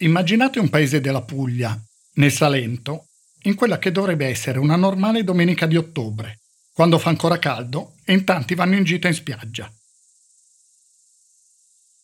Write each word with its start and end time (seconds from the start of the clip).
Immaginate 0.00 0.58
un 0.58 0.68
paese 0.68 1.00
della 1.00 1.22
Puglia, 1.22 1.74
nel 2.16 2.30
Salento, 2.30 3.06
in 3.44 3.54
quella 3.54 3.78
che 3.78 3.90
dovrebbe 3.90 4.26
essere 4.26 4.58
una 4.58 4.76
normale 4.76 5.24
domenica 5.24 5.64
di 5.64 5.78
ottobre, 5.78 6.40
quando 6.74 6.98
fa 6.98 7.08
ancora 7.08 7.38
caldo 7.38 7.94
e 8.04 8.12
in 8.12 8.24
tanti 8.24 8.54
vanno 8.54 8.74
in 8.74 8.84
gita 8.84 9.08
in 9.08 9.14
spiaggia. 9.14 9.72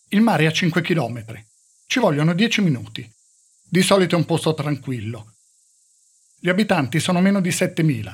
Il 0.09 0.23
mare 0.23 0.45
è 0.45 0.47
a 0.47 0.53
5 0.53 0.81
km. 0.81 1.45
Ci 1.87 1.99
vogliono 1.99 2.33
10 2.33 2.63
minuti. 2.63 3.07
Di 3.63 3.83
solito 3.83 4.15
è 4.15 4.19
un 4.19 4.25
posto 4.25 4.55
tranquillo. 4.55 5.35
Gli 6.39 6.49
abitanti 6.49 6.99
sono 6.99 7.21
meno 7.21 7.43
di 7.43 7.51
7.000. 7.51 8.11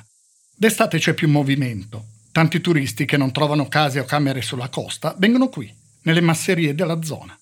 D'estate 0.56 0.98
c'è 0.98 1.15
più 1.15 1.29
movimento. 1.29 2.06
Tanti 2.33 2.60
turisti 2.60 3.05
che 3.05 3.16
non 3.16 3.30
trovano 3.30 3.69
case 3.69 4.01
o 4.01 4.05
camere 4.05 4.42
sulla 4.42 4.69
costa 4.70 5.15
vengono 5.19 5.48
qui, 5.48 5.73
nelle 6.02 6.20
masserie 6.20 6.74
della 6.74 7.01
zona. 7.01 7.38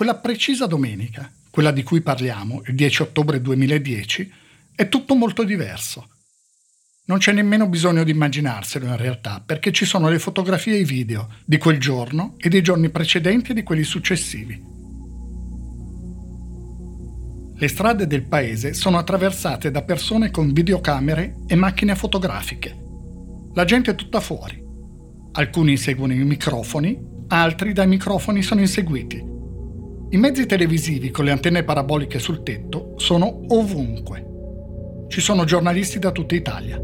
Quella 0.00 0.16
precisa 0.16 0.64
domenica, 0.64 1.30
quella 1.50 1.72
di 1.72 1.82
cui 1.82 2.00
parliamo, 2.00 2.62
il 2.64 2.74
10 2.74 3.02
ottobre 3.02 3.38
2010, 3.42 4.32
è 4.74 4.88
tutto 4.88 5.14
molto 5.14 5.44
diverso. 5.44 6.08
Non 7.04 7.18
c'è 7.18 7.32
nemmeno 7.32 7.68
bisogno 7.68 8.02
di 8.02 8.10
immaginarselo 8.10 8.86
in 8.86 8.96
realtà, 8.96 9.42
perché 9.44 9.72
ci 9.72 9.84
sono 9.84 10.08
le 10.08 10.18
fotografie 10.18 10.76
e 10.76 10.80
i 10.80 10.84
video 10.84 11.28
di 11.44 11.58
quel 11.58 11.78
giorno 11.78 12.36
e 12.38 12.48
dei 12.48 12.62
giorni 12.62 12.88
precedenti 12.88 13.50
e 13.50 13.54
di 13.54 13.62
quelli 13.62 13.82
successivi. 13.82 14.58
Le 17.56 17.68
strade 17.68 18.06
del 18.06 18.22
paese 18.22 18.72
sono 18.72 18.96
attraversate 18.96 19.70
da 19.70 19.82
persone 19.82 20.30
con 20.30 20.50
videocamere 20.54 21.40
e 21.46 21.54
macchine 21.56 21.94
fotografiche. 21.94 22.74
La 23.52 23.66
gente 23.66 23.90
è 23.90 23.94
tutta 23.94 24.20
fuori. 24.20 24.64
Alcuni 25.32 25.72
inseguono 25.72 26.14
i 26.14 26.24
microfoni, 26.24 26.98
altri 27.28 27.74
dai 27.74 27.86
microfoni 27.86 28.40
sono 28.40 28.60
inseguiti. 28.60 29.39
I 30.12 30.16
mezzi 30.16 30.44
televisivi 30.44 31.12
con 31.12 31.24
le 31.24 31.30
antenne 31.30 31.62
paraboliche 31.62 32.18
sul 32.18 32.42
tetto 32.42 32.94
sono 32.96 33.42
ovunque. 33.50 35.06
Ci 35.06 35.20
sono 35.20 35.44
giornalisti 35.44 36.00
da 36.00 36.10
tutta 36.10 36.34
Italia. 36.34 36.78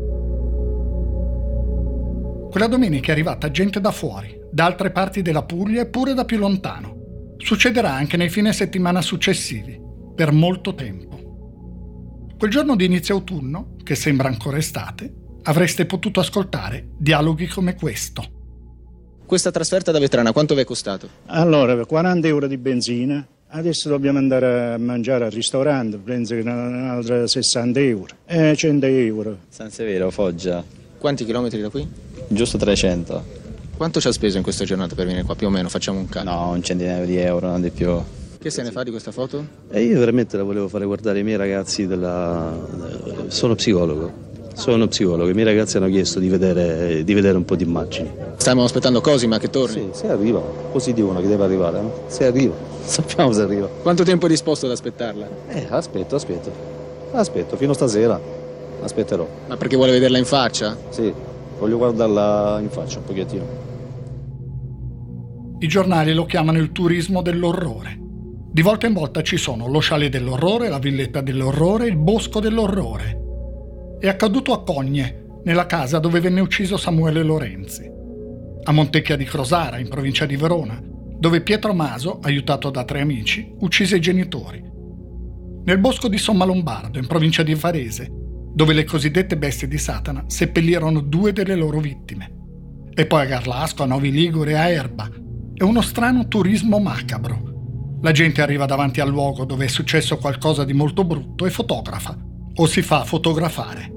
Quella 2.49 2.69
domenica 2.69 3.09
è 3.09 3.11
arrivata 3.11 3.51
gente 3.51 3.81
da 3.81 3.91
fuori, 3.91 4.39
da 4.49 4.67
altre 4.67 4.93
parti 4.93 5.23
della 5.23 5.43
Puglia 5.43 5.83
e 5.83 5.87
pure 5.87 6.15
da 6.15 6.25
più 6.25 6.39
lontano. 6.39 7.35
Succederà 7.39 7.93
anche 7.93 8.17
nei 8.17 8.29
fine 8.29 8.53
settimana 8.53 9.03
successivi, 9.03 9.77
per 10.15 10.31
molto 10.31 10.77
tempo. 10.77 12.29
Quel 12.39 12.51
giorno 12.53 12.77
di 12.77 12.85
inizio 12.85 13.17
autunno, 13.17 13.75
che 13.83 13.97
sembra 13.97 14.29
ancora 14.29 14.59
estate, 14.59 15.13
avreste 15.43 15.85
potuto 15.85 16.21
ascoltare 16.21 16.91
dialoghi 16.97 17.49
come 17.49 17.75
questo. 17.75 18.36
Questa 19.27 19.51
trasferta 19.51 19.91
da 19.91 19.99
Vetrana 19.99 20.31
quanto 20.31 20.55
vi 20.55 20.61
è 20.61 20.65
costato? 20.65 21.09
Allora, 21.27 21.85
40 21.85 22.29
euro 22.29 22.47
di 22.47 22.57
benzina, 22.57 23.27
adesso 23.49 23.89
dobbiamo 23.89 24.19
andare 24.19 24.75
a 24.75 24.79
mangiare 24.79 25.25
al 25.25 25.33
ristorante, 25.33 25.97
penso 25.97 26.37
che 26.37 26.43
un'altra 26.43 27.27
60 27.27 27.81
euro, 27.81 28.15
eh, 28.27 28.55
100 28.55 28.87
euro. 28.87 29.39
San 29.49 29.73
Severo, 29.73 30.13
Foggia. 30.13 30.63
Quanti 30.97 31.25
chilometri 31.25 31.61
da 31.61 31.71
qui? 31.71 31.85
Giusto 32.29 32.57
300. 32.57 33.25
Quanto 33.77 34.01
ci 34.01 34.07
ha 34.07 34.13
speso 34.13 34.37
in 34.37 34.45
questa 34.45 34.65
giornata 34.65 34.95
per 34.95 35.07
venire 35.07 35.25
qua? 35.25 35.35
Più 35.35 35.49
o 35.49 35.51
meno, 35.51 35.69
facciamo 35.69 35.99
un 35.99 36.09
calcolo. 36.09 36.33
No, 36.33 36.51
un 36.51 36.63
centinaio 36.63 37.05
di 37.05 37.17
euro, 37.17 37.49
non 37.49 37.61
di 37.61 37.71
più. 37.71 38.01
Che 38.39 38.51
se 38.51 38.63
ne 38.63 38.71
fa 38.71 38.85
di 38.85 38.91
questa 38.91 39.11
foto? 39.11 39.45
E 39.73 39.83
io 39.83 39.99
veramente 39.99 40.37
la 40.37 40.45
volevo 40.45 40.69
fare 40.69 40.85
guardare 40.85 41.19
ai 41.19 41.25
miei 41.25 41.37
ragazzi 41.37 41.89
della... 41.89 42.57
Sono 43.27 43.57
psicologo. 43.57 44.26
Sono 44.57 44.89
psicologo, 44.89 45.29
i 45.29 45.35
miei 45.35 45.45
ragazzi 45.45 45.77
hanno 45.77 45.89
chiesto 45.89 46.19
di 46.19 46.31
vedere, 46.31 47.05
di 47.05 47.13
vedere 47.13 47.37
un 47.37 47.45
po' 47.45 47.57
di 47.57 47.65
immagini. 47.65 48.11
Stiamo 48.37 48.65
aspettando 48.65 49.03
Cosima 49.03 49.39
che 49.39 49.51
torni? 49.51 49.91
Sì, 49.93 50.01
se 50.01 50.09
arriva, 50.09 50.41
così 50.73 50.95
dicono 50.95 51.21
che 51.21 51.27
deve 51.27 51.45
arrivare, 51.45 51.79
no? 51.83 51.93
se 52.07 52.25
arriva, 52.25 52.55
sappiamo 52.83 53.33
se 53.33 53.43
arriva. 53.43 53.67
Quanto 53.67 54.03
tempo 54.03 54.25
è 54.25 54.29
disposto 54.31 54.65
ad 54.65 54.73
aspettarla? 54.73 55.29
Eh, 55.49 55.67
aspetto, 55.69 56.17
aspetto, 56.17 56.51
aspetto, 57.13 57.57
fino 57.57 57.75
stasera, 57.75 58.19
aspetterò. 58.83 59.29
Ma 59.47 59.59
perché 59.59 59.77
vuole 59.77 59.93
vederla 59.93 60.17
in 60.17 60.25
faccia? 60.25 60.75
Sì, 60.89 61.13
voglio 61.59 61.77
guardarla 61.77 62.59
in 62.63 62.71
faccia 62.71 62.97
un 62.97 63.05
pochettino. 63.05 63.45
I 65.59 65.69
giornali 65.69 66.15
lo 66.15 66.25
chiamano 66.25 66.57
il 66.57 66.73
turismo 66.73 67.21
dell'orrore. 67.21 67.99
Di 68.53 68.63
volta 68.63 68.87
in 68.87 68.95
volta 68.95 69.21
ci 69.21 69.37
sono 69.37 69.69
lo 69.69 69.81
chalet 69.83 70.11
dell'orrore, 70.11 70.71
la 70.71 70.79
villetta 70.79 71.21
dell'orrore, 71.21 71.89
il 71.89 71.97
bosco 71.97 72.41
dell'orrore. 72.41 73.25
È 73.99 74.09
accaduto 74.09 74.53
a 74.53 74.63
Cogne, 74.63 75.41
nella 75.45 75.65
casa 75.65 75.99
dove 75.99 76.21
venne 76.21 76.41
ucciso 76.41 76.77
Samuele 76.77 77.23
Lorenzi. 77.23 77.91
A 78.65 78.71
Montecchia 78.71 79.17
di 79.17 79.25
Crosara, 79.25 79.79
in 79.79 79.89
provincia 79.89 80.27
di 80.27 80.37
Verona, 80.37 80.79
dove 80.83 81.41
Pietro 81.41 81.73
Maso, 81.73 82.19
aiutato 82.21 82.69
da 82.69 82.85
tre 82.85 83.01
amici, 83.01 83.51
uccise 83.61 83.97
i 83.97 84.01
genitori. 84.01 84.63
Nel 85.65 85.79
bosco 85.79 86.09
di 86.09 86.19
Somma 86.19 86.45
Lombardo, 86.45 86.99
in 86.99 87.07
provincia 87.07 87.43
di 87.43 87.55
Varese, 87.55 88.13
dove 88.53 88.75
le 88.75 88.85
cosiddette 88.85 89.39
bestie 89.39 89.67
di 89.67 89.79
Satana 89.79 90.25
seppellirono 90.27 91.01
due 91.01 91.33
delle 91.33 91.55
loro 91.55 91.81
vittime. 91.81 92.33
E 92.93 93.07
poi 93.07 93.23
a 93.23 93.25
Garlasco, 93.27 93.83
a 93.83 93.87
Novi 93.87 94.11
Ligure 94.11 94.59
a 94.59 94.69
Erba. 94.69 95.09
È 95.55 95.63
uno 95.63 95.81
strano 95.81 96.29
turismo 96.29 96.79
macabro. 96.81 97.99
La 98.03 98.13
gente 98.13 98.43
arriva 98.43 98.67
davanti 98.67 99.01
al 99.01 99.09
luogo 99.09 99.47
dove 99.47 99.65
è 99.65 99.69
successo 99.69 100.19
qualcosa 100.19 100.65
di 100.65 100.75
molto 100.75 101.03
brutto 101.03 101.47
e 101.47 101.51
fotografa 101.51 102.26
o 102.59 102.67
si 102.67 102.83
fa 102.83 103.05
fotografare. 103.05 103.93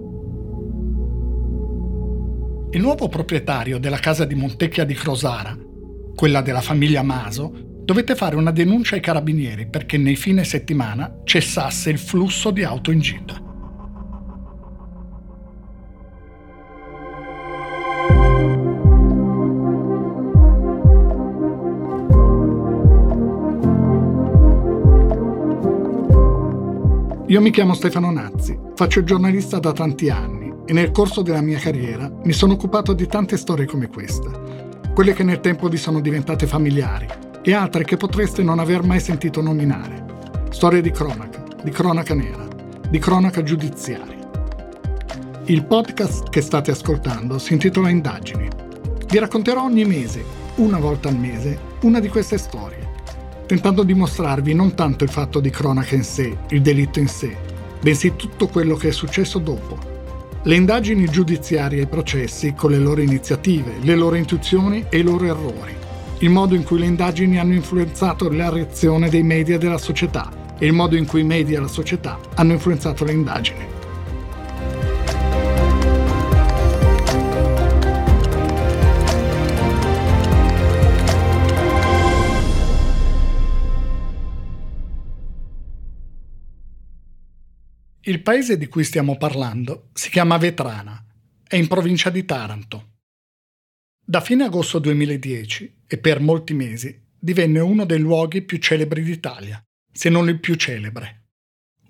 Il 2.71 2.81
nuovo 2.81 3.07
proprietario 3.07 3.79
della 3.79 3.97
casa 3.97 4.25
di 4.25 4.35
Montecchia 4.35 4.85
di 4.85 4.93
Crosara, 4.93 5.57
quella 6.15 6.41
della 6.41 6.61
famiglia 6.61 7.01
Maso, 7.01 7.51
dovette 7.83 8.15
fare 8.15 8.35
una 8.35 8.51
denuncia 8.51 8.95
ai 8.95 9.01
carabinieri 9.01 9.67
perché 9.67 9.97
nei 9.97 10.15
fine 10.15 10.43
settimana 10.43 11.21
cessasse 11.23 11.89
il 11.89 11.97
flusso 11.97 12.51
di 12.51 12.63
auto 12.63 12.91
in 12.91 12.99
gita. 12.99 13.48
Io 27.39 27.45
mi 27.45 27.51
chiamo 27.51 27.73
Stefano 27.73 28.11
Nazzi, 28.11 28.59
faccio 28.75 29.01
giornalista 29.01 29.59
da 29.59 29.71
tanti 29.71 30.09
anni 30.09 30.53
e 30.65 30.73
nel 30.73 30.91
corso 30.91 31.21
della 31.21 31.39
mia 31.39 31.57
carriera 31.57 32.11
mi 32.25 32.33
sono 32.33 32.51
occupato 32.51 32.91
di 32.91 33.07
tante 33.07 33.37
storie 33.37 33.65
come 33.65 33.87
questa, 33.87 34.29
quelle 34.93 35.13
che 35.13 35.23
nel 35.23 35.39
tempo 35.39 35.69
vi 35.69 35.77
sono 35.77 36.01
diventate 36.01 36.45
familiari 36.45 37.07
e 37.41 37.53
altre 37.53 37.85
che 37.85 37.95
potreste 37.95 38.43
non 38.43 38.59
aver 38.59 38.83
mai 38.83 38.99
sentito 38.99 39.41
nominare. 39.41 40.03
Storie 40.49 40.81
di 40.81 40.91
cronaca, 40.91 41.41
di 41.63 41.71
cronaca 41.71 42.13
nera, 42.13 42.45
di 42.89 42.99
cronaca 42.99 43.41
giudiziaria. 43.41 44.29
Il 45.45 45.63
podcast 45.63 46.29
che 46.29 46.41
state 46.41 46.71
ascoltando 46.71 47.39
si 47.39 47.53
intitola 47.53 47.87
Indagini. 47.87 48.49
Vi 49.07 49.17
racconterò 49.17 49.63
ogni 49.63 49.85
mese, 49.85 50.25
una 50.55 50.77
volta 50.77 51.07
al 51.07 51.15
mese, 51.15 51.57
una 51.83 52.01
di 52.01 52.09
queste 52.09 52.37
storie 52.37 52.88
tentando 53.49 53.81
di 53.81 53.95
mostrarvi 53.95 54.53
non 54.53 54.75
tanto 54.75 55.03
il 55.03 55.09
fatto 55.09 55.39
di 55.39 55.49
cronaca 55.49 55.95
in 55.95 56.03
sé, 56.03 56.37
il 56.49 56.61
delitto 56.61 56.99
in 56.99 57.07
sé, 57.07 57.35
bensì 57.81 58.15
tutto 58.15 58.45
quello 58.45 58.75
che 58.75 58.89
è 58.89 58.91
successo 58.91 59.39
dopo. 59.39 59.75
Le 60.43 60.55
indagini 60.55 61.09
giudiziarie 61.09 61.79
e 61.79 61.83
i 61.85 61.87
processi 61.87 62.53
con 62.53 62.69
le 62.69 62.77
loro 62.77 63.01
iniziative, 63.01 63.77
le 63.81 63.95
loro 63.95 64.17
intuizioni 64.17 64.85
e 64.87 64.99
i 64.99 65.01
loro 65.01 65.25
errori, 65.25 65.73
il 66.19 66.29
modo 66.29 66.53
in 66.53 66.63
cui 66.63 66.77
le 66.77 66.85
indagini 66.85 67.39
hanno 67.39 67.55
influenzato 67.55 68.29
la 68.29 68.49
reazione 68.49 69.09
dei 69.09 69.23
media 69.23 69.55
e 69.55 69.57
della 69.57 69.79
società 69.79 70.29
e 70.59 70.67
il 70.67 70.73
modo 70.73 70.95
in 70.95 71.07
cui 71.07 71.21
i 71.21 71.25
media 71.25 71.57
e 71.57 71.61
la 71.61 71.67
società 71.67 72.19
hanno 72.35 72.53
influenzato 72.53 73.03
le 73.03 73.13
indagini. 73.13 73.68
Il 88.09 88.23
paese 88.23 88.57
di 88.57 88.67
cui 88.67 88.83
stiamo 88.83 89.17
parlando 89.17 89.89
si 89.93 90.09
chiama 90.09 90.37
Vetrana, 90.37 91.05
è 91.47 91.57
in 91.57 91.67
provincia 91.67 92.09
di 92.09 92.25
Taranto. 92.25 92.93
Da 94.03 94.19
fine 94.19 94.45
agosto 94.45 94.79
2010 94.79 95.81
e 95.85 95.97
per 95.99 96.19
molti 96.19 96.55
mesi 96.55 96.99
divenne 97.19 97.59
uno 97.59 97.85
dei 97.85 97.99
luoghi 97.99 98.41
più 98.41 98.57
celebri 98.57 99.03
d'Italia, 99.03 99.63
se 99.91 100.09
non 100.09 100.27
il 100.27 100.39
più 100.39 100.55
celebre. 100.55 101.25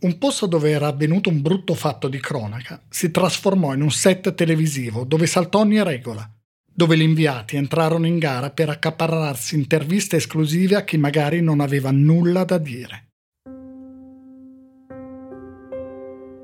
Un 0.01 0.17
posto 0.17 0.45
dove 0.45 0.71
era 0.71 0.87
avvenuto 0.87 1.29
un 1.29 1.41
brutto 1.41 1.73
fatto 1.73 2.09
di 2.09 2.19
cronaca 2.19 2.83
si 2.89 3.11
trasformò 3.11 3.73
in 3.73 3.81
un 3.81 3.91
set 3.91 4.33
televisivo 4.33 5.05
dove 5.05 5.25
saltò 5.25 5.59
ogni 5.59 5.81
regola, 5.81 6.29
dove 6.69 6.97
gli 6.97 7.01
inviati 7.01 7.55
entrarono 7.55 8.07
in 8.07 8.19
gara 8.19 8.51
per 8.51 8.67
accaparrarsi 8.67 9.55
interviste 9.55 10.17
esclusive 10.17 10.75
a 10.75 10.83
chi 10.83 10.97
magari 10.97 11.39
non 11.39 11.61
aveva 11.61 11.91
nulla 11.91 12.43
da 12.43 12.57
dire. 12.57 13.08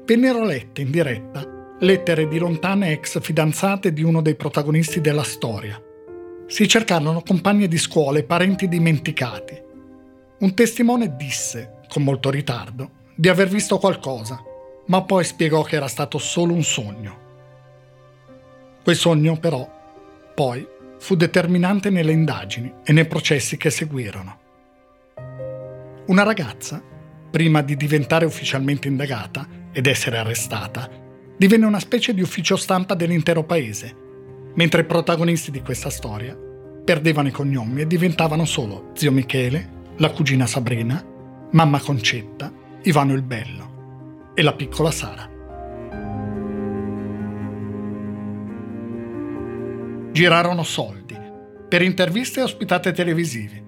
Vennero 0.06 0.44
lette 0.44 0.82
in 0.82 0.92
diretta 0.92 1.56
lettere 1.80 2.28
di 2.28 2.38
lontane 2.38 2.92
ex 2.92 3.20
fidanzate 3.20 3.92
di 3.92 4.02
uno 4.02 4.22
dei 4.22 4.36
protagonisti 4.36 5.02
della 5.02 5.24
storia. 5.24 5.82
Si 6.48 6.68
cercarono 6.68 7.22
compagne 7.22 7.68
di 7.68 7.78
scuola 7.78 8.20
e 8.20 8.24
parenti 8.24 8.68
dimenticati. 8.68 9.62
Un 10.40 10.54
testimone 10.54 11.16
disse, 11.16 11.82
con 11.90 12.04
molto 12.04 12.30
ritardo, 12.30 13.04
di 13.16 13.28
aver 13.28 13.50
visto 13.50 13.78
qualcosa, 13.78 14.42
ma 14.88 15.02
poi 15.04 15.24
spiegò 15.24 15.64
che 15.64 15.76
era 15.76 15.88
stato 15.88 16.18
solo 16.18 16.54
un 16.54 16.64
sogno. 16.64 17.24
Quel 18.84 18.96
sogno, 18.96 19.38
però, 19.38 19.68
poi 20.34 20.66
fu 20.98 21.16
determinante 21.16 21.90
nelle 21.90 22.12
indagini 22.12 22.74
e 22.84 22.94
nei 22.94 23.06
processi 23.06 23.58
che 23.58 23.70
seguirono. 23.70 24.40
Una 26.08 26.24
ragazza, 26.24 26.82
prima 27.32 27.62
di 27.62 27.76
diventare 27.76 28.26
ufficialmente 28.26 28.88
indagata 28.88 29.64
ed 29.76 29.88
essere 29.88 30.18
arrestata, 30.18 30.90
divenne 31.36 31.66
una 31.66 31.82
specie 31.82 32.14
di 32.14 32.22
ufficio 32.22 32.56
stampa 32.56 32.94
dell'intero 32.94 33.44
paese, 33.44 33.94
mentre 34.54 34.82
i 34.82 34.86
protagonisti 34.86 35.52
di 35.52 35.62
questa 35.62 35.90
storia 35.90 36.34
perdevano 36.86 37.28
i 37.28 37.32
cognomi 37.32 37.82
e 37.82 37.88
diventavano 37.88 38.46
solo 38.46 38.92
zio 38.94 39.12
Michele, 39.12 39.70
la 39.98 40.12
cugina 40.12 40.46
Sabrina, 40.46 41.04
mamma 41.52 41.80
Concetta, 41.80 42.50
Ivano 42.84 43.14
il 43.14 43.24
Bello 43.24 44.32
e 44.34 44.44
la 44.44 44.54
piccola 44.54 44.92
Sara. 44.92 45.28
Girarono 50.12 50.64
soldi 50.64 51.18
per 51.68 51.82
interviste 51.82 52.40
e 52.40 52.44
ospitate 52.44 52.94
televisive. 52.94 53.64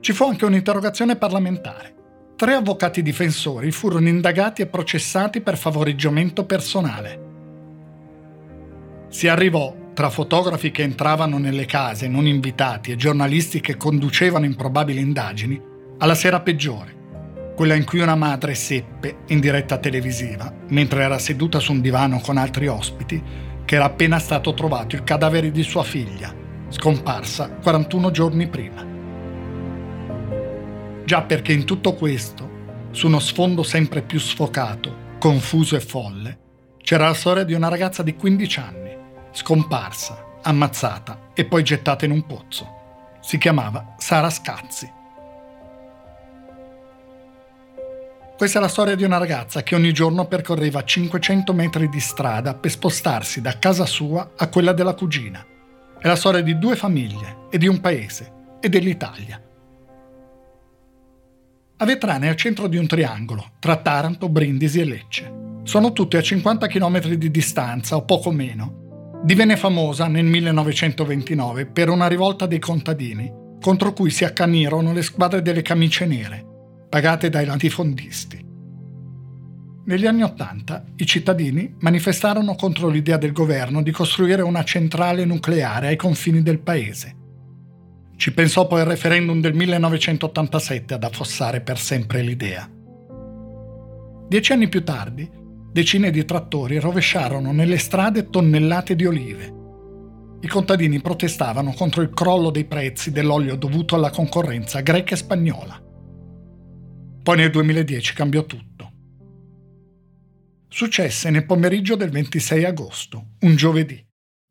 Ci 0.00 0.12
fu 0.12 0.24
anche 0.24 0.46
un'interrogazione 0.46 1.16
parlamentare. 1.16 1.97
Tre 2.38 2.54
avvocati 2.54 3.02
difensori 3.02 3.72
furono 3.72 4.06
indagati 4.06 4.62
e 4.62 4.66
processati 4.66 5.40
per 5.40 5.58
favoreggiamento 5.58 6.44
personale. 6.44 7.20
Si 9.08 9.26
arrivò 9.26 9.74
tra 9.92 10.08
fotografi 10.08 10.70
che 10.70 10.82
entravano 10.82 11.38
nelle 11.38 11.66
case 11.66 12.06
non 12.06 12.28
invitati 12.28 12.92
e 12.92 12.96
giornalisti 12.96 13.58
che 13.58 13.76
conducevano 13.76 14.44
improbabili 14.44 15.00
indagini, 15.00 15.60
alla 15.98 16.14
sera 16.14 16.38
peggiore, 16.38 16.94
quella 17.56 17.74
in 17.74 17.84
cui 17.84 17.98
una 17.98 18.14
madre 18.14 18.54
seppe, 18.54 19.16
in 19.26 19.40
diretta 19.40 19.78
televisiva, 19.78 20.54
mentre 20.68 21.02
era 21.02 21.18
seduta 21.18 21.58
su 21.58 21.72
un 21.72 21.80
divano 21.80 22.20
con 22.20 22.36
altri 22.36 22.68
ospiti, 22.68 23.20
che 23.64 23.74
era 23.74 23.86
appena 23.86 24.20
stato 24.20 24.54
trovato 24.54 24.94
il 24.94 25.02
cadavere 25.02 25.50
di 25.50 25.64
sua 25.64 25.82
figlia, 25.82 26.32
scomparsa 26.68 27.50
41 27.50 28.12
giorni 28.12 28.46
prima. 28.46 28.87
Già 31.08 31.22
perché 31.22 31.54
in 31.54 31.64
tutto 31.64 31.94
questo, 31.94 32.86
su 32.90 33.06
uno 33.06 33.18
sfondo 33.18 33.62
sempre 33.62 34.02
più 34.02 34.20
sfocato, 34.20 35.16
confuso 35.18 35.74
e 35.74 35.80
folle, 35.80 36.38
c'era 36.82 37.06
la 37.06 37.14
storia 37.14 37.44
di 37.44 37.54
una 37.54 37.70
ragazza 37.70 38.02
di 38.02 38.14
15 38.14 38.60
anni 38.60 38.94
scomparsa, 39.30 40.36
ammazzata 40.42 41.30
e 41.32 41.46
poi 41.46 41.62
gettata 41.62 42.04
in 42.04 42.10
un 42.10 42.26
pozzo. 42.26 43.16
Si 43.22 43.38
chiamava 43.38 43.94
Sara 43.96 44.28
Scazzi. 44.28 44.92
Questa 48.36 48.58
è 48.58 48.60
la 48.60 48.68
storia 48.68 48.94
di 48.94 49.04
una 49.04 49.16
ragazza 49.16 49.62
che 49.62 49.74
ogni 49.74 49.94
giorno 49.94 50.26
percorreva 50.26 50.84
500 50.84 51.54
metri 51.54 51.88
di 51.88 52.00
strada 52.00 52.52
per 52.52 52.70
spostarsi 52.70 53.40
da 53.40 53.58
casa 53.58 53.86
sua 53.86 54.32
a 54.36 54.46
quella 54.48 54.74
della 54.74 54.92
cugina. 54.92 55.42
È 55.98 56.06
la 56.06 56.16
storia 56.16 56.42
di 56.42 56.58
due 56.58 56.76
famiglie 56.76 57.46
e 57.50 57.56
di 57.56 57.66
un 57.66 57.80
paese 57.80 58.58
e 58.60 58.68
dell'Italia. 58.68 59.42
Avetrane 61.78 62.26
è 62.26 62.28
al 62.30 62.36
centro 62.36 62.66
di 62.66 62.76
un 62.76 62.86
triangolo 62.86 63.52
tra 63.58 63.76
Taranto, 63.76 64.28
Brindisi 64.28 64.80
e 64.80 64.84
Lecce. 64.84 65.32
Sono 65.62 65.92
tutte 65.92 66.16
a 66.16 66.22
50 66.22 66.66
km 66.66 67.00
di 67.14 67.30
distanza 67.30 67.96
o 67.96 68.04
poco 68.04 68.30
meno 68.30 68.78
Divenne 69.20 69.56
famosa 69.56 70.06
nel 70.06 70.24
1929 70.24 71.66
per 71.66 71.88
una 71.88 72.06
rivolta 72.06 72.46
dei 72.46 72.60
contadini, 72.60 73.30
contro 73.60 73.92
cui 73.92 74.10
si 74.10 74.24
accanirono 74.24 74.92
le 74.92 75.02
squadre 75.02 75.42
delle 75.42 75.60
camicie 75.60 76.06
nere, 76.06 76.44
pagate 76.88 77.28
dai 77.28 77.44
latifondisti. 77.44 78.46
Negli 79.86 80.06
anni 80.06 80.22
Ottanta 80.22 80.84
i 80.96 81.04
cittadini 81.04 81.74
manifestarono 81.80 82.54
contro 82.54 82.88
l'idea 82.88 83.16
del 83.16 83.32
governo 83.32 83.82
di 83.82 83.90
costruire 83.90 84.42
una 84.42 84.62
centrale 84.62 85.24
nucleare 85.24 85.88
ai 85.88 85.96
confini 85.96 86.40
del 86.40 86.60
paese. 86.60 87.16
Ci 88.18 88.34
pensò 88.34 88.66
poi 88.66 88.80
il 88.80 88.86
referendum 88.86 89.40
del 89.40 89.54
1987 89.54 90.92
ad 90.92 91.04
affossare 91.04 91.60
per 91.60 91.78
sempre 91.78 92.20
l'idea. 92.20 92.68
Dieci 94.26 94.52
anni 94.52 94.68
più 94.68 94.82
tardi, 94.82 95.30
decine 95.70 96.10
di 96.10 96.24
trattori 96.24 96.80
rovesciarono 96.80 97.52
nelle 97.52 97.78
strade 97.78 98.28
tonnellate 98.28 98.96
di 98.96 99.06
olive. 99.06 99.54
I 100.40 100.48
contadini 100.48 101.00
protestavano 101.00 101.72
contro 101.74 102.02
il 102.02 102.10
crollo 102.10 102.50
dei 102.50 102.64
prezzi 102.64 103.12
dell'olio 103.12 103.54
dovuto 103.54 103.94
alla 103.94 104.10
concorrenza 104.10 104.80
greca 104.80 105.14
e 105.14 105.18
spagnola. 105.18 105.80
Poi 107.22 107.36
nel 107.36 107.52
2010 107.52 108.14
cambiò 108.14 108.44
tutto. 108.46 108.92
Successe 110.66 111.30
nel 111.30 111.46
pomeriggio 111.46 111.94
del 111.94 112.10
26 112.10 112.64
agosto, 112.64 113.34
un 113.42 113.54
giovedì, 113.54 114.04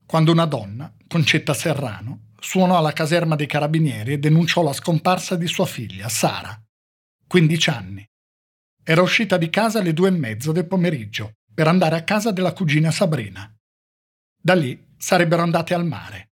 quando 0.05 0.31
una 0.31 0.45
donna, 0.45 0.89
Concetta 1.05 1.53
Serrano, 1.53 2.26
suonò 2.47 2.77
alla 2.77 2.93
caserma 2.93 3.35
dei 3.35 3.45
carabinieri 3.45 4.13
e 4.13 4.19
denunciò 4.19 4.63
la 4.63 4.71
scomparsa 4.71 5.35
di 5.35 5.47
sua 5.47 5.65
figlia, 5.65 6.07
Sara, 6.07 6.57
15 7.27 7.69
anni, 7.69 8.09
era 8.85 9.01
uscita 9.01 9.35
di 9.35 9.49
casa 9.49 9.79
alle 9.79 9.91
due 9.91 10.07
e 10.07 10.11
mezzo 10.11 10.53
del 10.53 10.65
pomeriggio 10.65 11.33
per 11.53 11.67
andare 11.67 11.97
a 11.97 12.03
casa 12.03 12.31
della 12.31 12.53
cugina 12.53 12.89
Sabrina. 12.89 13.53
Da 14.41 14.53
lì 14.53 14.81
sarebbero 14.97 15.41
andate 15.41 15.73
al 15.73 15.85
mare. 15.85 16.29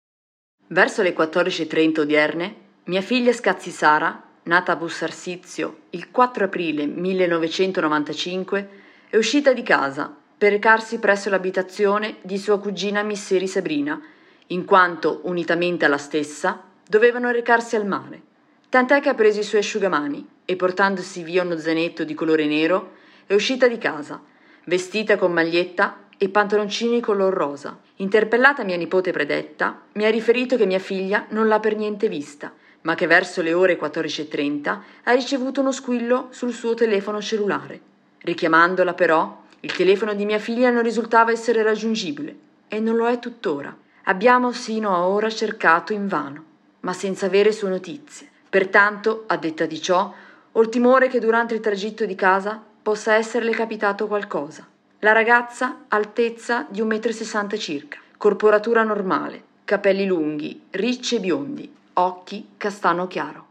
Verso 0.67 1.03
le 1.03 1.15
14.30 1.15 2.01
odierne, 2.01 2.55
mia 2.87 3.03
figlia 3.03 3.33
Scazzi 3.33 3.71
Sara, 3.71 4.21
nata 4.43 4.73
a 4.73 4.77
Bussarsizio 4.77 5.83
il 5.91 6.11
4 6.11 6.47
aprile 6.47 6.87
1995, 6.87 8.69
è 9.11 9.17
uscita 9.17 9.53
di 9.53 9.63
casa 9.63 10.13
per 10.37 10.51
recarsi 10.51 10.99
presso 10.99 11.31
l'abitazione 11.31 12.17
di 12.23 12.37
sua 12.37 12.59
cugina 12.59 13.05
Misseri 13.05 13.47
Sabrina, 13.47 14.01
in 14.51 14.65
quanto, 14.65 15.21
unitamente 15.25 15.85
alla 15.85 15.99
stessa, 15.99 16.63
dovevano 16.87 17.31
recarsi 17.31 17.77
al 17.77 17.87
mare. 17.87 18.21
Tant'è 18.69 19.01
che 19.01 19.09
ha 19.09 19.15
preso 19.15 19.41
i 19.41 19.45
suoi 19.45 19.61
asciugamani 19.61 20.27
e 20.45 20.57
portandosi 20.57 21.23
via 21.23 21.43
uno 21.43 21.57
zainetto 21.57 22.05
di 22.05 22.15
colore 22.15 22.47
nero 22.47 22.93
è 23.27 23.35
uscita 23.35 23.69
di 23.69 23.79
casa, 23.79 24.21
vestita 24.65 25.17
con 25.17 25.33
maglietta 25.33 26.07
e 26.19 26.29
pantaloncini 26.29 27.01
color 27.01 27.33
rosa. 27.33 27.79
Interpellata 27.97 28.65
mia 28.65 28.77
nipote 28.77 29.13
predetta, 29.13 29.83
mi 29.93 30.05
ha 30.05 30.11
riferito 30.11 30.57
che 30.57 30.67
mia 30.67 30.79
figlia 30.79 31.27
non 31.31 31.47
l'ha 31.47 31.61
per 31.61 31.77
niente 31.77 32.09
vista, 32.09 32.53
ma 32.83 32.95
che 32.95 33.07
verso 33.07 33.43
le 33.43 33.53
ore 33.53 33.79
14.30 33.79 34.79
ha 35.05 35.13
ricevuto 35.13 35.61
uno 35.61 35.73
squillo 35.73 36.27
sul 36.31 36.53
suo 36.53 36.75
telefono 36.75 37.21
cellulare. 37.21 37.81
Richiamandola 38.19 38.95
però, 38.95 39.45
il 39.61 39.73
telefono 39.73 40.15
di 40.15 40.25
mia 40.25 40.39
figlia 40.39 40.71
non 40.71 40.83
risultava 40.83 41.31
essere 41.31 41.63
raggiungibile 41.63 42.37
e 42.69 42.81
non 42.81 42.97
lo 42.97 43.07
è 43.07 43.19
tuttora. 43.19 43.77
Abbiamo 44.05 44.53
sino 44.53 44.95
a 44.95 45.07
ora 45.07 45.29
cercato 45.29 45.93
invano, 45.93 46.45
ma 46.81 46.93
senza 46.93 47.27
avere 47.27 47.53
sue 47.53 47.69
notizie. 47.69 48.29
Pertanto, 48.49 49.25
a 49.27 49.37
detta 49.37 49.67
di 49.67 49.81
ciò, 49.81 50.13
ho 50.53 50.61
il 50.61 50.69
timore 50.69 51.09
che 51.09 51.21
durante 51.21 51.55
il 51.55 51.61
tragitto 51.61 52.07
di 52.07 52.15
casa 52.15 52.61
possa 52.83 53.15
esserle 53.15 53.53
capitato 53.53 54.07
qualcosa. 54.07 54.67
La 55.01 55.13
ragazza 55.13 55.85
altezza 55.89 56.67
di 56.69 56.83
1,60 56.83 57.45
m 57.45 57.59
circa, 57.59 57.99
corporatura 58.17 58.83
normale, 58.83 59.43
capelli 59.65 60.07
lunghi, 60.07 60.63
ricci 60.71 61.17
e 61.17 61.21
biondi, 61.21 61.73
occhi 61.95 62.51
castano 62.57 63.07
chiaro. 63.07 63.47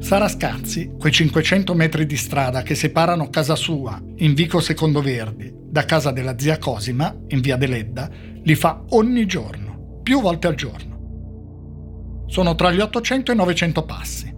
Sara 0.00 0.28
Scazzi, 0.28 0.94
quei 0.98 1.12
500 1.12 1.74
metri 1.74 2.06
di 2.06 2.16
strada 2.16 2.62
che 2.62 2.74
separano 2.74 3.28
casa 3.30 3.54
sua, 3.54 4.00
in 4.16 4.34
Vico 4.34 4.58
Secondo 4.60 5.02
Verdi, 5.02 5.59
da 5.70 5.84
casa 5.84 6.10
della 6.10 6.36
zia 6.36 6.58
Cosima, 6.58 7.16
in 7.28 7.40
via 7.40 7.56
Deledda, 7.56 8.10
li 8.42 8.54
fa 8.56 8.84
ogni 8.88 9.24
giorno 9.26 10.00
più 10.02 10.20
volte 10.20 10.48
al 10.48 10.56
giorno. 10.56 12.24
Sono 12.26 12.56
tra 12.56 12.72
gli 12.72 12.80
800 12.80 13.30
e 13.30 13.34
i 13.34 13.36
900 13.36 13.84
passi. 13.84 14.34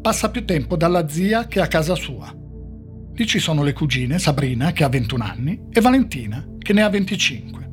Passa 0.00 0.30
più 0.30 0.44
tempo 0.44 0.76
dalla 0.76 1.08
zia 1.08 1.46
che 1.46 1.60
a 1.60 1.68
casa 1.68 1.94
sua. 1.94 2.34
Lì 3.12 3.26
ci 3.26 3.38
sono 3.38 3.62
le 3.62 3.72
cugine, 3.72 4.18
Sabrina, 4.18 4.72
che 4.72 4.82
ha 4.82 4.88
21 4.88 5.22
anni, 5.22 5.62
e 5.70 5.80
Valentina, 5.80 6.44
che 6.58 6.72
ne 6.72 6.82
ha 6.82 6.88
25. 6.88 7.70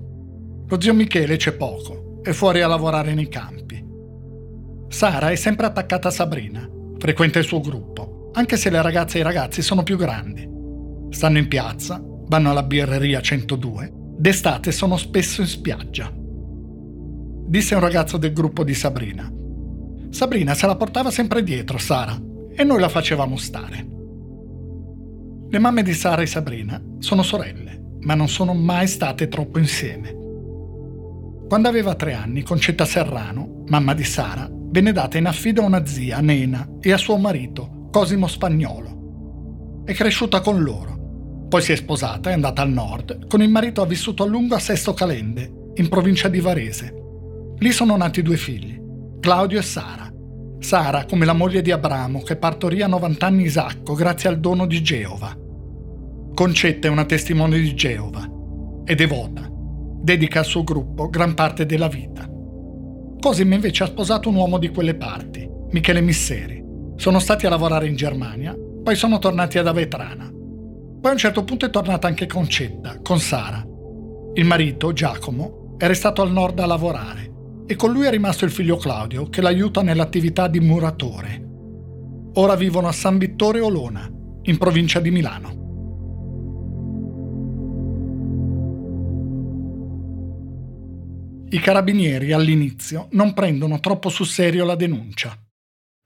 Lo 0.67 0.81
zio 0.81 0.93
Michele 0.93 1.37
c'è 1.37 1.53
poco, 1.53 2.19
è 2.21 2.33
fuori 2.33 2.61
a 2.61 2.67
lavorare 2.67 3.13
nei 3.13 3.29
campi. 3.29 3.83
Sara 4.89 5.29
è 5.29 5.35
sempre 5.35 5.65
attaccata 5.65 6.09
a 6.09 6.11
Sabrina, 6.11 6.69
frequenta 6.99 7.39
il 7.39 7.45
suo 7.45 7.61
gruppo, 7.61 8.29
anche 8.33 8.57
se 8.57 8.69
le 8.69 8.81
ragazze 8.81 9.17
e 9.17 9.21
i 9.21 9.23
ragazzi 9.23 9.61
sono 9.61 9.83
più 9.83 9.97
grandi. 9.97 10.47
Stanno 11.09 11.37
in 11.37 11.47
piazza, 11.47 12.03
vanno 12.27 12.51
alla 12.51 12.63
birreria 12.63 13.21
102, 13.21 13.91
d'estate 14.17 14.71
sono 14.71 14.97
spesso 14.97 15.41
in 15.41 15.47
spiaggia 15.47 16.25
disse 17.47 17.75
un 17.75 17.81
ragazzo 17.81 18.17
del 18.17 18.33
gruppo 18.33 18.63
di 18.65 18.73
Sabrina. 18.73 19.31
Sabrina 20.09 20.53
se 20.53 20.67
la 20.67 20.75
portava 20.75 21.09
sempre 21.09 21.43
dietro, 21.43 21.77
Sara, 21.77 22.19
e 22.53 22.63
noi 22.63 22.79
la 22.79 22.89
facevamo 22.89 23.37
stare. 23.37 23.87
Le 25.49 25.59
mamme 25.59 25.81
di 25.81 25.93
Sara 25.93 26.21
e 26.21 26.25
Sabrina 26.25 26.81
sono 26.99 27.23
sorelle, 27.23 27.95
ma 28.01 28.15
non 28.15 28.27
sono 28.27 28.53
mai 28.53 28.87
state 28.87 29.29
troppo 29.29 29.59
insieme. 29.59 30.13
Quando 31.47 31.69
aveva 31.69 31.95
tre 31.95 32.13
anni, 32.13 32.43
Concetta 32.43 32.83
Serrano, 32.83 33.63
mamma 33.67 33.93
di 33.93 34.03
Sara, 34.03 34.49
venne 34.51 34.91
data 34.91 35.17
in 35.17 35.27
affido 35.27 35.61
a 35.61 35.65
una 35.65 35.85
zia, 35.85 36.19
Nena, 36.19 36.67
e 36.81 36.91
a 36.91 36.97
suo 36.97 37.15
marito, 37.15 37.87
Cosimo 37.89 38.27
Spagnolo. 38.27 39.83
È 39.85 39.93
cresciuta 39.93 40.41
con 40.41 40.61
loro. 40.61 40.96
Poi 41.47 41.61
si 41.61 41.71
è 41.71 41.75
sposata, 41.75 42.29
è 42.29 42.33
andata 42.33 42.61
al 42.61 42.71
nord. 42.71 43.27
Con 43.27 43.41
il 43.41 43.49
marito 43.49 43.81
ha 43.81 43.85
vissuto 43.85 44.23
a 44.23 44.27
lungo 44.27 44.55
a 44.55 44.59
Sesto 44.59 44.93
Calende, 44.93 45.71
in 45.75 45.89
provincia 45.89 46.27
di 46.27 46.39
Varese. 46.39 46.93
Lì 47.59 47.71
sono 47.71 47.95
nati 47.95 48.21
due 48.21 48.37
figli, 48.37 48.79
Claudio 49.19 49.59
e 49.59 49.63
Sara. 49.63 50.11
Sara 50.59 51.05
come 51.05 51.25
la 51.25 51.33
moglie 51.33 51.61
di 51.61 51.71
Abramo 51.71 52.21
che 52.21 52.35
partorì 52.35 52.81
a 52.81 52.87
90 52.87 53.25
anni 53.25 53.43
Isacco 53.43 53.93
grazie 53.93 54.29
al 54.29 54.39
dono 54.39 54.65
di 54.65 54.81
Geova. 54.81 55.35
Concetta 56.33 56.87
è 56.87 56.91
una 56.91 57.05
testimone 57.05 57.59
di 57.59 57.73
Geova. 57.75 58.27
È 58.83 58.95
devota 58.95 59.55
dedica 60.07 60.39
al 60.39 60.45
suo 60.45 60.63
gruppo 60.63 61.09
gran 61.09 61.33
parte 61.33 61.65
della 61.65 61.89
vita. 61.89 62.25
Cosimo 63.19 63.55
invece 63.55 63.83
ha 63.83 63.87
sposato 63.87 64.29
un 64.29 64.35
uomo 64.35 64.57
di 64.57 64.69
quelle 64.69 64.95
parti, 64.95 65.45
Michele 65.71 65.99
Misseri. 65.99 66.63
Sono 66.95 67.19
stati 67.19 67.45
a 67.45 67.49
lavorare 67.49 67.87
in 67.87 67.97
Germania, 67.97 68.55
poi 68.83 68.95
sono 68.95 69.19
tornati 69.19 69.57
ad 69.57 69.67
Avetrana. 69.67 70.31
Poi 70.99 71.09
a 71.11 71.13
un 71.13 71.17
certo 71.17 71.43
punto 71.43 71.65
è 71.65 71.69
tornata 71.69 72.07
anche 72.07 72.25
Concetta, 72.25 72.99
con 73.01 73.19
Sara. 73.19 73.65
Il 74.33 74.45
marito, 74.45 74.93
Giacomo, 74.93 75.75
è 75.77 75.85
restato 75.85 76.21
al 76.21 76.31
nord 76.31 76.59
a 76.59 76.65
lavorare 76.65 77.31
e 77.67 77.75
con 77.75 77.91
lui 77.91 78.07
è 78.07 78.09
rimasto 78.09 78.45
il 78.45 78.51
figlio 78.51 78.77
Claudio 78.77 79.29
che 79.29 79.41
l'aiuta 79.41 79.81
nell'attività 79.81 80.47
di 80.47 80.59
muratore. 80.59 81.45
Ora 82.33 82.55
vivono 82.55 82.87
a 82.87 82.91
San 82.91 83.17
Vittore 83.17 83.59
Olona, 83.59 84.09
in 84.43 84.57
provincia 84.57 84.99
di 84.99 85.11
Milano. 85.11 85.55
I 91.49 91.59
carabinieri 91.59 92.33
all'inizio 92.33 93.07
non 93.11 93.33
prendono 93.33 93.79
troppo 93.79 94.09
sul 94.09 94.27
serio 94.27 94.65
la 94.65 94.75
denuncia. 94.75 95.37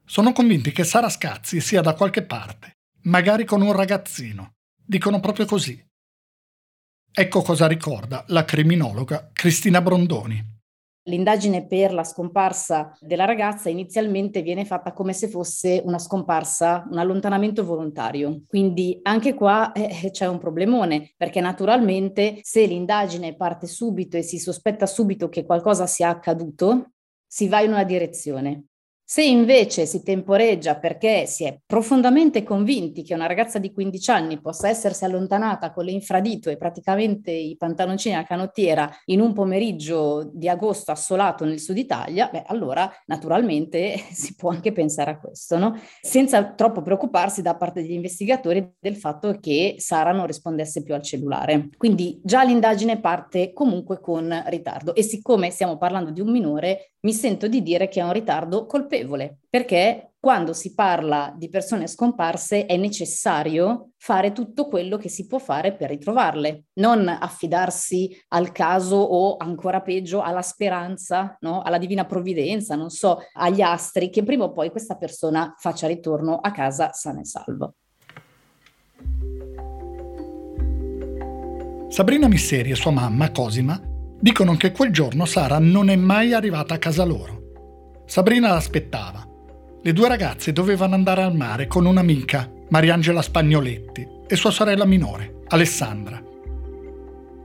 Sono 0.05 0.33
convinti 0.33 0.71
che 0.71 0.83
Sara 0.83 1.09
Scazzi 1.09 1.59
sia 1.61 1.81
da 1.81 1.93
qualche 1.93 2.23
parte, 2.23 2.77
magari 3.03 3.45
con 3.45 3.61
un 3.61 3.71
ragazzino. 3.71 4.53
Dicono 4.91 5.21
proprio 5.21 5.45
così. 5.45 5.81
Ecco 7.13 7.41
cosa 7.43 7.65
ricorda 7.65 8.25
la 8.27 8.43
criminologa 8.43 9.29
Cristina 9.31 9.81
Brondoni. 9.81 10.37
L'indagine 11.03 11.65
per 11.65 11.93
la 11.93 12.03
scomparsa 12.03 12.97
della 12.99 13.23
ragazza 13.23 13.69
inizialmente 13.69 14.41
viene 14.41 14.65
fatta 14.65 14.91
come 14.91 15.13
se 15.13 15.29
fosse 15.29 15.81
una 15.85 15.97
scomparsa, 15.97 16.85
un 16.91 16.97
allontanamento 16.97 17.63
volontario. 17.63 18.41
Quindi 18.45 18.99
anche 19.03 19.33
qua 19.33 19.71
eh, 19.71 20.11
c'è 20.11 20.27
un 20.27 20.39
problemone, 20.39 21.13
perché 21.15 21.39
naturalmente 21.39 22.39
se 22.41 22.65
l'indagine 22.65 23.37
parte 23.37 23.67
subito 23.67 24.17
e 24.17 24.23
si 24.23 24.39
sospetta 24.39 24.87
subito 24.87 25.29
che 25.29 25.45
qualcosa 25.45 25.87
sia 25.87 26.09
accaduto, 26.09 26.95
si 27.25 27.47
va 27.47 27.61
in 27.61 27.71
una 27.71 27.85
direzione. 27.85 28.70
Se 29.11 29.21
invece 29.21 29.85
si 29.85 30.03
temporeggia 30.03 30.77
perché 30.77 31.25
si 31.25 31.43
è 31.43 31.59
profondamente 31.65 32.43
convinti 32.43 33.03
che 33.03 33.13
una 33.13 33.27
ragazza 33.27 33.59
di 33.59 33.73
15 33.73 34.09
anni 34.09 34.39
possa 34.39 34.69
essersi 34.69 35.03
allontanata 35.03 35.73
con 35.73 35.83
le 35.83 35.91
infradito 35.91 36.49
e 36.49 36.55
praticamente 36.55 37.29
i 37.29 37.57
pantaloncini 37.57 38.15
a 38.15 38.23
canottiera 38.23 38.89
in 39.07 39.19
un 39.19 39.33
pomeriggio 39.33 40.31
di 40.33 40.47
agosto 40.47 40.91
assolato 40.91 41.43
nel 41.43 41.59
sud 41.59 41.77
Italia, 41.77 42.29
beh, 42.31 42.43
allora 42.45 42.89
naturalmente 43.07 43.97
si 44.15 44.33
può 44.33 44.49
anche 44.49 44.71
pensare 44.71 45.11
a 45.11 45.19
questo, 45.19 45.57
no? 45.57 45.77
senza 45.99 46.53
troppo 46.53 46.81
preoccuparsi 46.81 47.41
da 47.41 47.57
parte 47.57 47.81
degli 47.81 47.91
investigatori 47.91 48.75
del 48.79 48.95
fatto 48.95 49.39
che 49.41 49.75
Sara 49.77 50.13
non 50.13 50.25
rispondesse 50.25 50.83
più 50.83 50.93
al 50.93 51.01
cellulare. 51.01 51.67
Quindi 51.75 52.21
già 52.23 52.43
l'indagine 52.43 53.01
parte 53.01 53.51
comunque 53.51 53.99
con 53.99 54.41
ritardo 54.45 54.95
e 54.95 55.03
siccome 55.03 55.49
stiamo 55.49 55.77
parlando 55.77 56.11
di 56.11 56.21
un 56.21 56.31
minore, 56.31 56.93
mi 57.01 57.13
sento 57.13 57.47
di 57.47 57.63
dire 57.63 57.87
che 57.87 57.99
è 57.99 58.03
un 58.03 58.13
ritardo 58.13 58.65
colpevole, 58.67 59.00
perché 59.49 60.13
quando 60.19 60.53
si 60.53 60.73
parla 60.73 61.33
di 61.35 61.49
persone 61.49 61.87
scomparse 61.87 62.65
è 62.65 62.77
necessario 62.77 63.91
fare 63.97 64.31
tutto 64.31 64.67
quello 64.67 64.97
che 64.97 65.09
si 65.09 65.25
può 65.25 65.39
fare 65.39 65.73
per 65.73 65.89
ritrovarle, 65.89 66.65
non 66.73 67.07
affidarsi 67.07 68.15
al 68.29 68.51
caso 68.51 68.97
o 68.97 69.37
ancora 69.37 69.81
peggio 69.81 70.21
alla 70.21 70.43
speranza, 70.43 71.35
no? 71.41 71.61
alla 71.61 71.77
divina 71.77 72.05
provvidenza, 72.05 72.75
non 72.75 72.89
so, 72.89 73.19
agli 73.33 73.61
astri, 73.61 74.09
che 74.09 74.23
prima 74.23 74.43
o 74.43 74.51
poi 74.51 74.69
questa 74.69 74.95
persona 74.95 75.55
faccia 75.57 75.87
ritorno 75.87 76.37
a 76.37 76.51
casa 76.51 76.91
sana 76.93 77.21
e 77.21 77.25
salvo. 77.25 77.73
Sabrina 81.87 82.27
Misseri 82.27 82.71
e 82.71 82.75
sua 82.75 82.91
mamma, 82.91 83.31
Cosima, 83.31 83.89
Dicono 84.21 84.55
che 84.55 84.71
quel 84.71 84.91
giorno 84.91 85.25
Sara 85.25 85.57
non 85.57 85.89
è 85.89 85.95
mai 85.95 86.31
arrivata 86.31 86.75
a 86.75 86.77
casa 86.77 87.03
loro. 87.03 87.40
Sabrina 88.11 88.51
l'aspettava. 88.51 89.25
Le 89.81 89.93
due 89.93 90.09
ragazze 90.09 90.51
dovevano 90.51 90.95
andare 90.95 91.21
al 91.21 91.33
mare 91.33 91.67
con 91.67 91.85
un'amica, 91.85 92.51
Mariangela 92.67 93.21
Spagnoletti, 93.21 94.05
e 94.27 94.35
sua 94.35 94.51
sorella 94.51 94.83
minore, 94.83 95.43
Alessandra. 95.47 96.21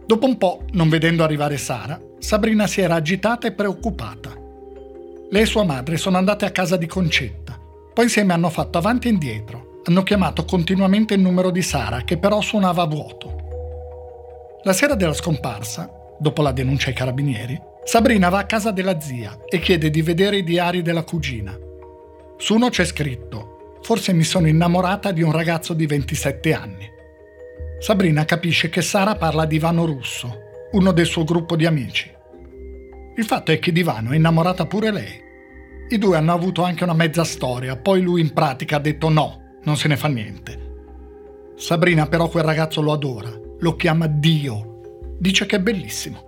Dopo 0.04 0.26
un 0.26 0.36
po', 0.36 0.64
non 0.72 0.88
vedendo 0.88 1.22
arrivare 1.22 1.56
Sara, 1.56 2.00
Sabrina 2.18 2.66
si 2.66 2.80
era 2.80 2.96
agitata 2.96 3.46
e 3.46 3.52
preoccupata. 3.52 4.32
Lei 5.30 5.42
e 5.42 5.46
sua 5.46 5.62
madre 5.62 5.96
sono 5.98 6.16
andate 6.16 6.46
a 6.46 6.50
casa 6.50 6.76
di 6.76 6.86
Concetta, 6.86 7.56
poi 7.94 8.06
insieme 8.06 8.32
hanno 8.32 8.50
fatto 8.50 8.76
avanti 8.76 9.06
e 9.06 9.12
indietro, 9.12 9.82
hanno 9.84 10.02
chiamato 10.02 10.44
continuamente 10.44 11.14
il 11.14 11.20
numero 11.20 11.50
di 11.52 11.62
Sara 11.62 12.00
che 12.00 12.18
però 12.18 12.40
suonava 12.40 12.82
a 12.82 12.88
vuoto. 12.88 13.36
La 14.64 14.72
sera 14.72 14.96
della 14.96 15.14
scomparsa, 15.14 15.88
dopo 16.18 16.42
la 16.42 16.50
denuncia 16.50 16.88
ai 16.88 16.94
carabinieri, 16.94 17.74
Sabrina 17.86 18.28
va 18.30 18.38
a 18.38 18.46
casa 18.46 18.72
della 18.72 18.98
zia 18.98 19.38
e 19.48 19.60
chiede 19.60 19.90
di 19.90 20.02
vedere 20.02 20.38
i 20.38 20.42
diari 20.42 20.82
della 20.82 21.04
cugina. 21.04 21.56
Su 22.36 22.56
uno 22.56 22.68
c'è 22.68 22.84
scritto: 22.84 23.78
Forse 23.80 24.12
mi 24.12 24.24
sono 24.24 24.48
innamorata 24.48 25.12
di 25.12 25.22
un 25.22 25.30
ragazzo 25.30 25.72
di 25.72 25.86
27 25.86 26.52
anni. 26.52 26.90
Sabrina 27.78 28.24
capisce 28.24 28.68
che 28.68 28.82
Sara 28.82 29.14
parla 29.14 29.44
di 29.46 29.54
Ivano 29.54 29.84
Russo, 29.84 30.36
uno 30.72 30.90
del 30.90 31.06
suo 31.06 31.22
gruppo 31.22 31.54
di 31.54 31.64
amici. 31.64 32.12
Il 33.14 33.24
fatto 33.24 33.52
è 33.52 33.60
che 33.60 33.70
di 33.70 33.80
Ivano 33.80 34.10
è 34.10 34.16
innamorata 34.16 34.66
pure 34.66 34.90
lei. 34.90 35.22
I 35.88 35.98
due 35.98 36.16
hanno 36.16 36.32
avuto 36.32 36.64
anche 36.64 36.82
una 36.82 36.92
mezza 36.92 37.22
storia, 37.22 37.76
poi 37.76 38.02
lui 38.02 38.20
in 38.20 38.32
pratica 38.32 38.76
ha 38.76 38.80
detto 38.80 39.08
no, 39.08 39.58
non 39.62 39.76
se 39.76 39.86
ne 39.86 39.96
fa 39.96 40.08
niente. 40.08 40.64
Sabrina 41.54 42.08
però 42.08 42.28
quel 42.28 42.42
ragazzo 42.42 42.82
lo 42.82 42.92
adora, 42.92 43.30
lo 43.60 43.76
chiama 43.76 44.08
Dio 44.08 44.74
dice 45.18 45.46
che 45.46 45.56
è 45.56 45.60
bellissimo. 45.60 46.25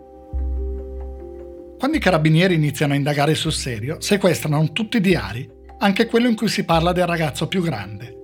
Quando 1.78 1.96
i 1.96 2.00
carabinieri 2.00 2.54
iniziano 2.54 2.92
a 2.92 2.96
indagare 2.96 3.36
sul 3.36 3.52
serio, 3.52 4.00
sequestrano 4.00 4.72
tutti 4.72 4.96
i 4.96 5.00
diari, 5.00 5.48
anche 5.78 6.06
quello 6.06 6.26
in 6.26 6.34
cui 6.34 6.48
si 6.48 6.64
parla 6.64 6.90
del 6.90 7.06
ragazzo 7.06 7.46
più 7.46 7.62
grande. 7.62 8.16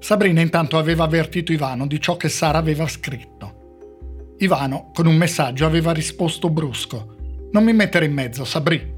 Sabrina 0.00 0.40
intanto 0.40 0.78
aveva 0.78 1.04
avvertito 1.04 1.52
Ivano 1.52 1.86
di 1.86 2.00
ciò 2.00 2.16
che 2.16 2.28
Sara 2.28 2.58
aveva 2.58 2.88
scritto. 2.88 4.34
Ivano, 4.38 4.90
con 4.92 5.06
un 5.06 5.14
messaggio, 5.14 5.64
aveva 5.64 5.92
risposto 5.92 6.50
brusco: 6.50 7.14
Non 7.52 7.62
mi 7.62 7.72
mettere 7.72 8.06
in 8.06 8.12
mezzo, 8.12 8.44
Sabri. 8.44 8.92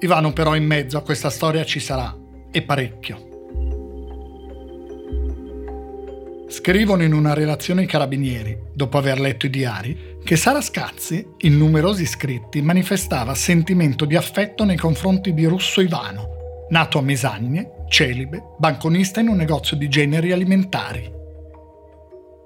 Ivano 0.00 0.34
però 0.34 0.54
in 0.54 0.66
mezzo 0.66 0.98
a 0.98 1.02
questa 1.02 1.30
storia 1.30 1.64
ci 1.64 1.80
sarà, 1.80 2.14
e 2.50 2.60
parecchio. 2.60 3.25
Scrivono 6.48 7.02
in 7.02 7.12
una 7.12 7.34
relazione 7.34 7.80
ai 7.80 7.86
carabinieri, 7.88 8.56
dopo 8.72 8.98
aver 8.98 9.18
letto 9.18 9.46
i 9.46 9.50
diari, 9.50 10.18
che 10.22 10.36
Sara 10.36 10.60
Scazzi, 10.60 11.26
in 11.38 11.56
numerosi 11.56 12.06
scritti, 12.06 12.62
manifestava 12.62 13.34
sentimento 13.34 14.04
di 14.04 14.14
affetto 14.14 14.64
nei 14.64 14.76
confronti 14.76 15.34
di 15.34 15.44
Russo 15.44 15.80
Ivano, 15.80 16.28
nato 16.68 16.98
a 16.98 17.02
Mesagne, 17.02 17.84
celibe, 17.88 18.54
banconista 18.58 19.18
in 19.20 19.28
un 19.28 19.36
negozio 19.36 19.76
di 19.76 19.88
generi 19.88 20.30
alimentari. 20.30 21.12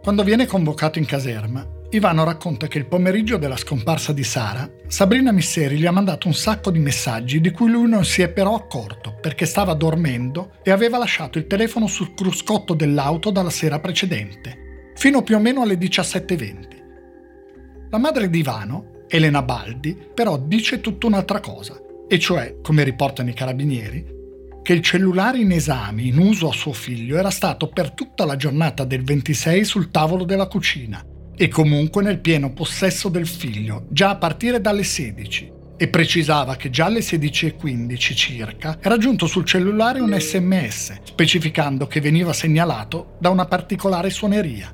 Quando 0.03 0.25
viene 0.25 0.47
convocato 0.47 0.99
in 0.99 1.05
caserma, 1.05 1.67
Ivano 1.93 2.23
racconta 2.23 2.69
che 2.69 2.79
il 2.79 2.87
pomeriggio 2.87 3.37
della 3.37 3.57
scomparsa 3.57 4.13
di 4.13 4.23
Sara, 4.23 4.71
Sabrina 4.87 5.33
Misseri 5.33 5.77
gli 5.77 5.87
ha 5.87 5.91
mandato 5.91 6.29
un 6.29 6.35
sacco 6.35 6.71
di 6.71 6.79
messaggi 6.79 7.41
di 7.41 7.51
cui 7.51 7.69
lui 7.69 7.89
non 7.89 8.05
si 8.05 8.23
è 8.23 8.29
però 8.29 8.55
accorto 8.55 9.17
perché 9.21 9.45
stava 9.45 9.75
dormendo 9.75 10.53
e 10.63 10.71
aveva 10.71 10.99
lasciato 10.99 11.39
il 11.39 11.49
telefono 11.49 11.89
sul 11.89 12.15
cruscotto 12.15 12.75
dell'auto 12.75 13.33
dalla 13.33 13.51
sera 13.51 13.81
precedente, 13.81 14.93
fino 14.95 15.25
più 15.25 15.35
o 15.35 15.41
meno 15.41 15.63
alle 15.63 15.75
17.20. 15.75 17.89
La 17.91 17.99
madre 17.99 18.31
di 18.31 18.39
Ivano, 18.39 19.07
Elena 19.09 19.43
Baldi, 19.43 19.99
però 20.15 20.39
dice 20.39 20.81
tutta 20.81 21.09
un'altra 21.09 21.41
cosa, 21.41 21.77
e 22.07 22.21
cioè, 22.21 22.59
come 22.63 22.85
riportano 22.85 23.31
i 23.31 23.35
carabinieri, 23.35 24.19
che 24.63 24.75
il 24.75 24.81
cellulare 24.81 25.39
in 25.39 25.51
esame 25.51 26.03
in 26.03 26.19
uso 26.19 26.51
a 26.51 26.53
suo 26.53 26.73
figlio 26.73 27.17
era 27.17 27.31
stato 27.31 27.69
per 27.69 27.91
tutta 27.91 28.25
la 28.25 28.37
giornata 28.37 28.85
del 28.85 29.03
26 29.03 29.65
sul 29.65 29.91
tavolo 29.91 30.23
della 30.23 30.47
cucina 30.47 31.05
e 31.43 31.49
comunque 31.49 32.03
nel 32.03 32.19
pieno 32.19 32.53
possesso 32.53 33.09
del 33.09 33.27
figlio, 33.27 33.87
già 33.89 34.11
a 34.11 34.17
partire 34.17 34.61
dalle 34.61 34.83
16, 34.83 35.51
e 35.79 35.89
precisava 35.89 36.55
che 36.57 36.69
già 36.69 36.85
alle 36.85 37.01
16.15 37.01 37.97
circa 38.15 38.79
era 38.79 38.99
giunto 38.99 39.27
sul 39.27 39.47
cellulare 39.47 40.01
un 40.01 40.15
sms, 40.15 41.01
specificando 41.03 41.87
che 41.87 42.03
veniva 42.03 42.35
segnalato 42.35 43.17
da 43.19 43.31
una 43.31 43.47
particolare 43.47 44.11
suoneria. 44.11 44.71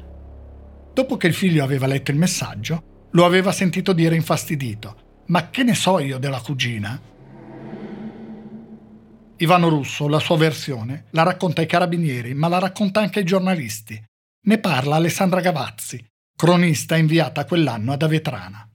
Dopo 0.93 1.17
che 1.17 1.29
il 1.29 1.35
figlio 1.35 1.63
aveva 1.63 1.87
letto 1.87 2.11
il 2.11 2.17
messaggio, 2.17 3.07
lo 3.13 3.25
aveva 3.25 3.53
sentito 3.53 3.93
dire 3.93 4.17
infastidito 4.17 5.23
Ma 5.27 5.51
che 5.51 5.63
ne 5.63 5.75
so 5.77 6.01
io 6.01 6.19
della 6.19 6.41
cugina? 6.41 7.01
Ivano 9.37 9.69
Russo, 9.69 10.09
la 10.09 10.19
sua 10.19 10.37
versione, 10.37 11.05
la 11.11 11.23
racconta 11.23 11.61
ai 11.61 11.69
carabinieri, 11.69 12.35
ma 12.35 12.49
la 12.49 12.59
racconta 12.59 12.99
anche 12.99 13.21
ai 13.21 13.25
giornalisti. 13.25 14.03
Ne 14.47 14.59
parla 14.59 14.97
Alessandra 14.97 15.41
Gavazzi, 15.41 16.05
cronista 16.37 16.97
inviata 16.97 17.47
quell'anno 17.47 17.93
ad 17.93 18.03
Avetrana. 18.03 18.69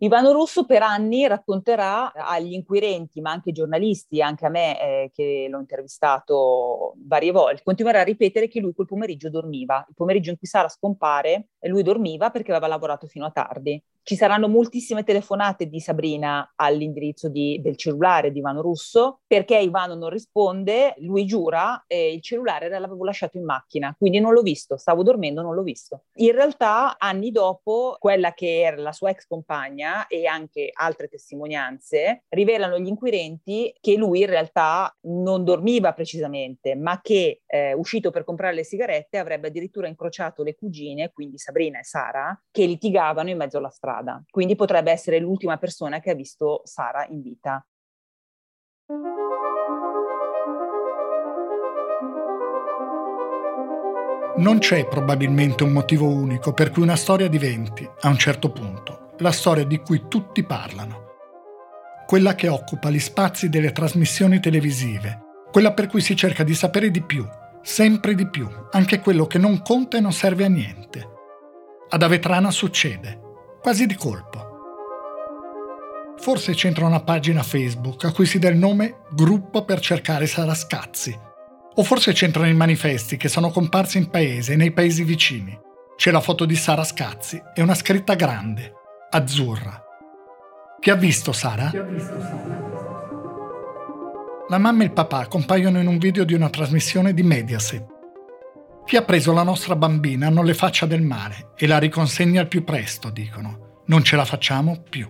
Ivano 0.00 0.32
Russo 0.32 0.64
per 0.64 0.82
anni 0.82 1.26
racconterà 1.26 2.12
agli 2.12 2.52
inquirenti, 2.52 3.20
ma 3.20 3.32
anche 3.32 3.48
ai 3.48 3.54
giornalisti, 3.54 4.22
anche 4.22 4.46
a 4.46 4.48
me 4.48 4.80
eh, 4.80 5.10
che 5.12 5.48
l'ho 5.50 5.58
intervistato 5.58 6.94
varie 6.98 7.32
volte, 7.32 7.62
continuerà 7.64 8.00
a 8.00 8.04
ripetere 8.04 8.46
che 8.46 8.60
lui 8.60 8.74
quel 8.74 8.86
pomeriggio 8.86 9.28
dormiva. 9.28 9.84
Il 9.88 9.94
pomeriggio 9.94 10.30
in 10.30 10.38
cui 10.38 10.46
Sara 10.46 10.68
scompare, 10.68 11.48
lui 11.62 11.82
dormiva 11.82 12.30
perché 12.30 12.52
aveva 12.52 12.68
lavorato 12.68 13.08
fino 13.08 13.26
a 13.26 13.30
tardi. 13.30 13.82
Ci 14.02 14.16
saranno 14.16 14.48
moltissime 14.48 15.04
telefonate 15.04 15.66
di 15.66 15.80
Sabrina 15.80 16.54
all'indirizzo 16.56 17.28
di, 17.28 17.60
del 17.60 17.76
cellulare 17.76 18.30
di 18.32 18.38
Ivano 18.38 18.62
Russo 18.62 19.20
perché 19.26 19.58
Ivano 19.58 19.94
non 19.94 20.08
risponde, 20.08 20.94
lui 20.98 21.26
giura 21.26 21.84
e 21.86 22.14
il 22.14 22.22
cellulare 22.22 22.70
l'avevo 22.70 23.04
lasciato 23.04 23.36
in 23.36 23.44
macchina, 23.44 23.94
quindi 23.98 24.18
non 24.18 24.32
l'ho 24.32 24.40
visto, 24.40 24.78
stavo 24.78 25.02
dormendo, 25.02 25.42
non 25.42 25.54
l'ho 25.54 25.62
visto. 25.62 26.04
In 26.20 26.32
realtà 26.32 26.96
anni 26.96 27.30
dopo 27.30 27.96
quella 27.98 28.32
che 28.32 28.60
era 28.60 28.76
la 28.76 28.92
sua 28.92 29.10
ex 29.10 29.26
compagna 29.26 30.06
e 30.06 30.26
anche 30.26 30.70
altre 30.72 31.08
testimonianze 31.08 32.24
rivelano 32.28 32.78
gli 32.78 32.88
inquirenti 32.88 33.74
che 33.78 33.96
lui 33.96 34.20
in 34.20 34.26
realtà 34.26 34.90
non 35.02 35.44
dormiva 35.44 35.92
precisamente, 35.92 36.74
ma 36.74 37.00
che 37.02 37.42
eh, 37.46 37.74
uscito 37.74 38.10
per 38.10 38.24
comprare 38.24 38.54
le 38.54 38.64
sigarette 38.64 39.18
avrebbe 39.18 39.48
addirittura 39.48 39.86
incrociato 39.86 40.42
le 40.42 40.54
cugine, 40.54 41.10
quindi 41.12 41.36
Sabrina 41.36 41.78
e 41.78 41.84
Sara, 41.84 42.40
che 42.50 42.64
litigavano 42.64 43.28
in 43.28 43.36
mezzo 43.36 43.58
alla 43.58 43.68
strada 43.68 43.87
strada, 43.88 44.22
quindi 44.30 44.54
potrebbe 44.54 44.92
essere 44.92 45.18
l'ultima 45.18 45.56
persona 45.56 45.98
che 46.00 46.10
ha 46.10 46.14
visto 46.14 46.60
Sara 46.64 47.06
in 47.08 47.22
vita. 47.22 47.66
Non 54.36 54.58
c'è 54.58 54.86
probabilmente 54.86 55.64
un 55.64 55.72
motivo 55.72 56.06
unico 56.06 56.52
per 56.52 56.70
cui 56.70 56.82
una 56.82 56.96
storia 56.96 57.28
diventi, 57.28 57.88
a 58.02 58.08
un 58.08 58.18
certo 58.18 58.52
punto, 58.52 59.14
la 59.18 59.32
storia 59.32 59.64
di 59.64 59.78
cui 59.78 60.04
tutti 60.06 60.44
parlano. 60.44 61.06
Quella 62.06 62.34
che 62.34 62.48
occupa 62.48 62.90
gli 62.90 63.00
spazi 63.00 63.48
delle 63.48 63.72
trasmissioni 63.72 64.38
televisive, 64.38 65.46
quella 65.50 65.72
per 65.72 65.88
cui 65.88 66.00
si 66.00 66.14
cerca 66.14 66.44
di 66.44 66.54
sapere 66.54 66.90
di 66.90 67.02
più, 67.02 67.26
sempre 67.62 68.14
di 68.14 68.28
più, 68.28 68.48
anche 68.70 69.00
quello 69.00 69.26
che 69.26 69.38
non 69.38 69.60
conta 69.62 69.96
e 69.96 70.00
non 70.00 70.12
serve 70.12 70.44
a 70.44 70.48
niente. 70.48 71.16
Ad 71.88 72.02
Avetrana 72.02 72.50
succede 72.50 73.26
quasi 73.60 73.86
di 73.86 73.94
colpo. 73.94 74.46
Forse 76.18 76.52
c'entra 76.52 76.86
una 76.86 77.00
pagina 77.00 77.42
Facebook 77.42 78.04
a 78.04 78.12
cui 78.12 78.26
si 78.26 78.38
dà 78.38 78.48
il 78.48 78.56
nome 78.56 79.02
Gruppo 79.10 79.64
per 79.64 79.80
cercare 79.80 80.26
Sarascazzi. 80.26 81.16
O 81.74 81.82
forse 81.84 82.12
c'entrano 82.12 82.48
i 82.48 82.54
manifesti 82.54 83.16
che 83.16 83.28
sono 83.28 83.50
comparsi 83.50 83.98
in 83.98 84.10
paese 84.10 84.54
e 84.54 84.56
nei 84.56 84.72
paesi 84.72 85.04
vicini. 85.04 85.56
C'è 85.96 86.10
la 86.10 86.20
foto 86.20 86.44
di 86.44 86.56
Sara 86.56 86.84
Scazzi 86.84 87.40
e 87.54 87.62
una 87.62 87.74
scritta 87.74 88.14
grande, 88.14 88.72
azzurra. 89.10 89.82
Chi 90.80 90.90
ha 90.90 90.94
visto 90.94 91.32
Sara? 91.32 91.70
La 94.48 94.58
mamma 94.58 94.82
e 94.82 94.86
il 94.86 94.92
papà 94.92 95.26
compaiono 95.26 95.80
in 95.80 95.86
un 95.86 95.98
video 95.98 96.24
di 96.24 96.34
una 96.34 96.50
trasmissione 96.50 97.12
di 97.14 97.22
Mediaset. 97.22 97.97
Chi 98.88 98.96
ha 98.96 99.02
preso 99.02 99.34
la 99.34 99.42
nostra 99.42 99.76
bambina 99.76 100.30
non 100.30 100.46
le 100.46 100.54
faccia 100.54 100.86
del 100.86 101.02
male 101.02 101.50
e 101.58 101.66
la 101.66 101.76
riconsegna 101.76 102.40
al 102.40 102.48
più 102.48 102.64
presto, 102.64 103.10
dicono. 103.10 103.82
Non 103.88 104.02
ce 104.02 104.16
la 104.16 104.24
facciamo 104.24 104.82
più. 104.88 105.06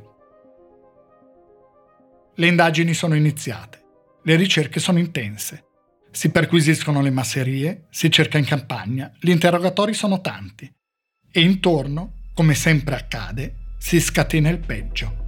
Le 2.34 2.47
indagini 2.49 2.93
sono 2.93 3.14
iniziate. 3.14 3.80
Le 4.25 4.34
ricerche 4.34 4.80
sono 4.80 4.99
intense. 4.99 5.67
Si 6.10 6.32
perquisiscono 6.32 7.00
le 7.00 7.10
masserie, 7.10 7.86
si 7.91 8.10
cerca 8.10 8.36
in 8.36 8.47
campagna, 8.47 9.12
gli 9.21 9.30
interrogatori 9.30 9.95
sono 9.95 10.21
tanti. 10.21 10.69
E 11.30 11.41
intorno, 11.41 12.14
come 12.34 12.54
sempre 12.54 12.97
accade, 12.97 13.75
si 13.78 14.00
scatena 14.00 14.49
il 14.49 14.58
peggio. 14.58 15.27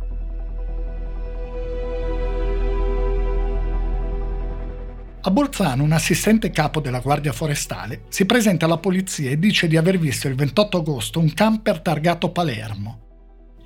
A 5.22 5.30
Bolzano 5.30 5.82
un 5.82 5.92
assistente 5.92 6.50
capo 6.50 6.80
della 6.80 7.00
Guardia 7.00 7.34
Forestale 7.34 8.04
si 8.08 8.24
presenta 8.24 8.64
alla 8.64 8.78
polizia 8.78 9.28
e 9.28 9.38
dice 9.38 9.68
di 9.68 9.76
aver 9.76 9.98
visto 9.98 10.28
il 10.28 10.34
28 10.34 10.78
agosto 10.78 11.18
un 11.18 11.34
camper 11.34 11.80
targato 11.80 12.30
Palermo, 12.30 13.00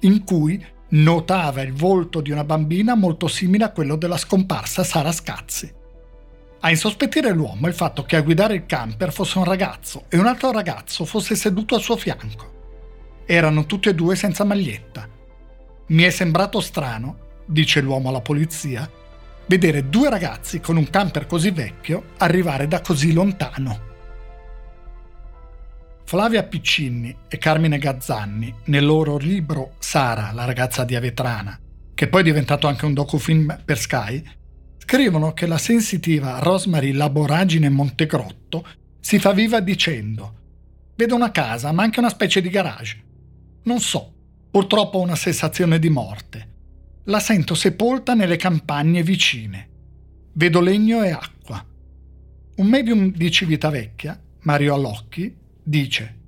in 0.00 0.24
cui 0.24 0.60
notava 0.88 1.62
il 1.62 1.72
volto 1.72 2.20
di 2.20 2.32
una 2.32 2.42
bambina 2.42 2.96
molto 2.96 3.28
simile 3.28 3.62
a 3.62 3.70
quello 3.70 3.94
della 3.94 4.16
scomparsa 4.16 4.82
Sara 4.82 5.12
Scazzi. 5.12 5.72
A 6.58 6.70
insospettire 6.70 7.30
l'uomo 7.30 7.68
il 7.68 7.74
fatto 7.74 8.02
che 8.02 8.16
a 8.16 8.22
guidare 8.22 8.56
il 8.56 8.66
camper 8.66 9.12
fosse 9.12 9.38
un 9.38 9.44
ragazzo 9.44 10.06
e 10.08 10.18
un 10.18 10.26
altro 10.26 10.50
ragazzo 10.50 11.04
fosse 11.04 11.36
seduto 11.36 11.76
al 11.76 11.82
suo 11.82 11.96
fianco. 11.96 13.22
Erano 13.26 13.64
tutti 13.66 13.88
e 13.88 13.94
due 13.94 14.16
senza 14.16 14.42
maglietta. 14.42 15.08
Mi 15.86 16.02
è 16.02 16.10
sembrato 16.10 16.60
strano, 16.60 17.18
dice 17.46 17.80
l'uomo 17.80 18.08
alla 18.08 18.22
polizia, 18.22 18.90
vedere 19.46 19.88
due 19.88 20.10
ragazzi 20.10 20.60
con 20.60 20.76
un 20.76 20.88
camper 20.88 21.26
così 21.26 21.50
vecchio 21.50 22.10
arrivare 22.18 22.66
da 22.66 22.80
così 22.80 23.12
lontano. 23.12 23.92
Flavia 26.04 26.42
Piccinni 26.44 27.16
e 27.28 27.38
Carmine 27.38 27.78
Gazzanni, 27.78 28.54
nel 28.64 28.84
loro 28.84 29.16
libro 29.16 29.74
Sara, 29.78 30.32
la 30.32 30.44
ragazza 30.44 30.84
di 30.84 30.94
Avetrana, 30.94 31.58
che 31.94 32.08
poi 32.08 32.20
è 32.20 32.24
diventato 32.24 32.66
anche 32.66 32.84
un 32.84 32.92
docufilm 32.92 33.62
per 33.64 33.78
Sky, 33.78 34.22
scrivono 34.78 35.32
che 35.32 35.46
la 35.46 35.58
sensitiva 35.58 36.38
Rosemary 36.40 36.92
Laboragine 36.92 37.70
Montegrotto 37.70 38.66
si 39.00 39.18
fa 39.18 39.32
viva 39.32 39.60
dicendo 39.60 40.42
Vedo 40.96 41.16
una 41.16 41.32
casa, 41.32 41.72
ma 41.72 41.82
anche 41.82 41.98
una 41.98 42.08
specie 42.08 42.40
di 42.40 42.48
garage. 42.48 43.02
Non 43.64 43.80
so, 43.80 44.12
purtroppo 44.50 44.98
ho 44.98 45.02
una 45.02 45.16
sensazione 45.16 45.78
di 45.78 45.88
morte. 45.88 46.53
La 47.08 47.20
sento 47.20 47.54
sepolta 47.54 48.14
nelle 48.14 48.36
campagne 48.36 49.02
vicine. 49.02 49.68
Vedo 50.32 50.60
legno 50.60 51.02
e 51.02 51.10
acqua. 51.10 51.62
Un 52.56 52.66
medium 52.66 53.12
di 53.12 53.30
Civitavecchia, 53.30 54.18
Mario 54.40 54.72
Allocchi, 54.72 55.36
dice 55.62 56.18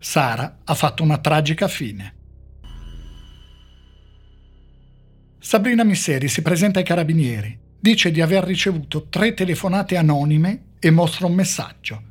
Sara 0.00 0.62
ha 0.64 0.74
fatto 0.74 1.04
una 1.04 1.18
tragica 1.18 1.68
fine. 1.68 2.14
Sabrina 5.38 5.84
Misseri 5.84 6.26
si 6.26 6.42
presenta 6.42 6.80
ai 6.80 6.84
carabinieri, 6.84 7.56
dice 7.78 8.10
di 8.10 8.20
aver 8.20 8.42
ricevuto 8.42 9.06
tre 9.08 9.32
telefonate 9.32 9.96
anonime 9.96 10.70
e 10.80 10.90
mostra 10.90 11.26
un 11.26 11.34
messaggio. 11.34 12.02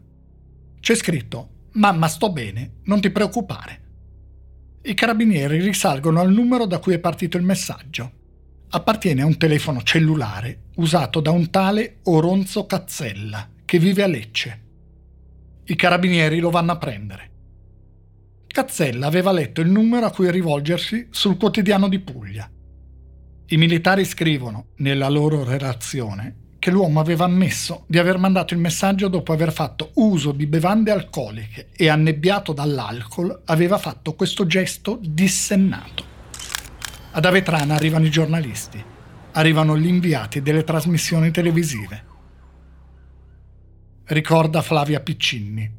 C'è 0.80 0.96
scritto 0.96 1.50
Mamma 1.74 2.08
sto 2.08 2.32
bene, 2.32 2.76
non 2.84 3.02
ti 3.02 3.10
preoccupare. 3.10 3.88
I 4.82 4.94
carabinieri 4.94 5.60
risalgono 5.60 6.22
al 6.22 6.32
numero 6.32 6.66
da 6.66 6.80
cui 6.80 6.94
è 6.94 7.00
partito 7.00 7.36
il 7.36 7.44
messaggio. 7.44 8.12
Appartiene 8.70 9.22
a 9.22 9.26
un 9.26 9.38
telefono 9.38 9.84
cellulare 9.84 10.68
usato 10.76 11.20
da 11.20 11.32
un 11.32 11.50
tale 11.50 11.98
Oronzo 12.04 12.66
Cazzella, 12.66 13.50
che 13.66 13.78
vive 13.78 14.04
a 14.04 14.08
Lecce. 14.08 14.64
I 15.66 15.76
carabinieri 15.76 16.40
lo 16.40 16.50
vanno 16.50 16.72
a 16.72 16.78
prendere. 16.78 17.32
Cazzella 18.48 19.06
aveva 19.06 19.34
letto 19.34 19.60
il 19.60 19.70
numero 19.70 20.06
a 20.06 20.12
cui 20.12 20.32
rivolgersi 20.32 21.08
sul 21.10 21.36
quotidiano 21.36 21.90
di 21.90 22.00
Puglia. 22.00 22.50
I 23.48 23.58
militari 23.58 24.06
scrivono, 24.06 24.68
nella 24.78 25.10
loro 25.10 25.44
relazione, 25.44 26.36
che 26.60 26.70
l'uomo 26.70 27.00
aveva 27.00 27.24
ammesso 27.24 27.86
di 27.88 27.98
aver 27.98 28.18
mandato 28.18 28.54
il 28.54 28.60
messaggio 28.60 29.08
dopo 29.08 29.32
aver 29.32 29.52
fatto 29.52 29.92
uso 29.96 30.34
di 30.34 30.46
bevande 30.46 30.92
alcoliche 30.92 31.70
e 31.72 31.88
annebbiato 31.88 32.52
dall'alcol 32.52 33.42
aveva 33.46 33.78
fatto 33.78 34.14
questo 34.14 34.46
gesto 34.46 35.00
dissennato. 35.02 36.04
Ad 37.12 37.26
Avetrana 37.26 37.76
arrivano 37.76 38.06
i 38.06 38.12
giornalisti, 38.12 38.84
arrivano 39.32 39.78
gli 39.78 39.88
inviati 39.88 40.42
delle 40.42 40.64
trasmissioni 40.64 41.32
televisive. 41.32 42.04
Ricorda 44.04 44.62
Flavia 44.62 45.00
Piccinni. 45.00 45.79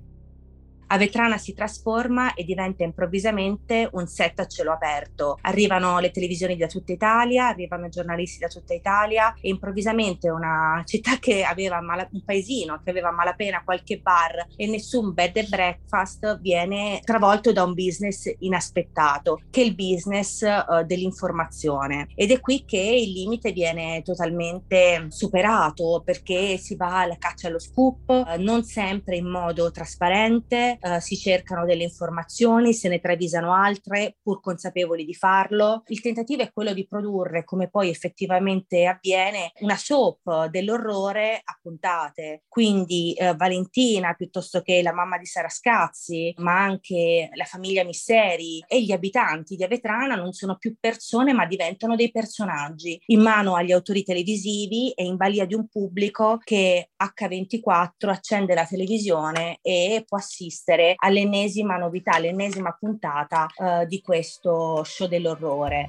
Avetrana 0.92 1.38
si 1.38 1.54
trasforma 1.54 2.34
e 2.34 2.42
diventa 2.42 2.82
improvvisamente 2.82 3.88
un 3.92 4.08
set 4.08 4.40
a 4.40 4.46
cielo 4.46 4.72
aperto. 4.72 5.38
Arrivano 5.42 6.00
le 6.00 6.10
televisioni 6.10 6.56
da 6.56 6.66
tutta 6.66 6.92
Italia, 6.92 7.46
arrivano 7.46 7.88
giornalisti 7.88 8.40
da 8.40 8.48
tutta 8.48 8.74
Italia 8.74 9.32
e 9.40 9.50
improvvisamente 9.50 10.30
una 10.30 10.82
città 10.84 11.18
che 11.20 11.44
aveva 11.44 11.80
mala, 11.80 12.08
un 12.10 12.24
paesino 12.24 12.80
che 12.82 12.90
aveva 12.90 13.12
malapena 13.12 13.62
qualche 13.62 13.98
bar 13.98 14.48
e 14.56 14.66
nessun 14.66 15.14
bed 15.14 15.36
and 15.36 15.48
breakfast 15.48 16.40
viene 16.40 17.00
travolto 17.04 17.52
da 17.52 17.62
un 17.62 17.74
business 17.74 18.28
inaspettato, 18.40 19.42
che 19.48 19.62
è 19.62 19.64
il 19.64 19.76
business 19.76 20.42
uh, 20.42 20.84
dell'informazione. 20.84 22.08
Ed 22.16 22.32
è 22.32 22.40
qui 22.40 22.64
che 22.64 22.78
il 22.78 23.12
limite 23.12 23.52
viene 23.52 24.02
totalmente 24.02 25.06
superato 25.10 26.02
perché 26.04 26.56
si 26.56 26.74
va 26.74 27.02
alla 27.02 27.16
caccia 27.16 27.46
allo 27.46 27.60
scoop, 27.60 28.08
uh, 28.08 28.42
non 28.42 28.64
sempre 28.64 29.16
in 29.16 29.28
modo 29.28 29.70
trasparente, 29.70 30.78
eh, 30.80 31.00
si 31.00 31.16
cercano 31.16 31.64
delle 31.64 31.82
informazioni, 31.82 32.72
se 32.72 32.88
ne 32.88 33.00
travisano 33.00 33.54
altre 33.54 34.16
pur 34.22 34.40
consapevoli 34.40 35.04
di 35.04 35.14
farlo. 35.14 35.82
Il 35.86 36.00
tentativo 36.00 36.42
è 36.42 36.52
quello 36.52 36.72
di 36.72 36.86
produrre, 36.86 37.44
come 37.44 37.68
poi 37.68 37.90
effettivamente 37.90 38.86
avviene, 38.86 39.52
una 39.60 39.76
soap 39.76 40.46
dell'orrore 40.46 41.40
a 41.42 41.58
puntate. 41.60 42.44
Quindi 42.48 43.12
eh, 43.14 43.34
Valentina 43.34 44.14
piuttosto 44.14 44.62
che 44.62 44.82
la 44.82 44.92
mamma 44.92 45.18
di 45.18 45.26
Sara 45.26 45.48
Scazzi, 45.48 46.34
ma 46.38 46.58
anche 46.62 47.28
la 47.34 47.44
famiglia 47.44 47.84
Misseri 47.84 48.62
e 48.66 48.82
gli 48.82 48.92
abitanti 48.92 49.56
di 49.56 49.64
Avetrana 49.64 50.14
non 50.14 50.32
sono 50.32 50.56
più 50.56 50.76
persone 50.78 51.32
ma 51.32 51.46
diventano 51.46 51.96
dei 51.96 52.10
personaggi 52.10 53.00
in 53.06 53.20
mano 53.20 53.54
agli 53.54 53.72
autori 53.72 54.02
televisivi 54.02 54.90
e 54.92 55.04
in 55.04 55.16
balia 55.16 55.44
di 55.44 55.54
un 55.54 55.68
pubblico 55.68 56.38
che 56.42 56.90
H24 56.96 58.08
accende 58.08 58.54
la 58.54 58.64
televisione 58.64 59.58
e 59.62 60.04
può 60.06 60.18
assistere 60.18 60.69
all'ennesima 60.96 61.76
novità, 61.76 62.12
all'ennesima 62.12 62.76
puntata 62.78 63.46
eh, 63.46 63.86
di 63.86 64.00
questo 64.00 64.82
show 64.84 65.08
dell'orrore. 65.08 65.88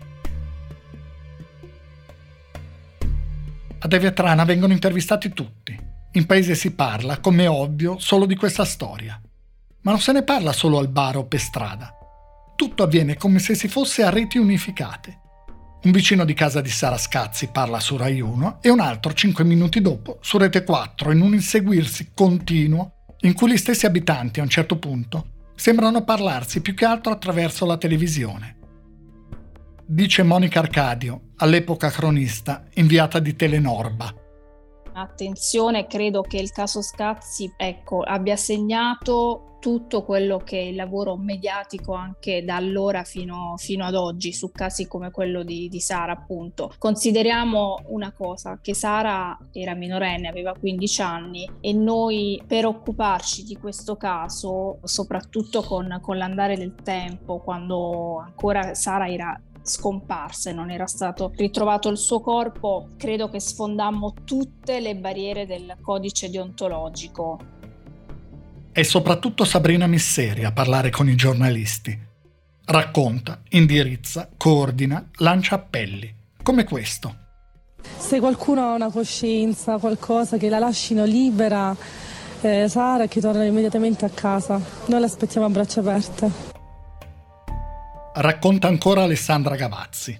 Ad 3.79 3.93
Avetrana 3.93 4.45
vengono 4.45 4.73
intervistati 4.73 5.29
tutti. 5.29 5.89
In 6.13 6.25
paese 6.25 6.55
si 6.55 6.73
parla, 6.75 7.19
come 7.19 7.47
ovvio, 7.47 7.97
solo 7.97 8.25
di 8.25 8.35
questa 8.35 8.65
storia. 8.65 9.19
Ma 9.81 9.91
non 9.91 9.99
se 9.99 10.11
ne 10.11 10.23
parla 10.23 10.51
solo 10.51 10.77
al 10.77 10.89
bar 10.89 11.17
o 11.17 11.25
per 11.25 11.39
strada. 11.39 11.95
Tutto 12.55 12.83
avviene 12.83 13.15
come 13.15 13.39
se 13.39 13.55
si 13.55 13.67
fosse 13.67 14.03
a 14.03 14.09
reti 14.09 14.37
unificate. 14.37 15.19
Un 15.83 15.91
vicino 15.91 16.25
di 16.25 16.35
casa 16.35 16.61
di 16.61 16.69
Sara 16.69 16.97
Scazzi 16.97 17.47
parla 17.47 17.79
su 17.79 17.97
Rai 17.97 18.21
1 18.21 18.59
e 18.61 18.69
un 18.69 18.79
altro 18.79 19.13
cinque 19.13 19.43
minuti 19.43 19.81
dopo 19.81 20.19
su 20.21 20.37
Rete 20.37 20.63
4 20.63 21.11
in 21.11 21.21
un 21.21 21.33
inseguirsi 21.33 22.11
continuo 22.13 22.97
in 23.21 23.33
cui 23.33 23.51
gli 23.51 23.57
stessi 23.57 23.85
abitanti 23.85 24.39
a 24.39 24.43
un 24.43 24.49
certo 24.49 24.77
punto 24.77 25.49
sembrano 25.55 26.03
parlarsi 26.03 26.61
più 26.61 26.73
che 26.73 26.85
altro 26.85 27.11
attraverso 27.11 27.65
la 27.65 27.77
televisione. 27.77 28.57
Dice 29.85 30.23
Monica 30.23 30.59
Arcadio, 30.59 31.31
all'epoca 31.37 31.89
cronista, 31.89 32.65
inviata 32.75 33.19
di 33.19 33.35
Telenorba. 33.35 34.13
Attenzione, 34.93 35.87
credo 35.87 36.21
che 36.21 36.37
il 36.37 36.51
caso 36.51 36.81
Scazzi 36.81 37.53
ecco, 37.57 38.01
abbia 38.01 38.35
segnato 38.35 39.51
tutto 39.61 40.03
quello 40.03 40.39
che 40.39 40.59
è 40.59 40.63
il 40.63 40.75
lavoro 40.75 41.15
mediatico 41.15 41.93
anche 41.93 42.43
da 42.43 42.55
allora 42.55 43.03
fino, 43.03 43.53
fino 43.57 43.85
ad 43.85 43.93
oggi 43.93 44.33
su 44.33 44.51
casi 44.51 44.87
come 44.87 45.11
quello 45.11 45.43
di, 45.43 45.69
di, 45.69 45.79
Sara 45.79 46.13
appunto. 46.13 46.73
Consideriamo 46.77 47.83
una 47.89 48.11
cosa, 48.11 48.59
che 48.59 48.73
Sara 48.73 49.37
era 49.51 49.75
minorenne, 49.75 50.27
aveva 50.27 50.55
15 50.59 51.01
anni 51.03 51.49
e 51.61 51.73
noi 51.73 52.41
per 52.45 52.65
occuparci 52.65 53.43
di 53.43 53.55
questo 53.55 53.95
caso, 53.95 54.79
soprattutto 54.83 55.61
con, 55.61 55.99
con 56.01 56.17
l'andare 56.17 56.57
del 56.57 56.73
tempo, 56.83 57.39
quando 57.39 58.17
ancora 58.17 58.73
Sara 58.73 59.07
era 59.07 59.39
scomparsa 59.61 60.49
e 60.49 60.53
non 60.53 60.69
era 60.69 60.87
stato 60.87 61.31
ritrovato 61.35 61.89
il 61.89 61.97
suo 61.97 62.19
corpo, 62.19 62.89
credo 62.97 63.29
che 63.29 63.39
sfondammo 63.39 64.13
tutte 64.23 64.79
le 64.79 64.95
barriere 64.95 65.45
del 65.45 65.75
codice 65.81 66.29
deontologico 66.29 67.59
è 68.73 68.83
soprattutto 68.83 69.43
Sabrina 69.43 69.85
Misseri 69.85 70.45
a 70.45 70.53
parlare 70.53 70.91
con 70.91 71.09
i 71.09 71.15
giornalisti. 71.15 71.97
Racconta, 72.63 73.41
indirizza, 73.49 74.29
coordina, 74.37 75.09
lancia 75.15 75.55
appelli, 75.55 76.13
come 76.41 76.63
questo. 76.63 77.15
Se 77.97 78.19
qualcuno 78.19 78.61
ha 78.61 78.73
una 78.73 78.89
coscienza, 78.89 79.77
qualcosa 79.77 80.37
che 80.37 80.47
la 80.47 80.59
lasciino 80.59 81.03
libera, 81.03 81.75
eh, 82.39 82.67
Sara 82.69 83.07
che 83.07 83.19
torna 83.19 83.43
immediatamente 83.43 84.05
a 84.05 84.09
casa. 84.09 84.61
Noi 84.85 84.99
l'aspettiamo 85.01 85.47
a 85.47 85.49
braccia 85.49 85.81
aperte. 85.81 86.50
Racconta 88.13 88.67
ancora 88.67 89.03
Alessandra 89.03 89.55
Gavazzi. 89.55 90.19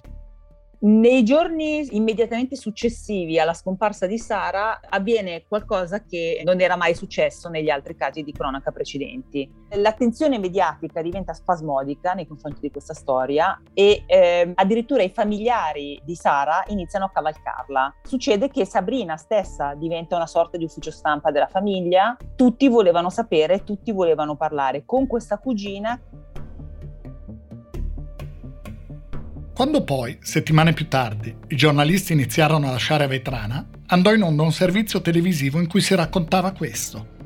Nei 0.84 1.26
giorni 1.26 1.86
immediatamente 1.96 2.56
successivi 2.56 3.38
alla 3.38 3.54
scomparsa 3.54 4.08
di 4.08 4.18
Sara 4.18 4.80
avviene 4.90 5.44
qualcosa 5.46 6.02
che 6.02 6.42
non 6.46 6.62
era 6.62 6.78
mai 6.78 6.96
successo 6.96 7.50
negli 7.50 7.70
altri 7.70 7.96
casi 7.96 8.24
di 8.24 8.32
cronaca 8.32 8.72
precedenti. 8.72 9.48
L'attenzione 9.72 10.40
mediatica 10.40 11.02
diventa 11.02 11.34
spasmodica 11.34 12.14
nei 12.14 12.26
confronti 12.26 12.62
di 12.62 12.72
questa 12.72 12.94
storia 12.94 13.62
e 13.74 14.06
eh, 14.08 14.54
addirittura 14.56 15.04
i 15.04 15.10
familiari 15.10 16.02
di 16.02 16.16
Sara 16.16 16.64
iniziano 16.68 17.06
a 17.06 17.12
cavalcarla. 17.12 17.96
Succede 18.04 18.48
che 18.48 18.66
Sabrina 18.66 19.18
stessa 19.18 19.76
diventa 19.76 20.16
una 20.16 20.28
sorta 20.28 20.58
di 20.58 20.64
ufficio 20.64 20.92
stampa 20.92 21.30
della 21.30 21.48
famiglia, 21.48 22.16
tutti 22.38 22.70
volevano 22.70 23.10
sapere, 23.10 23.66
tutti 23.66 23.92
volevano 23.92 24.38
parlare 24.38 24.84
con 24.86 25.08
questa 25.08 25.38
cugina 25.38 26.00
Quando 29.62 29.84
poi, 29.84 30.18
settimane 30.22 30.74
più 30.74 30.88
tardi, 30.88 31.32
i 31.50 31.56
giornalisti 31.56 32.14
iniziarono 32.14 32.68
a 32.68 32.72
lasciare 32.72 33.06
Vetrana, 33.06 33.64
andò 33.90 34.12
in 34.12 34.24
onda 34.24 34.42
un 34.42 34.52
servizio 34.52 35.02
televisivo 35.02 35.60
in 35.60 35.68
cui 35.68 35.82
si 35.82 35.94
raccontava 35.94 36.52
questo. 36.52 37.21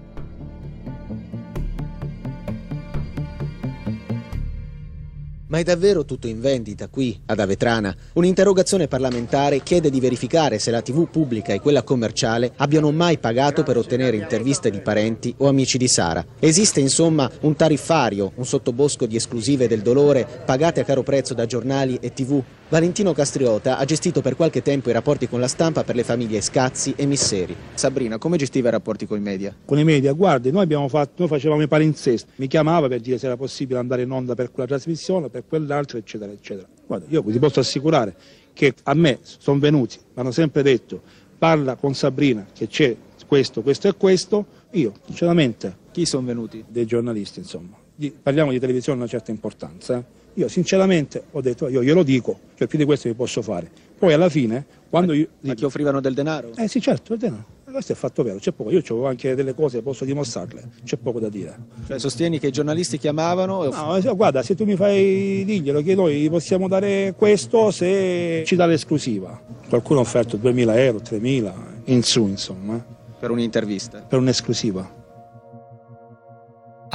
Ma 5.47 5.59
è 5.59 5.63
davvero 5.63 6.05
tutto 6.05 6.25
in 6.25 6.41
vendita 6.41 6.87
qui, 6.87 7.21
ad 7.27 7.39
Avetrana? 7.39 7.95
Un'interrogazione 8.13 8.87
parlamentare 8.87 9.61
chiede 9.61 9.91
di 9.91 9.99
verificare 9.99 10.57
se 10.57 10.71
la 10.71 10.81
TV 10.81 11.07
pubblica 11.07 11.53
e 11.53 11.59
quella 11.59 11.83
commerciale 11.83 12.53
abbiano 12.55 12.91
mai 12.91 13.19
pagato 13.19 13.61
per 13.61 13.77
ottenere 13.77 14.17
interviste 14.17 14.71
di 14.71 14.81
parenti 14.81 15.35
o 15.37 15.47
amici 15.47 15.77
di 15.77 15.87
Sara. 15.87 16.25
Esiste 16.39 16.79
insomma 16.79 17.29
un 17.41 17.55
tariffario, 17.55 18.31
un 18.37 18.45
sottobosco 18.45 19.05
di 19.05 19.17
esclusive 19.17 19.67
del 19.67 19.83
dolore 19.83 20.25
pagate 20.43 20.79
a 20.79 20.83
caro 20.83 21.03
prezzo 21.03 21.35
da 21.35 21.45
giornali 21.45 21.99
e 22.01 22.11
TV 22.11 22.41
Valentino 22.67 23.13
Castriota 23.13 23.77
ha 23.77 23.85
gestito 23.85 24.21
per 24.21 24.35
qualche 24.35 24.63
tempo 24.63 24.89
i 24.89 24.91
rapporti 24.91 25.29
con 25.29 25.39
la 25.39 25.47
stampa 25.47 25.83
per 25.83 25.93
le 25.93 26.03
famiglie 26.03 26.41
Scazzi 26.41 26.95
e 26.97 27.05
Misseri. 27.05 27.55
Sabrina, 27.75 28.17
come 28.17 28.37
gestiva 28.37 28.69
i 28.69 28.71
rapporti 28.71 29.05
con 29.05 29.19
i 29.19 29.21
media? 29.21 29.55
Con 29.63 29.77
i 29.77 29.83
media, 29.83 30.13
guardi, 30.13 30.49
noi, 30.49 30.65
fatto, 30.89 31.13
noi 31.17 31.27
facevamo 31.27 31.61
i 31.61 31.67
palinsesti, 31.67 32.31
mi 32.37 32.47
chiamava 32.47 32.87
per 32.87 33.01
dire 33.01 33.19
se 33.19 33.27
era 33.27 33.37
possibile 33.37 33.77
andare 33.77 34.01
in 34.01 34.09
onda 34.09 34.33
per 34.33 34.51
quella 34.51 34.67
trasmissione, 34.67 35.29
per 35.29 35.43
quell'altro, 35.47 35.99
eccetera, 35.99 36.31
eccetera. 36.31 36.67
Guarda, 36.87 37.05
io 37.09 37.21
ti 37.21 37.37
posso 37.37 37.59
assicurare 37.59 38.15
che 38.51 38.73
a 38.81 38.95
me 38.95 39.19
sono 39.21 39.59
venuti, 39.59 39.97
mi 39.99 40.21
hanno 40.21 40.31
sempre 40.31 40.63
detto, 40.63 41.03
parla 41.37 41.75
con 41.75 41.93
Sabrina 41.93 42.47
che 42.51 42.65
c'è 42.65 42.95
questo, 43.27 43.61
questo 43.61 43.89
e 43.89 43.95
questo, 43.95 44.43
io 44.71 44.91
sinceramente... 45.05 45.83
Chi 45.91 46.07
sono 46.07 46.25
venuti? 46.25 46.65
Dei 46.67 46.87
giornalisti, 46.87 47.37
insomma. 47.37 47.77
parliamo 48.23 48.49
di 48.49 48.59
televisione 48.59 48.97
di 48.97 49.03
una 49.03 49.11
certa 49.11 49.29
importanza. 49.29 50.03
Io 50.37 50.47
sinceramente 50.49 51.23
ho 51.31 51.41
detto, 51.41 51.69
io 51.69 51.81
glielo 51.81 52.03
dico, 52.03 52.37
cioè 52.55 52.67
più 52.67 52.77
di 52.77 52.83
questo 52.83 53.07
vi 53.07 53.15
posso 53.15 53.41
fare. 53.41 53.69
Poi 53.97 54.11
alla 54.11 54.27
fine, 54.27 54.65
quando 54.89 55.13
io... 55.13 55.27
Ma 55.41 55.53
ti 55.53 55.63
offrivano 55.63 56.01
del 56.01 56.13
denaro? 56.13 56.51
Eh 56.57 56.67
sì, 56.67 56.81
certo, 56.81 57.13
il 57.13 57.19
denaro. 57.19 57.45
Questo 57.63 57.93
è 57.93 57.95
fatto 57.95 58.23
vero, 58.23 58.37
c'è 58.37 58.51
poco. 58.51 58.71
Io 58.71 58.81
ho 58.87 59.05
anche 59.05 59.35
delle 59.35 59.53
cose, 59.53 59.81
posso 59.81 60.05
dimostrarle, 60.05 60.69
c'è 60.83 60.97
poco 60.97 61.19
da 61.19 61.29
dire. 61.29 61.57
Cioè 61.87 61.99
sostieni 61.99 62.39
che 62.39 62.47
i 62.47 62.51
giornalisti 62.51 62.97
chiamavano? 62.97 63.65
E... 63.65 64.01
No, 64.01 64.15
guarda, 64.15 64.43
se 64.43 64.55
tu 64.55 64.65
mi 64.65 64.75
fai 64.75 65.43
diglielo 65.45 65.81
che 65.81 65.95
noi 65.95 66.29
possiamo 66.29 66.67
dare 66.67 67.13
questo 67.17 67.71
se 67.71 68.43
ci 68.45 68.55
dà 68.55 68.65
l'esclusiva. 68.65 69.41
Qualcuno 69.67 69.99
ha 69.99 70.03
offerto 70.03 70.37
2.000 70.37 70.77
euro, 70.77 70.99
3.000, 70.99 71.53
in 71.85 72.03
su 72.03 72.27
insomma. 72.27 72.81
Per 73.19 73.29
un'intervista? 73.29 73.99
Per 73.99 74.19
un'esclusiva. 74.19 75.03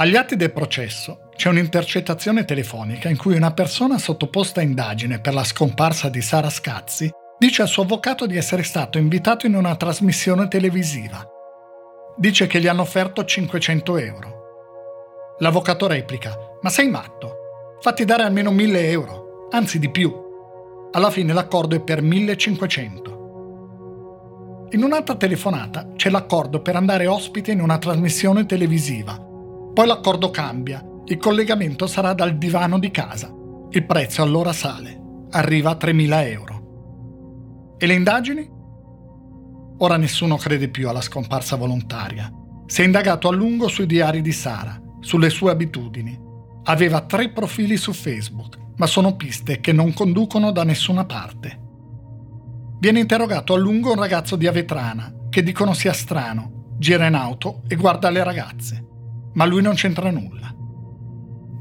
Agli 0.01 0.15
atti 0.15 0.35
del 0.35 0.51
processo 0.51 1.29
c'è 1.35 1.49
un'intercettazione 1.49 2.43
telefonica 2.43 3.07
in 3.07 3.17
cui 3.17 3.35
una 3.35 3.53
persona 3.53 3.99
sottoposta 3.99 4.59
a 4.59 4.63
indagine 4.63 5.19
per 5.19 5.35
la 5.35 5.43
scomparsa 5.43 6.09
di 6.09 6.21
Sara 6.21 6.49
Scazzi 6.49 7.07
dice 7.37 7.61
al 7.61 7.67
suo 7.67 7.83
avvocato 7.83 8.25
di 8.25 8.35
essere 8.35 8.63
stato 8.63 8.97
invitato 8.97 9.45
in 9.45 9.53
una 9.53 9.75
trasmissione 9.75 10.47
televisiva. 10.47 11.23
Dice 12.17 12.47
che 12.47 12.59
gli 12.59 12.65
hanno 12.65 12.81
offerto 12.81 13.23
500 13.23 13.97
euro. 13.97 15.35
L'avvocato 15.37 15.85
replica: 15.85 16.35
Ma 16.61 16.71
sei 16.71 16.89
matto? 16.89 17.77
Fatti 17.79 18.03
dare 18.03 18.23
almeno 18.23 18.49
1000 18.49 18.89
euro, 18.89 19.49
anzi 19.51 19.77
di 19.77 19.91
più. 19.91 20.11
Alla 20.93 21.11
fine 21.11 21.31
l'accordo 21.31 21.75
è 21.75 21.79
per 21.79 22.01
1500. 22.01 23.19
In 24.71 24.81
un'altra 24.81 25.13
telefonata 25.13 25.89
c'è 25.95 26.09
l'accordo 26.09 26.59
per 26.63 26.75
andare 26.75 27.05
ospite 27.05 27.51
in 27.51 27.61
una 27.61 27.77
trasmissione 27.77 28.47
televisiva 28.47 29.29
poi 29.73 29.87
l'accordo 29.87 30.29
cambia, 30.31 30.85
il 31.05 31.17
collegamento 31.17 31.87
sarà 31.87 32.13
dal 32.13 32.37
divano 32.37 32.77
di 32.77 32.91
casa. 32.91 33.33
Il 33.69 33.85
prezzo 33.85 34.21
allora 34.21 34.51
sale, 34.51 34.99
arriva 35.31 35.71
a 35.71 35.77
3.000 35.79 36.27
euro. 36.27 37.75
E 37.77 37.85
le 37.85 37.93
indagini? 37.93 38.49
Ora 39.77 39.97
nessuno 39.97 40.35
crede 40.35 40.69
più 40.69 40.89
alla 40.89 41.01
scomparsa 41.01 41.55
volontaria. 41.55 42.31
Si 42.65 42.81
è 42.81 42.85
indagato 42.85 43.29
a 43.29 43.31
lungo 43.31 43.67
sui 43.67 43.85
diari 43.85 44.21
di 44.21 44.31
Sara, 44.31 44.79
sulle 44.99 45.29
sue 45.29 45.51
abitudini. 45.51 46.19
Aveva 46.63 47.01
tre 47.01 47.29
profili 47.29 47.77
su 47.77 47.93
Facebook, 47.93 48.57
ma 48.75 48.85
sono 48.85 49.15
piste 49.15 49.59
che 49.59 49.71
non 49.71 49.93
conducono 49.93 50.51
da 50.51 50.63
nessuna 50.63 51.05
parte. 51.05 51.59
Viene 52.77 52.99
interrogato 52.99 53.53
a 53.53 53.57
lungo 53.57 53.91
un 53.91 53.99
ragazzo 53.99 54.35
di 54.35 54.47
Avetrana, 54.47 55.13
che 55.29 55.43
dicono 55.43 55.73
sia 55.73 55.93
strano, 55.93 56.75
gira 56.77 57.07
in 57.07 57.15
auto 57.15 57.61
e 57.67 57.75
guarda 57.75 58.09
le 58.09 58.23
ragazze. 58.23 58.85
Ma 59.33 59.45
lui 59.45 59.61
non 59.61 59.73
c'entra 59.73 60.11
nulla. 60.11 60.53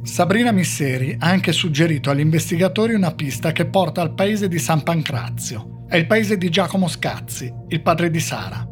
Sabrina 0.02 0.50
Misseri 0.50 1.14
ha 1.18 1.28
anche 1.28 1.52
suggerito 1.52 2.10
agli 2.10 2.20
investigatori 2.20 2.94
una 2.94 3.12
pista 3.12 3.52
che 3.52 3.66
porta 3.66 4.00
al 4.00 4.14
paese 4.14 4.48
di 4.48 4.58
San 4.58 4.82
Pancrazio. 4.82 5.84
È 5.86 5.96
il 5.96 6.06
paese 6.06 6.38
di 6.38 6.48
Giacomo 6.48 6.88
Scazzi, 6.88 7.52
il 7.68 7.82
padre 7.82 8.10
di 8.10 8.20
Sara. 8.20 8.66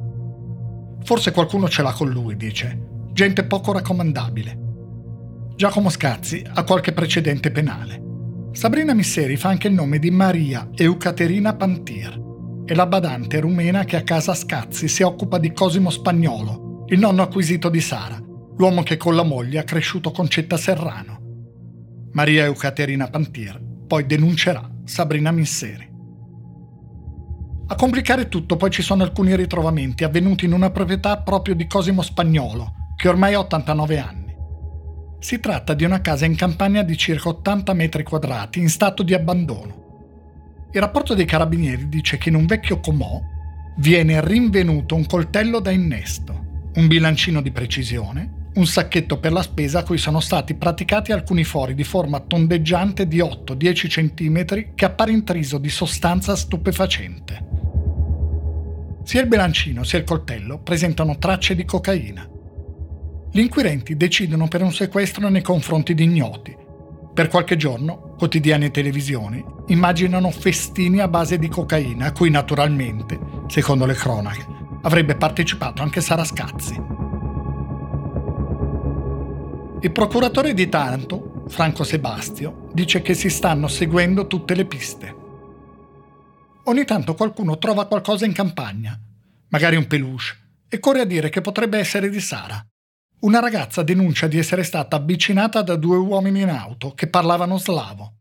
Forse 1.05 1.33
qualcuno 1.33 1.69
ce 1.69 1.83
l'ha 1.83 1.93
con 1.93 2.09
lui, 2.09 2.37
dice. 2.37 2.87
Gente 3.13 3.45
poco 3.45 3.73
raccomandabile. 3.73 4.59
Giacomo 5.55 5.91
Scazzi 5.91 6.43
ha 6.49 6.65
qualche 6.65 6.93
precedente 6.93 7.51
penale. 7.51 8.03
Sabrina 8.53 8.95
Misseri 8.95 9.37
fa 9.37 9.51
anche 9.51 9.69
il 9.69 9.75
nome 9.75 9.99
di 9.99 10.11
Maria 10.11 10.69
Eucaterina 10.75 11.55
Pantir. 11.55 12.27
È 12.65 12.75
la 12.75 12.87
badante 12.87 13.41
rumena 13.41 13.85
che 13.85 13.97
a 13.97 14.03
casa 14.03 14.35
Scazzi 14.35 14.89
si 14.89 15.03
occupa 15.03 15.39
di 15.39 15.53
Cosimo 15.53 15.91
Spagnolo, 15.91 16.85
il 16.89 16.99
nonno 16.99 17.23
acquisito 17.23 17.69
di 17.69 17.81
Sara, 17.81 18.21
l'uomo 18.59 18.83
che 18.83 18.97
con 18.97 19.15
la 19.15 19.23
moglie 19.23 19.61
ha 19.61 19.65
cresciuto 19.65 20.11
con 20.11 20.29
Cetta 20.29 20.57
Serrano. 20.57 21.21
Maria 22.13 22.45
Eucaterina 22.45 23.09
Pantir 23.09 23.61
poi 23.87 24.05
denuncerà 24.05 24.69
Sabrina 24.85 25.31
Misseri. 25.31 25.89
A 27.69 27.75
complicare 27.77 28.29
tutto 28.29 28.57
poi 28.57 28.71
ci 28.71 28.83
sono 28.83 29.05
alcuni 29.05 29.37
ritrovamenti 29.37 30.03
avvenuti 30.03 30.45
in 30.45 30.53
una 30.53 30.71
proprietà 30.71 31.19
proprio 31.19 31.55
di 31.55 31.67
Cosimo 31.67 32.03
Spagnolo, 32.03 32.75
che 32.97 33.09
ormai 33.09 33.35
ha 33.35 33.39
89 33.39 33.99
anni. 33.99 34.35
Si 35.21 35.39
tratta 35.39 35.75
di 35.75 35.85
una 35.85 36.01
casa 36.01 36.25
in 36.25 36.35
campagna 36.35 36.83
di 36.83 36.97
circa 36.97 37.29
80 37.29 37.73
metri 37.75 38.03
quadrati 38.03 38.59
in 38.59 38.69
stato 38.69 39.05
di 39.05 39.15
abbandono. 39.15 40.67
Il 40.73 40.81
rapporto 40.81 41.15
dei 41.15 41.27
carabinieri 41.27 41.89
dice 41.89 42.19
che 42.19 42.29
in 42.29 42.35
un 42.35 42.47
vecchio 42.47 42.81
comò 42.81 43.21
viene 43.77 44.21
rinvenuto 44.21 44.97
un 44.97 45.07
coltello 45.07 45.61
da 45.61 45.71
innesto, 45.71 46.71
un 46.75 46.87
bilancino 46.89 47.41
di 47.41 47.53
precisione, 47.53 48.38
un 48.55 48.67
sacchetto 48.67 49.19
per 49.19 49.33
la 49.33 49.43
spesa 49.43 49.81
a 49.81 49.83
cui 49.85 49.99
sono 49.99 50.21
stati 50.21 50.55
praticati 50.55 51.13
alcuni 51.13 51.45
fori 51.45 51.75
di 51.75 51.85
forma 51.85 52.21
tondeggiante 52.21 53.07
di 53.07 53.19
8-10 53.19 53.89
cm 53.89 54.75
che 54.75 54.85
appare 54.85 55.13
intriso 55.13 55.59
di 55.59 55.69
sostanza 55.69 56.35
stupefacente. 56.35 57.47
Sia 59.05 59.21
il 59.21 59.29
bilancino 59.29 59.85
sia 59.85 59.99
il 59.99 60.05
coltello 60.05 60.59
presentano 60.59 61.19
tracce 61.19 61.55
di 61.55 61.65
cocaina. 61.65 62.29
Gli 63.31 63.41
inquirenti 63.41 63.97
decidono 63.97 64.49
per 64.49 64.63
un 64.63 64.73
sequestro 64.73 65.29
nei 65.29 65.43
confronti 65.43 65.95
di 65.95 66.05
ignoti. 66.05 66.57
Per 67.15 67.29
qualche 67.29 67.57
giorno, 67.57 68.15
quotidiani 68.19 68.67
e 68.67 68.71
televisioni 68.71 69.45
immaginano 69.69 70.31
festini 70.31 71.01
a 71.01 71.09
base 71.09 71.39
di 71.39 71.49
cocaina 71.49 72.07
a 72.07 72.13
cui 72.13 72.31
naturalmente, 72.31 73.19
secondo 73.47 73.87
le 73.87 73.95
cronache, 73.95 74.45
avrebbe 74.83 75.17
partecipato 75.17 75.83
anche 75.83 76.01
Sara 76.01 76.25
Scazzi. 76.25 77.08
Il 79.81 79.93
procuratore 79.93 80.55
di 80.55 80.69
Taranto, 80.69 81.45
Franco 81.47 81.85
Sebastio, 81.85 82.69
dice 82.73 83.01
che 83.01 83.15
si 83.15 83.31
stanno 83.31 83.69
seguendo 83.69 84.27
tutte 84.27 84.57
le 84.57 84.65
piste. 84.65 85.15
Ogni 86.65 86.85
tanto 86.85 87.15
qualcuno 87.15 87.59
trova 87.59 87.87
qualcosa 87.87 88.27
in 88.27 88.33
campagna, 88.33 88.99
magari 89.51 89.77
un 89.77 89.87
peluche, 89.87 90.65
e 90.69 90.81
corre 90.81 91.03
a 91.03 91.05
dire 91.05 91.29
che 91.29 91.41
potrebbe 91.41 91.79
essere 91.79 92.11
di 92.11 92.19
Sara. 92.19 92.61
Una 93.21 93.39
ragazza 93.39 93.85
denuncia 93.85 94.27
di 94.27 94.37
essere 94.37 94.65
stata 94.65 94.97
avvicinata 94.97 95.63
da 95.63 95.77
due 95.77 95.97
uomini 95.97 96.41
in 96.41 96.51
auto 96.51 96.93
che 96.95 97.07
parlavano 97.07 97.57
slavo. 97.57 98.15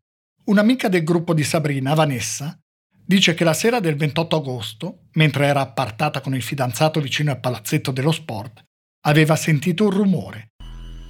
Un'amica 0.45 0.89
del 0.89 1.03
gruppo 1.03 1.33
di 1.33 1.43
Sabrina, 1.43 1.95
Vanessa, 1.95 2.55
dice 3.03 3.33
che 3.33 3.43
la 3.43 3.53
sera 3.53 3.79
del 3.79 3.95
28 3.95 4.35
agosto, 4.35 4.97
mentre 5.13 5.47
era 5.47 5.61
appartata 5.61 6.21
con 6.21 6.35
il 6.35 6.43
fidanzato 6.43 7.01
vicino 7.01 7.31
al 7.31 7.39
palazzetto 7.39 7.89
dello 7.89 8.11
sport, 8.11 8.63
aveva 9.05 9.35
sentito 9.35 9.85
un 9.85 9.91
rumore, 9.91 10.51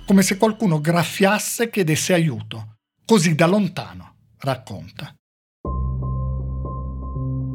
come 0.08 0.22
se 0.22 0.38
qualcuno 0.38 0.80
graffiasse 0.80 1.64
e 1.64 1.70
chiedesse 1.70 2.14
aiuto, 2.14 2.78
così 3.06 3.36
da 3.36 3.46
lontano, 3.46 4.16
racconta. 4.40 5.14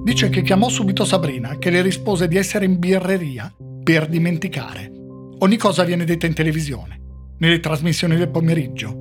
Dice 0.04 0.28
che 0.28 0.42
chiamò 0.42 0.68
subito 0.68 1.06
Sabrina, 1.06 1.56
che 1.56 1.70
le 1.70 1.80
rispose 1.80 2.28
di 2.28 2.36
essere 2.36 2.66
in 2.66 2.78
birreria 2.78 3.50
per 3.82 4.06
dimenticare. 4.06 4.92
Ogni 5.38 5.56
cosa 5.56 5.84
viene 5.84 6.04
detta 6.04 6.26
in 6.26 6.34
televisione, 6.34 7.00
nelle 7.38 7.58
trasmissioni 7.58 8.16
del 8.16 8.28
pomeriggio. 8.28 9.00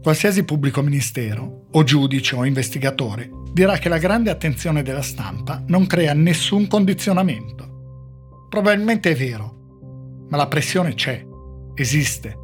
Qualsiasi 0.00 0.44
pubblico 0.44 0.80
ministero, 0.80 1.66
o 1.72 1.82
giudice 1.82 2.36
o 2.36 2.44
investigatore, 2.44 3.28
dirà 3.52 3.78
che 3.78 3.88
la 3.88 3.98
grande 3.98 4.30
attenzione 4.30 4.84
della 4.84 5.02
stampa 5.02 5.60
non 5.66 5.88
crea 5.88 6.14
nessun 6.14 6.68
condizionamento. 6.68 8.46
Probabilmente 8.48 9.10
è 9.10 9.16
vero, 9.16 10.26
ma 10.28 10.36
la 10.36 10.46
pressione 10.46 10.94
c'è, 10.94 11.32
esiste. 11.74 12.38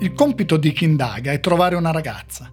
Il 0.00 0.12
compito 0.14 0.56
di 0.56 0.72
chi 0.72 0.84
indaga 0.84 1.32
è 1.32 1.40
trovare 1.40 1.76
una 1.76 1.90
ragazza, 1.90 2.50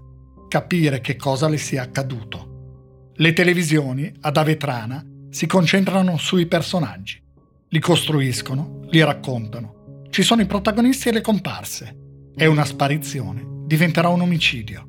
capire 0.47 1.01
che 1.01 1.15
cosa 1.15 1.47
le 1.47 1.57
sia 1.57 1.83
accaduto. 1.83 3.11
Le 3.15 3.33
televisioni, 3.33 4.11
ad 4.21 4.37
Avetrana, 4.37 5.03
si 5.29 5.45
concentrano 5.47 6.17
sui 6.17 6.45
personaggi 6.45 7.27
li 7.71 7.79
costruiscono, 7.79 8.81
li 8.89 9.03
raccontano. 9.03 10.07
Ci 10.09 10.23
sono 10.23 10.41
i 10.41 10.47
protagonisti 10.47 11.09
e 11.09 11.11
le 11.11 11.21
comparse. 11.21 11.97
È 12.35 12.45
una 12.45 12.65
sparizione, 12.65 13.45
diventerà 13.65 14.07
un 14.07 14.21
omicidio. 14.21 14.87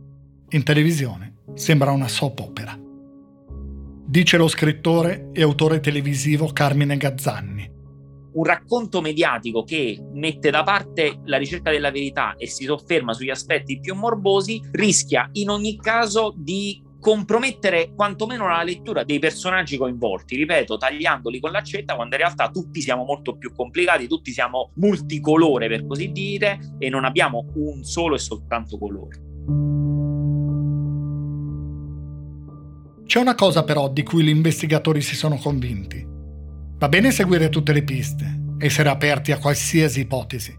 In 0.50 0.62
televisione 0.62 1.35
sembra 1.55 1.90
una 1.90 2.09
soap 2.09 2.38
opera. 2.40 2.79
Dice 4.07 4.37
lo 4.38 4.48
scrittore 4.48 5.29
e 5.33 5.42
autore 5.42 5.81
televisivo 5.81 6.46
Carmine 6.53 6.96
Gazzanni. 6.96 7.70
Un 8.33 8.45
racconto 8.45 9.01
mediatico 9.01 9.64
che 9.64 9.99
mette 10.12 10.51
da 10.51 10.62
parte 10.62 11.21
la 11.25 11.37
ricerca 11.37 11.71
della 11.71 11.90
verità 11.90 12.35
e 12.37 12.47
si 12.47 12.64
sofferma 12.64 13.12
sugli 13.12 13.31
aspetti 13.31 13.81
più 13.81 13.95
morbosi 13.95 14.61
rischia 14.73 15.29
in 15.33 15.51
ogni 15.51 15.77
caso 15.77 16.33
di 16.37 16.83
compromettere 17.01 17.93
quantomeno 17.95 18.47
la 18.47 18.62
lettura 18.62 19.05
dei 19.05 19.19
personaggi 19.19 19.79
coinvolti, 19.79 20.37
ripeto, 20.37 20.77
tagliandoli 20.77 21.40
con 21.40 21.51
l'accetta 21.51 21.95
quando 21.95 22.14
in 22.14 22.21
realtà 22.21 22.51
tutti 22.51 22.81
siamo 22.81 23.05
molto 23.05 23.37
più 23.37 23.53
complicati, 23.55 24.07
tutti 24.07 24.31
siamo 24.33 24.71
multicolore 24.75 25.66
per 25.66 25.87
così 25.87 26.12
dire 26.12 26.77
e 26.79 26.90
non 26.90 27.05
abbiamo 27.05 27.47
un 27.55 27.83
solo 27.83 28.14
e 28.14 28.19
soltanto 28.19 28.79
colore. 28.79 29.29
C'è 33.07 33.19
una 33.19 33.35
cosa 33.35 33.64
però 33.64 33.88
di 33.88 34.05
cui 34.05 34.23
gli 34.23 34.29
investigatori 34.29 35.01
si 35.01 35.16
sono 35.16 35.37
convinti. 35.37 36.10
Va 36.81 36.88
bene 36.88 37.11
seguire 37.11 37.51
tutte 37.51 37.75
le 37.75 37.83
piste, 37.83 38.55
essere 38.57 38.88
aperti 38.88 39.33
a 39.33 39.37
qualsiasi 39.38 40.01
ipotesi, 40.01 40.57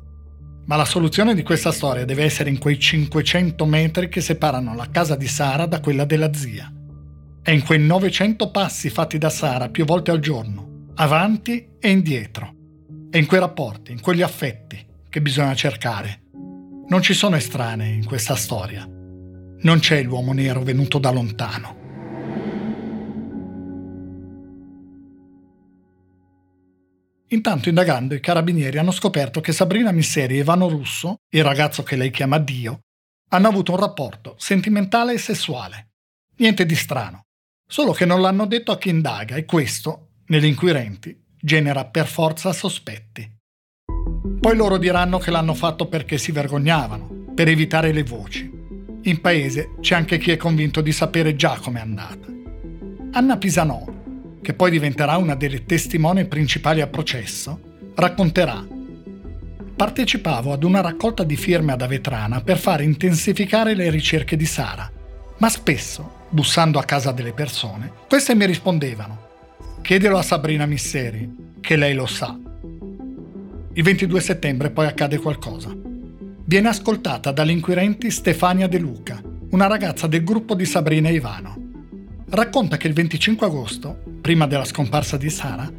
ma 0.67 0.75
la 0.75 0.85
soluzione 0.85 1.33
di 1.33 1.41
questa 1.41 1.71
storia 1.71 2.05
deve 2.05 2.23
essere 2.23 2.51
in 2.51 2.59
quei 2.59 2.77
500 2.77 3.65
metri 3.65 4.07
che 4.07 4.21
separano 4.21 4.75
la 4.75 4.87
casa 4.91 5.15
di 5.15 5.27
Sara 5.27 5.65
da 5.65 5.79
quella 5.79 6.05
della 6.05 6.31
zia. 6.31 6.71
È 7.41 7.49
in 7.49 7.63
quei 7.63 7.79
900 7.79 8.51
passi 8.51 8.91
fatti 8.91 9.17
da 9.17 9.31
Sara 9.31 9.69
più 9.69 9.83
volte 9.83 10.11
al 10.11 10.19
giorno, 10.19 10.89
avanti 10.93 11.69
e 11.79 11.89
indietro. 11.89 12.53
È 13.09 13.17
in 13.17 13.25
quei 13.25 13.39
rapporti, 13.39 13.91
in 13.91 13.99
quegli 13.99 14.21
affetti 14.21 14.77
che 15.09 15.21
bisogna 15.23 15.55
cercare. 15.55 16.25
Non 16.87 17.01
ci 17.01 17.15
sono 17.15 17.35
estranei 17.35 17.95
in 17.95 18.05
questa 18.05 18.35
storia. 18.35 18.87
Non 18.87 19.79
c'è 19.79 20.03
l'uomo 20.03 20.33
nero 20.33 20.61
venuto 20.61 20.99
da 20.99 21.09
lontano. 21.09 21.80
Intanto 27.33 27.69
indagando 27.69 28.13
i 28.13 28.19
carabinieri 28.19 28.77
hanno 28.77 28.91
scoperto 28.91 29.39
che 29.39 29.53
Sabrina 29.53 29.91
Misseri 29.91 30.35
e 30.35 30.39
Ivano 30.39 30.67
Russo, 30.67 31.19
il 31.29 31.43
ragazzo 31.43 31.81
che 31.81 31.95
lei 31.95 32.11
chiama 32.11 32.37
Dio, 32.39 32.81
hanno 33.29 33.47
avuto 33.47 33.71
un 33.71 33.79
rapporto 33.79 34.35
sentimentale 34.37 35.13
e 35.13 35.17
sessuale. 35.17 35.91
Niente 36.37 36.65
di 36.65 36.75
strano, 36.75 37.27
solo 37.65 37.93
che 37.93 38.05
non 38.05 38.19
l'hanno 38.19 38.45
detto 38.45 38.73
a 38.73 38.77
chi 38.77 38.89
indaga 38.89 39.35
e 39.37 39.45
questo, 39.45 40.09
negli 40.25 40.45
inquirenti, 40.45 41.17
genera 41.39 41.85
per 41.85 42.05
forza 42.05 42.51
sospetti. 42.51 43.29
Poi 44.41 44.55
loro 44.55 44.77
diranno 44.77 45.17
che 45.17 45.31
l'hanno 45.31 45.53
fatto 45.53 45.87
perché 45.87 46.17
si 46.17 46.33
vergognavano, 46.33 47.31
per 47.33 47.47
evitare 47.47 47.93
le 47.93 48.03
voci. 48.03 48.51
In 49.03 49.21
paese 49.21 49.75
c'è 49.79 49.95
anche 49.95 50.17
chi 50.17 50.31
è 50.31 50.37
convinto 50.37 50.81
di 50.81 50.91
sapere 50.91 51.37
già 51.37 51.57
com'è 51.57 51.79
andata. 51.79 52.27
Anna 53.13 53.37
Pisanò, 53.37 54.00
che 54.41 54.53
poi 54.53 54.71
diventerà 54.71 55.17
una 55.17 55.35
delle 55.35 55.65
testimoni 55.65 56.25
principali 56.25 56.81
al 56.81 56.89
processo, 56.89 57.59
racconterà 57.95 58.79
Partecipavo 59.81 60.53
ad 60.53 60.63
una 60.63 60.79
raccolta 60.79 61.23
di 61.23 61.35
firme 61.35 61.71
ad 61.71 61.81
Avetrana 61.81 62.41
per 62.41 62.59
far 62.59 62.81
intensificare 62.81 63.73
le 63.73 63.89
ricerche 63.89 64.35
di 64.35 64.45
Sara, 64.45 64.87
ma 65.37 65.49
spesso, 65.49 66.27
bussando 66.29 66.77
a 66.77 66.83
casa 66.83 67.11
delle 67.11 67.33
persone, 67.33 67.91
queste 68.07 68.35
mi 68.35 68.45
rispondevano 68.45 69.29
Chiedelo 69.81 70.19
a 70.19 70.21
Sabrina 70.21 70.67
Misseri, 70.67 71.55
che 71.59 71.77
lei 71.77 71.95
lo 71.95 72.05
sa. 72.05 72.37
Il 73.73 73.83
22 73.83 74.21
settembre 74.21 74.69
poi 74.69 74.85
accade 74.85 75.17
qualcosa. 75.17 75.75
Viene 76.45 76.67
ascoltata 76.67 77.31
dagli 77.31 77.49
inquirenti 77.49 78.11
Stefania 78.11 78.67
De 78.67 78.77
Luca, 78.77 79.19
una 79.49 79.65
ragazza 79.65 80.05
del 80.05 80.23
gruppo 80.23 80.53
di 80.53 80.65
Sabrina 80.65 81.09
e 81.09 81.13
Ivano 81.13 81.61
racconta 82.31 82.77
che 82.77 82.87
il 82.87 82.93
25 82.93 83.45
agosto, 83.47 84.03
prima 84.31 84.47
della 84.47 84.63
scomparsa 84.63 85.17
di 85.17 85.29
Sara, 85.29 85.69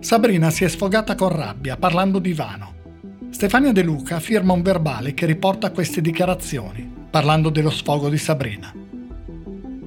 Sabrina 0.00 0.50
si 0.50 0.64
è 0.64 0.68
sfogata 0.68 1.14
con 1.14 1.28
rabbia 1.28 1.76
parlando 1.76 2.18
di 2.18 2.30
Ivano. 2.30 2.74
Stefania 3.30 3.70
De 3.70 3.84
Luca 3.84 4.18
firma 4.18 4.52
un 4.52 4.62
verbale 4.62 5.14
che 5.14 5.26
riporta 5.26 5.70
queste 5.70 6.00
dichiarazioni, 6.00 6.92
parlando 7.08 7.50
dello 7.50 7.70
sfogo 7.70 8.08
di 8.08 8.18
Sabrina. 8.18 8.74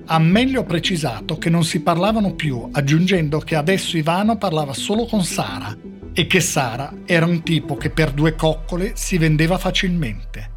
Ha 0.06 0.20
meglio 0.20 0.64
precisato 0.64 1.38
che 1.38 1.50
non 1.50 1.66
si 1.66 1.82
parlavano 1.82 2.34
più, 2.34 2.70
aggiungendo 2.72 3.40
che 3.40 3.58
adesso 3.58 3.98
Ivano 3.98 4.38
parlava 4.38 4.74
solo 4.74 5.06
con 5.06 5.26
Sara 5.26 5.76
e 6.14 6.26
che 6.26 6.40
Sara 6.40 6.94
era 7.06 7.26
un 7.26 7.44
tipo 7.44 7.76
che 7.76 7.90
per 7.90 8.12
due 8.12 8.36
coccole 8.36 8.94
si 8.96 9.18
vendeva 9.18 9.58
facilmente. 9.58 10.52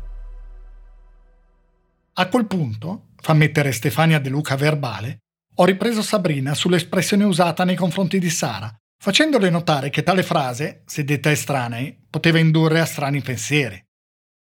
A 2.12 2.28
quel 2.28 2.46
punto, 2.46 3.06
fa 3.16 3.32
mettere 3.32 3.72
Stefania 3.72 4.20
De 4.20 4.28
Luca 4.28 4.54
verbale, 4.54 5.22
ho 5.58 5.64
ripreso 5.64 6.02
Sabrina 6.02 6.54
sull'espressione 6.54 7.24
usata 7.24 7.64
nei 7.64 7.76
confronti 7.76 8.18
di 8.18 8.28
Sara, 8.28 8.74
facendole 8.98 9.48
notare 9.48 9.88
che 9.88 10.02
tale 10.02 10.22
frase, 10.22 10.82
se 10.84 11.04
detta 11.04 11.30
estranei, 11.30 11.98
poteva 12.10 12.38
indurre 12.38 12.80
a 12.80 12.84
strani 12.84 13.22
pensieri. 13.22 13.82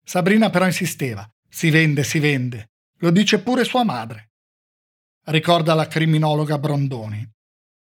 Sabrina 0.04 0.50
però 0.50 0.66
insisteva, 0.66 1.28
si 1.48 1.70
vende, 1.70 2.04
si 2.04 2.20
vende, 2.20 2.72
lo 3.00 3.12
dice 3.12 3.40
pure 3.40 3.64
sua 3.64 3.84
madre. 3.84 4.32
Ricorda 5.26 5.74
la 5.74 5.88
criminologa 5.88 6.58
Brondoni. 6.58 7.28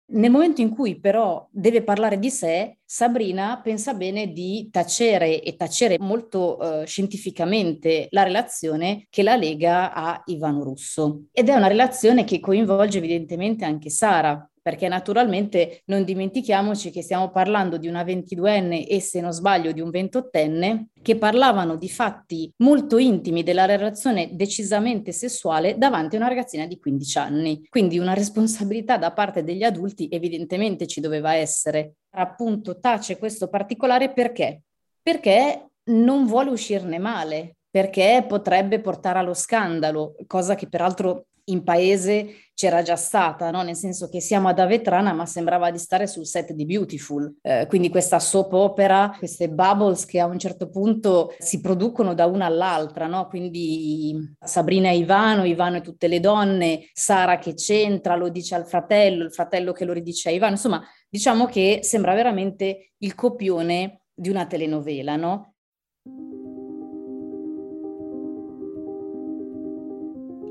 Nel 0.09 0.31
momento 0.31 0.61
in 0.61 0.71
cui 0.71 1.01
però 1.01 1.49
deve 1.51 1.83
parlare 1.83 2.21
di 2.21 2.31
sé, 2.31 2.79
Sabrina 2.85 3.61
pensa 3.61 3.93
bene 3.93 4.29
di 4.29 4.69
tacere 4.71 5.43
e 5.43 5.57
tacere 5.57 5.99
molto 5.99 6.83
eh, 6.83 6.87
scientificamente 6.87 8.07
la 8.11 8.23
relazione 8.23 9.07
che 9.11 9.25
la 9.25 9.35
lega 9.35 9.93
a 9.93 10.23
Ivano 10.27 10.63
Russo. 10.63 11.25
Ed 11.33 11.49
è 11.49 11.55
una 11.57 11.67
relazione 11.67 12.23
che 12.23 12.39
coinvolge 12.39 12.99
evidentemente 12.99 13.65
anche 13.65 13.91
Sara, 13.91 14.49
perché 14.67 14.89
naturalmente 14.89 15.83
non 15.85 16.03
dimentichiamoci 16.03 16.91
che 16.91 17.01
stiamo 17.01 17.31
parlando 17.31 17.77
di 17.77 17.87
una 17.87 18.03
22enne 18.03 18.89
e 18.89 18.99
se 18.99 19.21
non 19.21 19.31
sbaglio 19.31 19.71
di 19.71 19.81
un 19.81 19.91
28enne 19.91 20.87
che 21.03 21.17
parlavano 21.17 21.77
di 21.77 21.89
fatti 21.89 22.53
molto 22.57 22.99
intimi 22.99 23.45
della 23.45 23.65
relazione 23.65 24.31
decisamente 24.33 25.13
sessuale 25.13 25.79
davanti 25.79 26.17
a 26.17 26.19
una 26.19 26.27
ragazzina 26.27 26.67
di 26.67 26.81
15 26.81 27.19
anni. 27.19 27.65
Quindi 27.69 28.01
una 28.01 28.13
responsabilità 28.13 28.99
da 28.99 29.13
parte 29.13 29.45
degli 29.45 29.63
adulti 29.63 30.09
evidentemente 30.11 30.89
ci 30.89 31.01
doveva 31.01 31.37
essere. 31.37 31.99
Appunto 32.17 32.81
tace 32.81 33.19
questo 33.19 33.47
particolare 33.47 34.13
perché? 34.13 34.63
Perché 35.01 35.69
non 35.91 36.27
vuole 36.27 36.51
uscirne 36.51 36.99
male, 36.99 37.59
perché 37.71 38.25
potrebbe 38.27 38.81
portare 38.81 39.21
allo 39.21 39.35
scandalo, 39.35 40.17
cosa 40.27 40.57
che 40.57 40.69
peraltro 40.69 41.27
in 41.49 41.63
paese 41.63 42.47
c'era 42.55 42.81
già 42.81 42.97
stata, 42.97 43.51
no? 43.51 43.63
nel 43.63 43.77
senso 43.77 44.09
che 44.09 44.21
siamo 44.21 44.49
ad 44.49 44.59
Avetrana 44.59 45.13
ma 45.13 45.27
sembrava 45.27 45.71
di 45.71 45.79
stare 45.79 46.07
sul 46.07 46.27
set 46.27 46.53
di 46.53 46.65
Beautiful, 46.65 47.37
eh, 47.43 47.67
quindi 47.69 47.91
questa 47.91 48.19
soap 48.19 48.55
opera, 48.55 49.15
queste 49.19 49.51
bubbles 49.51 50.07
che 50.07 50.21
a 50.21 50.27
un 50.27 50.39
certo 50.39 50.71
punto 50.71 51.35
si 51.39 51.61
producono 51.61 52.15
da 52.15 52.27
una 52.27 52.47
all'altra, 52.47 53.07
no? 53.07 53.27
quindi 53.29 54.35
Sabrina 54.41 54.89
e 54.89 54.97
Ivano, 54.97 55.45
Ivano 55.45 55.77
e 55.77 55.81
tutte 55.83 56.09
le 56.09 56.19
donne, 56.19 56.89
Sara 56.95 57.39
che 57.39 57.53
c'entra, 57.55 58.17
lo 58.17 58.31
dice 58.31 58.55
al 58.55 58.67
fratello, 58.67 59.25
il 59.25 59.33
fratello 59.33 59.73
che 59.73 59.85
lo 59.85 59.93
ridice 59.93 60.31
a 60.31 60.33
Ivano, 60.33 60.53
insomma 60.53 60.83
diciamo 61.09 61.47
che 61.47 61.81
sembra 61.83 62.15
veramente 62.15 62.93
il 62.99 63.15
copione 63.15 64.01
di 64.15 64.31
una 64.31 64.47
telenovela, 64.47 65.17
no? 65.17 65.57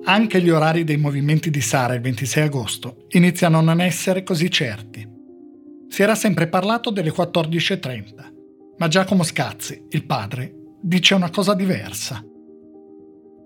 Anche 0.08 0.40
gli 0.40 0.52
orari 0.52 0.84
dei 0.84 0.98
movimenti 0.98 1.50
di 1.50 1.62
Sara 1.62 1.96
il 1.96 2.02
26 2.02 2.44
agosto 2.44 3.06
iniziano 3.10 3.58
a 3.58 3.62
non 3.62 3.82
essere 3.82 4.22
così 4.22 4.52
certi. 4.52 5.08
Si 5.88 6.04
era 6.04 6.14
sempre 6.14 6.48
parlato 6.48 6.92
delle 6.92 7.12
14.30, 7.12 8.04
ma 8.78 8.88
Giacomo 8.88 9.24
Scazzi, 9.24 9.88
il 9.90 10.06
padre, 10.06 10.54
dice 10.80 11.16
una 11.16 11.32
cosa 11.32 11.56
diversa. 11.56 12.24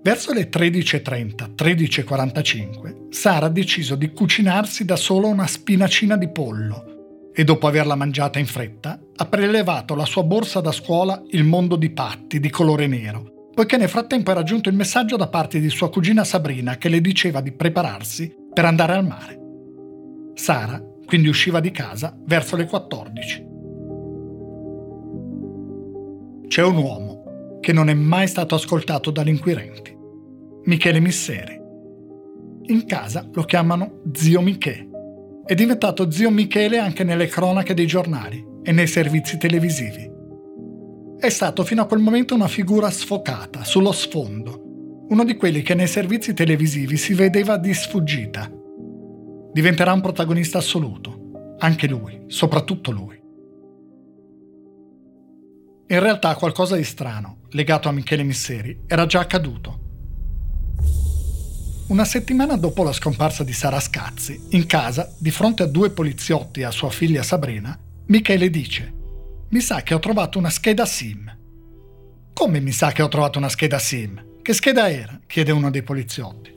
Verso 0.01 0.33
le 0.33 0.49
13.30, 0.49 1.53
13.45, 1.55 3.09
Sara 3.09 3.45
ha 3.45 3.49
deciso 3.49 3.95
di 3.95 4.11
cucinarsi 4.11 4.83
da 4.83 4.97
solo 4.97 5.27
una 5.27 5.47
spinacina 5.47 6.17
di 6.17 6.29
pollo 6.29 7.31
e 7.33 7.45
dopo 7.45 7.67
averla 7.67 7.95
mangiata 7.95 8.37
in 8.37 8.47
fretta 8.47 8.99
ha 9.15 9.25
prelevato 9.27 9.95
la 9.95 10.05
sua 10.05 10.23
borsa 10.23 10.59
da 10.59 10.73
scuola 10.73 11.23
Il 11.29 11.45
mondo 11.45 11.77
di 11.77 11.89
Patti 11.91 12.41
di 12.41 12.49
colore 12.49 12.87
nero 12.87 13.37
poiché 13.59 13.75
nel 13.75 13.89
frattempo 13.89 14.31
era 14.31 14.43
giunto 14.43 14.69
il 14.69 14.75
messaggio 14.75 15.17
da 15.17 15.27
parte 15.27 15.59
di 15.59 15.67
sua 15.67 15.89
cugina 15.89 16.23
Sabrina 16.23 16.77
che 16.77 16.87
le 16.87 17.01
diceva 17.01 17.41
di 17.41 17.51
prepararsi 17.51 18.33
per 18.53 18.63
andare 18.63 18.93
al 18.93 19.05
mare. 19.05 19.37
Sara 20.33 20.81
quindi 21.05 21.27
usciva 21.27 21.59
di 21.59 21.69
casa 21.69 22.17
verso 22.23 22.55
le 22.55 22.65
14. 22.65 23.47
C'è 26.47 26.63
un 26.63 26.77
uomo 26.77 27.57
che 27.59 27.73
non 27.73 27.89
è 27.89 27.93
mai 27.93 28.27
stato 28.27 28.55
ascoltato 28.55 29.11
dagli 29.11 29.27
inquirenti, 29.27 29.93
Michele 30.63 31.01
Misseri. 31.01 31.59
In 32.67 32.85
casa 32.85 33.27
lo 33.29 33.43
chiamano 33.43 34.03
zio 34.13 34.39
Michè. 34.39 34.87
È 35.45 35.53
diventato 35.53 36.09
zio 36.09 36.29
Michele 36.29 36.77
anche 36.77 37.03
nelle 37.03 37.27
cronache 37.27 37.73
dei 37.73 37.87
giornali 37.87 38.41
e 38.63 38.71
nei 38.71 38.87
servizi 38.87 39.37
televisivi. 39.37 40.08
È 41.19 41.27
stato 41.27 41.65
fino 41.65 41.81
a 41.81 41.85
quel 41.85 41.99
momento 41.99 42.33
una 42.33 42.47
figura 42.47 42.89
sfocata, 42.89 43.65
sullo 43.65 43.91
sfondo, 43.91 45.05
uno 45.09 45.25
di 45.25 45.35
quelli 45.35 45.61
che 45.61 45.73
nei 45.73 45.85
servizi 45.85 46.33
televisivi 46.33 46.95
si 46.95 47.13
vedeva 47.13 47.57
di 47.57 47.73
sfuggita. 47.73 48.49
Diventerà 49.51 49.91
un 49.91 49.99
protagonista 49.99 50.59
assoluto, 50.59 51.57
anche 51.59 51.87
lui, 51.87 52.23
soprattutto 52.27 52.91
lui. 52.91 53.21
In 55.87 55.99
realtà 55.99 56.33
qualcosa 56.35 56.77
di 56.77 56.85
strano, 56.85 57.39
legato 57.49 57.89
a 57.89 57.91
Michele 57.91 58.23
Misseri, 58.23 58.83
era 58.87 59.05
già 59.05 59.19
accaduto. 59.19 59.79
Una 61.89 62.05
settimana 62.05 62.55
dopo 62.55 62.81
la 62.81 62.93
scomparsa 62.93 63.43
di 63.43 63.51
Sara 63.51 63.81
Scazzi, 63.81 64.41
in 64.51 64.65
casa, 64.65 65.13
di 65.19 65.31
fronte 65.31 65.63
a 65.63 65.67
due 65.67 65.89
poliziotti 65.89 66.61
e 66.61 66.63
a 66.63 66.71
sua 66.71 66.89
figlia 66.89 67.23
Sabrina, 67.23 67.77
Michele 68.05 68.49
dice 68.49 68.93
mi 69.51 69.61
sa 69.61 69.81
che 69.81 69.95
ho 69.95 69.99
trovato 69.99 70.37
una 70.37 70.51
scheda 70.51 70.85
SIM. 70.85 71.35
Come 72.33 72.59
mi 72.59 72.71
sa 72.71 72.91
che 72.91 73.01
ho 73.01 73.07
trovato 73.07 73.39
una 73.39 73.49
scheda 73.49 73.79
SIM? 73.79 74.41
Che 74.43 74.53
scheda 74.53 74.91
era? 74.91 75.19
chiede 75.25 75.51
uno 75.51 75.71
dei 75.71 75.81
poliziotti. 75.81 76.55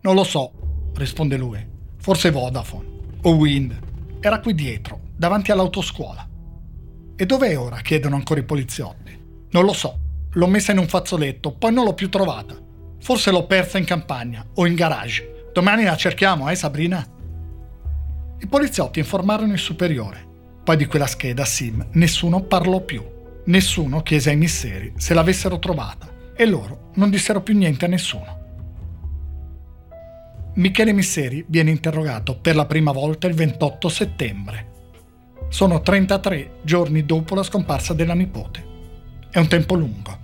Non 0.00 0.14
lo 0.14 0.24
so, 0.24 0.90
risponde 0.94 1.36
lui. 1.36 1.62
Forse 1.98 2.30
Vodafone 2.30 2.86
o 3.22 3.34
Wind. 3.34 3.78
Era 4.20 4.40
qui 4.40 4.54
dietro, 4.54 5.00
davanti 5.14 5.52
all'autoscuola. 5.52 6.26
E 7.14 7.26
dov'è 7.26 7.58
ora? 7.58 7.82
chiedono 7.82 8.16
ancora 8.16 8.40
i 8.40 8.44
poliziotti. 8.44 9.46
Non 9.50 9.64
lo 9.66 9.74
so. 9.74 9.98
L'ho 10.32 10.46
messa 10.46 10.72
in 10.72 10.78
un 10.78 10.88
fazzoletto, 10.88 11.52
poi 11.52 11.74
non 11.74 11.84
l'ho 11.84 11.94
più 11.94 12.08
trovata. 12.08 12.56
Forse 13.00 13.30
l'ho 13.32 13.44
persa 13.44 13.76
in 13.76 13.84
campagna 13.84 14.46
o 14.54 14.66
in 14.66 14.74
garage. 14.74 15.50
Domani 15.52 15.84
la 15.84 15.96
cerchiamo, 15.96 16.48
eh 16.48 16.54
Sabrina? 16.54 17.06
I 18.38 18.46
poliziotti 18.46 18.98
informarono 18.98 19.52
il 19.52 19.58
superiore 19.58 20.32
poi 20.64 20.78
di 20.78 20.86
quella 20.86 21.06
scheda 21.06 21.44
SIM 21.44 21.86
nessuno 21.92 22.42
parlò 22.42 22.80
più. 22.80 23.04
Nessuno 23.44 24.00
chiese 24.00 24.30
ai 24.30 24.36
misseri 24.36 24.94
se 24.96 25.12
l'avessero 25.12 25.58
trovata 25.58 26.08
e 26.34 26.46
loro 26.46 26.90
non 26.94 27.10
dissero 27.10 27.42
più 27.42 27.54
niente 27.54 27.84
a 27.84 27.88
nessuno. 27.88 28.42
Michele 30.54 30.92
Misseri 30.92 31.44
viene 31.48 31.70
interrogato 31.70 32.38
per 32.38 32.54
la 32.54 32.64
prima 32.64 32.92
volta 32.92 33.26
il 33.26 33.34
28 33.34 33.88
settembre. 33.88 34.72
Sono 35.48 35.82
33 35.82 36.60
giorni 36.62 37.04
dopo 37.04 37.34
la 37.34 37.42
scomparsa 37.42 37.92
della 37.92 38.14
nipote. 38.14 38.64
È 39.30 39.38
un 39.38 39.48
tempo 39.48 39.74
lungo. 39.74 40.22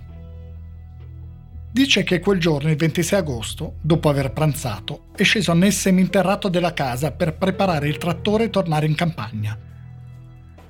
Dice 1.69 2.03
che 2.03 2.19
quel 2.19 2.39
giorno, 2.39 2.69
il 2.69 2.77
26 2.77 3.19
agosto, 3.19 3.75
dopo 3.81 4.09
aver 4.09 4.31
pranzato, 4.31 5.07
è 5.15 5.23
sceso 5.23 5.53
nel 5.53 5.73
seminterrato 5.73 6.47
della 6.47 6.73
casa 6.73 7.11
per 7.11 7.35
preparare 7.35 7.87
il 7.87 7.97
trattore 7.97 8.45
e 8.45 8.49
tornare 8.49 8.87
in 8.87 8.95
campagna 8.95 9.69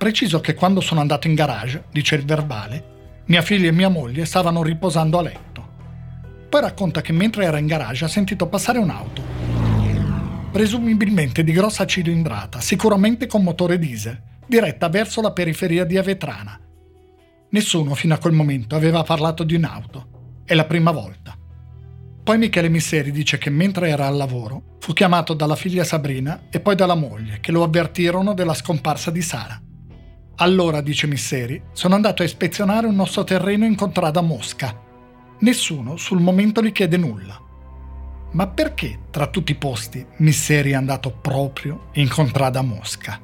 Preciso 0.02 0.42
che 0.42 0.56
quando 0.56 0.82
sono 0.82 1.00
andato 1.00 1.28
in 1.28 1.36
garage, 1.36 1.84
dice 1.92 2.16
il 2.16 2.26
verbale, 2.26 3.22
mia 3.26 3.44
figlia 3.44 3.68
e 3.68 3.72
mia 3.72 3.88
moglie 3.88 4.26
stavano 4.26 4.64
riposando 4.64 5.20
a 5.20 5.22
letto. 5.22 5.68
Poi 6.50 6.60
racconta 6.60 7.02
che 7.02 7.12
mentre 7.12 7.46
era 7.46 7.60
in 7.60 7.68
garage 7.68 8.06
ha 8.06 8.08
sentito 8.08 8.48
passare 8.48 8.80
un'auto, 8.80 9.22
presumibilmente 10.52 11.44
di 11.44 11.52
grossa 11.52 11.86
cilindrata, 11.86 12.62
sicuramente 12.62 13.28
con 13.28 13.44
motore 13.44 13.78
diesel, 13.78 14.20
diretta 14.48 14.90
verso 14.90 15.22
la 15.22 15.34
periferia 15.34 15.86
di 15.86 16.00
Avetrana. 16.00 16.60
Nessuno 17.52 17.94
fino 17.94 18.16
a 18.16 18.18
quel 18.18 18.34
momento 18.34 18.76
aveva 18.76 19.04
parlato 19.04 19.44
di 19.44 19.54
un'auto. 19.54 20.40
È 20.46 20.56
la 20.56 20.66
prima 20.66 20.90
volta. 20.90 21.38
Poi 22.24 22.40
Michele 22.40 22.70
Misseri 22.70 23.12
dice 23.12 23.38
che 23.38 23.52
mentre 23.52 23.90
era 23.90 24.08
al 24.08 24.18
lavoro 24.18 24.78
fu 24.80 24.94
chiamato 24.94 25.36
dalla 25.36 25.56
figlia 25.56 25.84
Sabrina 25.84 26.46
e 26.50 26.60
poi 26.60 26.74
dalla 26.74 26.96
moglie 26.96 27.40
che 27.40 27.52
lo 27.52 27.62
avvertirono 27.62 28.34
della 28.34 28.56
scomparsa 28.56 29.12
di 29.12 29.22
Sara. 29.22 29.62
Allora, 30.36 30.82
dice 30.82 31.08
Misseri, 31.08 31.62
sono 31.72 31.96
andato 31.96 32.22
a 32.22 32.26
ispezionare 32.26 32.88
un 32.88 32.96
nostro 32.96 33.24
terreno 33.24 33.66
in 33.66 33.76
contrada 33.76 34.22
Mosca. 34.22 34.80
Nessuno 35.40 35.98
sul 35.98 36.20
momento 36.20 36.62
gli 36.62 36.72
chiede 36.72 36.98
nulla. 36.98 37.40
Ma 38.32 38.48
perché 38.48 39.00
tra 39.12 39.28
tutti 39.28 39.52
i 39.52 39.56
posti 39.56 40.06
Misseri 40.18 40.72
è 40.72 40.76
andato 40.76 41.12
proprio 41.12 41.90
in 41.94 42.08
contrada 42.08 42.62
Mosca? 42.62 43.20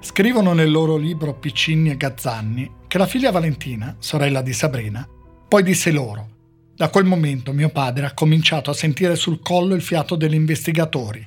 Scrivono 0.00 0.52
nel 0.52 0.70
loro 0.70 0.96
libro 0.96 1.34
Piccinni 1.34 1.90
e 1.90 1.96
Gazzanni 1.96 2.70
che 2.86 2.98
la 2.98 3.06
figlia 3.06 3.30
Valentina, 3.30 3.96
sorella 3.98 4.42
di 4.42 4.52
Sabrina, 4.52 5.08
poi 5.48 5.62
disse 5.62 5.90
loro 5.90 6.34
da 6.76 6.90
quel 6.90 7.06
momento 7.06 7.52
mio 7.52 7.70
padre 7.70 8.04
ha 8.04 8.12
cominciato 8.12 8.70
a 8.70 8.74
sentire 8.74 9.16
sul 9.16 9.40
collo 9.40 9.74
il 9.74 9.80
fiato 9.80 10.14
degli 10.14 10.34
investigatori. 10.34 11.26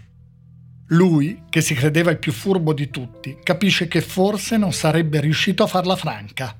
Lui, 0.92 1.44
che 1.50 1.62
si 1.62 1.76
credeva 1.76 2.10
il 2.10 2.18
più 2.18 2.32
furbo 2.32 2.74
di 2.74 2.90
tutti, 2.90 3.38
capisce 3.44 3.88
che 3.88 4.02
forse 4.02 4.58
non 4.58 4.74
sarebbe 4.74 5.20
riuscito 5.20 5.62
a 5.62 5.68
farla 5.68 5.96
franca. 5.96 6.58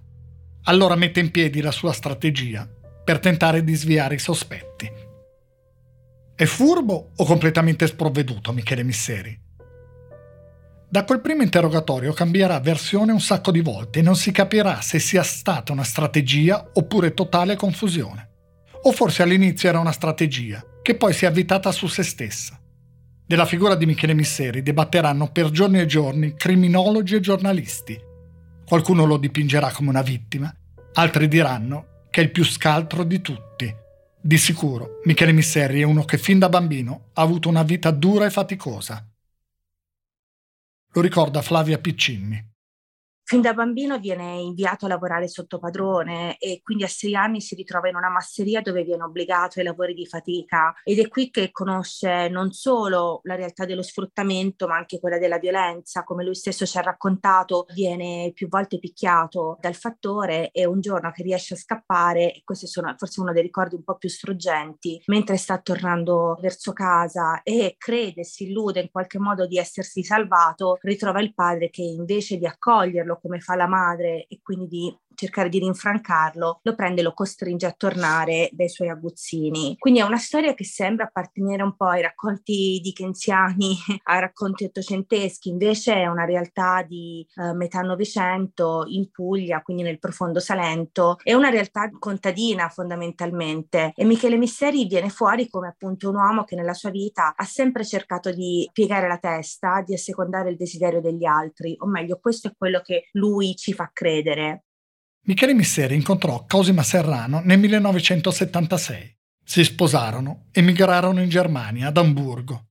Allora 0.64 0.96
mette 0.96 1.20
in 1.20 1.32
piedi 1.32 1.62
la 1.62 1.72
sua 1.72 1.94
strategia 1.94 2.68
per 3.04 3.18
tentare 3.18 3.64
di 3.64 3.74
sviare 3.74 4.16
i 4.16 4.20
sospetti. 4.20 4.88
È 6.36 6.46
furbo 6.46 7.12
o 7.16 7.26
completamente 7.26 7.88
sprovveduto 7.88 8.54
Michele 8.54 8.84
Misseri? 8.84 9.48
Da 10.88 11.04
quel 11.06 11.22
primo 11.22 11.42
interrogatorio 11.42 12.14
cambierà 12.14 12.60
versione 12.60 13.12
un 13.12 13.22
sacco 13.22 13.50
di 13.50 13.62
volte 13.62 14.00
e 14.00 14.02
non 14.04 14.16
si 14.16 14.32
capirà 14.32 14.82
se 14.82 15.00
sia 15.00 15.24
stata 15.24 15.72
una 15.72 15.84
strategia 15.84 16.70
oppure 16.74 17.16
totale 17.16 17.56
confusione. 17.56 18.30
O 18.84 18.92
forse 18.92 19.24
all'inizio 19.24 19.70
era 19.70 19.80
una 19.80 19.92
strategia, 19.92 20.64
che 20.84 20.96
poi 20.96 21.14
si 21.14 21.26
è 21.26 21.28
avvitata 21.28 21.72
su 21.72 21.88
se 21.88 22.04
stessa. 22.04 22.60
Della 23.30 23.46
figura 23.46 23.76
di 23.76 23.86
Michele 23.86 24.16
Misseri 24.16 24.64
dibatteranno 24.64 25.32
per 25.32 25.52
giorni 25.52 25.80
e 25.80 25.86
giorni 25.86 26.34
criminologi 26.34 27.14
e 27.14 27.20
giornalisti. 27.20 27.96
Qualcuno 28.66 29.06
lo 29.06 29.18
dipingerà 29.18 29.70
come 29.70 29.90
una 29.90 30.02
vittima, 30.02 30.52
altri 30.94 31.28
diranno 31.28 32.08
che 32.10 32.22
è 32.22 32.24
il 32.24 32.32
più 32.32 32.44
scaltro 32.44 33.04
di 33.04 33.22
tutti. 33.22 33.72
Di 34.20 34.38
sicuro, 34.40 35.00
Michele 35.04 35.32
Misseri 35.32 35.82
è 35.82 35.84
uno 35.84 36.06
che 36.06 36.18
fin 36.18 36.40
da 36.40 36.50
bambino 36.50 37.10
ha 37.14 37.22
avuto 37.22 37.50
una 37.50 37.62
vita 37.62 37.92
dura 37.92 38.26
e 38.26 38.32
faticosa. 38.32 39.08
Lo 40.94 41.00
ricorda 41.00 41.44
Flavia 41.44 41.78
Piccinni. 41.78 42.49
Fin 43.30 43.42
da 43.42 43.54
bambino 43.54 44.00
viene 44.00 44.40
inviato 44.40 44.86
a 44.86 44.90
lavorare 44.90 45.28
sotto 45.28 45.60
padrone 45.60 46.36
e 46.40 46.62
quindi 46.64 46.84
a 46.84 46.88
sei 46.88 47.14
anni 47.14 47.42
si 47.42 47.54
ritrova 47.54 47.88
in 47.88 47.96
una 47.96 48.10
masseria 48.10 48.60
dove 48.60 48.82
viene 48.82 49.04
obbligato 49.04 49.60
ai 49.60 49.66
lavori 49.66 49.94
di 49.94 50.08
fatica. 50.08 50.74
Ed 50.84 50.98
è 50.98 51.08
qui 51.08 51.30
che 51.30 51.52
conosce 51.52 52.28
non 52.28 52.52
solo 52.52 53.20
la 53.26 53.36
realtà 53.36 53.66
dello 53.66 53.84
sfruttamento 53.84 54.66
ma 54.66 54.78
anche 54.78 55.00
quella 55.00 55.20
della 55.20 55.38
violenza, 55.38 56.04
come 56.04 56.24
lui 56.24 56.34
stesso 56.34 56.66
ci 56.66 56.76
ha 56.80 56.82
raccontato, 56.82 57.68
viene 57.76 58.32
più 58.34 58.48
volte 58.48 58.80
picchiato 58.80 59.60
dal 59.62 59.76
fattore 59.76 60.50
e 60.50 60.66
un 60.66 60.82
giorno 60.82 61.12
che 61.12 61.22
riesce 61.22 61.54
a 61.54 61.58
scappare, 61.58 62.34
e 62.34 62.42
questo 62.44 62.66
sono 62.66 62.96
forse 62.98 63.22
uno 63.22 63.32
dei 63.32 63.44
ricordi 63.44 63.76
un 63.76 63.84
po' 63.84 63.98
più 63.98 64.10
struggenti, 64.10 65.00
mentre 65.06 65.38
sta 65.38 65.60
tornando 65.60 66.36
verso 66.42 66.74
casa 66.74 67.44
e 67.44 67.76
crede, 67.78 68.24
si 68.24 68.46
illude 68.46 68.80
in 68.80 68.90
qualche 68.90 69.20
modo 69.20 69.46
di 69.46 69.60
essersi 69.60 70.04
salvato, 70.04 70.80
ritrova 70.82 71.22
il 71.22 71.36
padre 71.36 71.70
che 71.70 71.84
invece 71.84 72.38
di 72.38 72.48
accoglierlo 72.48 73.18
come 73.22 73.40
fa 73.40 73.56
la 73.56 73.68
madre 73.68 74.26
e 74.28 74.40
quindi 74.42 74.68
di 74.68 74.98
cercare 75.20 75.50
di 75.50 75.60
rinfrancarlo, 75.60 76.60
lo 76.64 76.76
prende 76.76 77.02
e 77.02 77.04
lo 77.04 77.14
costringe 77.14 77.66
a 77.66 77.74
tornare 77.76 78.50
dai 78.54 78.70
suoi 78.70 78.88
aguzzini. 78.88 79.76
Quindi 79.78 80.00
è 80.00 80.04
una 80.04 80.18
storia 80.18 80.54
che 80.54 80.64
sembra 80.64 81.06
appartenere 81.06 81.62
un 81.62 81.76
po' 81.76 81.88
ai 81.88 82.02
racconti 82.02 82.80
dickensiani, 82.82 83.76
ai 84.04 84.20
racconti 84.22 84.64
ottocenteschi, 84.64 85.50
invece 85.50 85.96
è 85.96 86.08
una 86.08 86.24
realtà 86.24 86.84
di 86.88 87.26
eh, 87.36 87.54
metà 87.54 87.82
Novecento 87.82 88.86
in 88.88 89.12
Puglia, 89.12 89.62
quindi 89.62 89.84
nel 89.84 90.00
profondo 90.00 90.40
Salento, 90.40 91.18
è 91.22 91.34
una 91.34 91.50
realtà 91.50 91.90
contadina 92.00 92.70
fondamentalmente 92.70 93.92
e 93.96 94.06
Michele 94.06 94.38
Misseri 94.38 94.86
viene 94.86 95.10
fuori 95.10 95.50
come 95.50 95.68
appunto 95.68 96.10
un 96.10 96.16
uomo 96.16 96.44
che 96.46 96.56
nella 96.56 96.74
sua 96.74 96.92
vita 96.92 97.34
ha 97.36 97.44
sempre 97.44 97.86
cercato 97.86 98.32
di 98.32 98.70
piegare 98.72 99.08
la 99.08 99.18
testa, 99.18 99.84
di 99.86 99.94
assecondare 99.94 100.50
il 100.50 100.56
desiderio 100.56 101.02
degli 101.02 101.26
altri, 101.26 101.76
o 101.80 101.88
meglio 101.88 102.20
questo 102.22 102.48
è 102.48 102.54
quello 102.58 102.82
che 102.82 103.10
lui 103.14 103.56
ci 103.56 103.74
fa 103.74 103.90
credere. 103.92 104.64
Michele 105.28 105.54
Misseri 105.54 105.96
incontrò 105.96 106.46
Cosima 106.46 106.84
Serrano 106.84 107.42
nel 107.44 107.60
1976. 107.60 109.18
Si 109.44 109.64
sposarono 109.64 110.48
e 110.52 110.62
migrarono 110.62 111.22
in 111.22 111.30
Germania, 111.30 111.88
ad 111.88 111.98
Amburgo. 111.98 112.70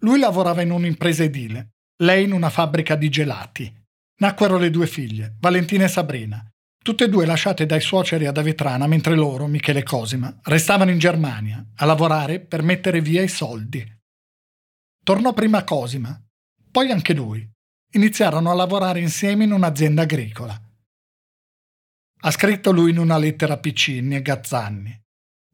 Lui 0.00 0.18
lavorava 0.18 0.62
in 0.62 0.70
un'impresa 0.70 1.22
edile, 1.22 1.74
lei 2.02 2.24
in 2.24 2.32
una 2.32 2.50
fabbrica 2.50 2.96
di 2.96 3.08
gelati. 3.08 3.72
Nacquero 4.18 4.58
le 4.58 4.70
due 4.70 4.86
figlie, 4.86 5.36
Valentina 5.40 5.84
e 5.84 5.88
Sabrina, 5.88 6.44
tutte 6.82 7.04
e 7.04 7.08
due 7.08 7.26
lasciate 7.26 7.66
dai 7.66 7.80
suoceri 7.80 8.26
ad 8.26 8.38
Avetrana 8.38 8.86
mentre 8.86 9.14
loro, 9.14 9.46
Michele 9.46 9.80
e 9.80 9.82
Cosima, 9.82 10.38
restavano 10.44 10.90
in 10.90 10.98
Germania 10.98 11.64
a 11.76 11.84
lavorare 11.84 12.40
per 12.40 12.62
mettere 12.62 13.00
via 13.00 13.22
i 13.22 13.28
soldi. 13.28 13.84
Tornò 15.02 15.32
prima 15.32 15.64
Cosima, 15.64 16.20
poi 16.70 16.90
anche 16.90 17.14
lui. 17.14 17.48
Iniziarono 17.92 18.50
a 18.50 18.54
lavorare 18.54 19.00
insieme 19.00 19.44
in 19.44 19.52
un'azienda 19.52 20.02
agricola. 20.02 20.60
Ha 22.26 22.32
scritto 22.32 22.72
lui 22.72 22.90
in 22.90 22.98
una 22.98 23.18
lettera 23.18 23.54
a 23.54 23.56
Piccinni 23.56 24.16
e 24.16 24.20
Gazzanni. 24.20 25.00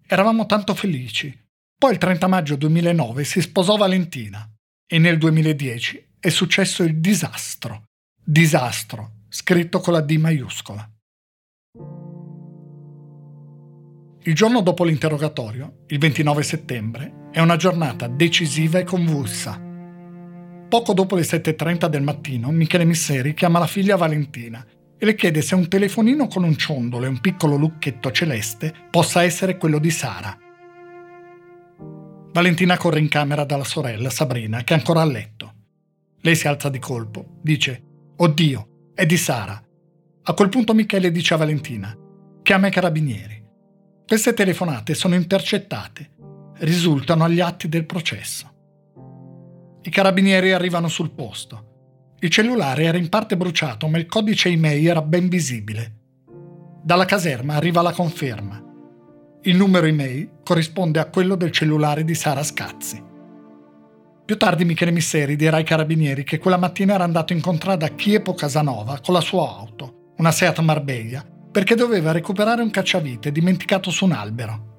Eravamo 0.07 0.47
tanto 0.47 0.75
felici. 0.75 1.39
Poi 1.79 1.93
il 1.93 1.99
30 1.99 2.27
maggio 2.29 2.57
2009 2.57 3.25
si 3.25 3.43
sposò 3.43 3.77
Valentina 3.77 4.51
e 4.87 4.99
nel 4.99 5.19
2010 5.19 6.15
è 6.19 6.31
successo 6.31 6.83
il 6.83 6.99
disastro. 6.99 7.89
Disastro, 8.25 9.17
scritto 9.29 9.81
con 9.81 9.93
la 9.93 10.01
D 10.01 10.13
maiuscola. 10.13 10.91
Il 14.23 14.35
giorno 14.35 14.63
dopo 14.63 14.85
l'interrogatorio, 14.85 15.85
il 15.89 15.99
29 15.99 16.43
settembre, 16.43 17.29
è 17.33 17.41
una 17.41 17.57
giornata 17.57 18.07
decisiva 18.07 18.79
e 18.79 18.85
convulsa. 18.85 19.61
Poco 20.71 20.95
dopo 20.95 21.17
le 21.17 21.23
7.30 21.23 21.87
del 21.89 22.01
mattino, 22.01 22.51
Michele 22.51 22.87
Misseri 22.87 23.35
chiama 23.35 23.59
la 23.59 23.67
figlia 23.67 23.97
Valentina 23.97 24.67
e 25.03 25.05
le 25.05 25.17
chiede 25.17 25.43
se 25.43 25.57
un 25.57 25.67
telefonino 25.67 26.29
con 26.29 26.45
un 26.45 26.57
ciondolo 26.57 27.07
e 27.07 27.09
un 27.09 27.19
piccolo 27.19 27.57
lucchetto 27.57 28.13
celeste 28.13 28.73
possa 28.89 29.25
essere 29.25 29.57
quello 29.59 29.81
di 29.81 29.91
Sara. 29.91 30.39
Valentina 32.31 32.77
corre 32.77 33.01
in 33.01 33.09
camera 33.09 33.43
dalla 33.43 33.65
sorella 33.65 34.11
Sabrina, 34.11 34.63
che 34.63 34.75
è 34.75 34.77
ancora 34.77 35.01
a 35.01 35.05
letto. 35.05 35.55
Lei 36.21 36.37
si 36.37 36.47
alza 36.47 36.69
di 36.69 36.79
colpo, 36.79 37.41
dice: 37.43 37.83
Oddio, 38.15 38.93
è 38.95 39.05
di 39.05 39.17
Sara. 39.17 39.61
A 40.23 40.35
quel 40.35 40.49
punto 40.49 40.73
Michele 40.73 41.11
dice 41.11 41.35
a 41.35 41.39
Valentina: 41.39 41.93
Chiama 42.41 42.69
i 42.69 42.71
carabinieri. 42.71 43.45
Queste 44.07 44.35
telefonate 44.35 44.95
sono 44.95 45.17
intercettate, 45.17 46.11
risultano 46.59 47.25
agli 47.25 47.41
atti 47.41 47.69
del 47.69 47.87
processo. 47.87 48.53
I 49.83 49.91
carabinieri 49.91 50.53
arrivano 50.53 50.87
sul 50.87 51.11
posto 51.11 51.71
il 52.23 52.31
cellulare 52.31 52.85
era 52.85 52.99
in 52.99 53.09
parte 53.09 53.37
bruciato, 53.37 53.89
ma 53.89 53.99
il 53.99 54.07
codice 54.07 54.49
email 54.49 54.87
era 54.87 55.03
ben 55.03 55.29
visibile. 55.29 55.95
Dalla 56.81 57.05
caserma 57.05 57.55
arriva 57.55 57.83
la 57.83 57.91
conferma. 57.91 58.63
Il 59.43 59.57
numero 59.57 59.87
email 59.87 60.31
corrisponde 60.45 61.01
a 61.01 61.07
quello 61.07 61.35
del 61.35 61.51
cellulare 61.51 62.05
di 62.05 62.15
Sara 62.15 62.45
Scazzi. 62.45 63.03
Più 64.25 64.37
tardi 64.37 64.65
Michele 64.65 64.93
Misseri 64.93 65.35
dirà 65.35 65.57
ai 65.57 65.65
carabinieri 65.65 66.23
che 66.23 66.39
quella 66.39 66.59
mattina 66.59 66.95
era 66.95 67.03
andato 67.03 67.33
in 67.33 67.41
contrada 67.41 67.87
a 67.87 67.91
Chiepo 67.91 68.35
Casanova 68.35 69.01
con 69.03 69.15
la 69.15 69.21
sua 69.21 69.57
auto, 69.59 70.13
una 70.19 70.31
Seat 70.31 70.61
Marbella, 70.61 71.27
perché 71.51 71.75
doveva 71.75 72.13
recuperare 72.13 72.63
un 72.63 72.71
cacciavite 72.71 73.33
dimenticato 73.33 73.91
su 73.91 74.05
un 74.05 74.13
albero. 74.13 74.71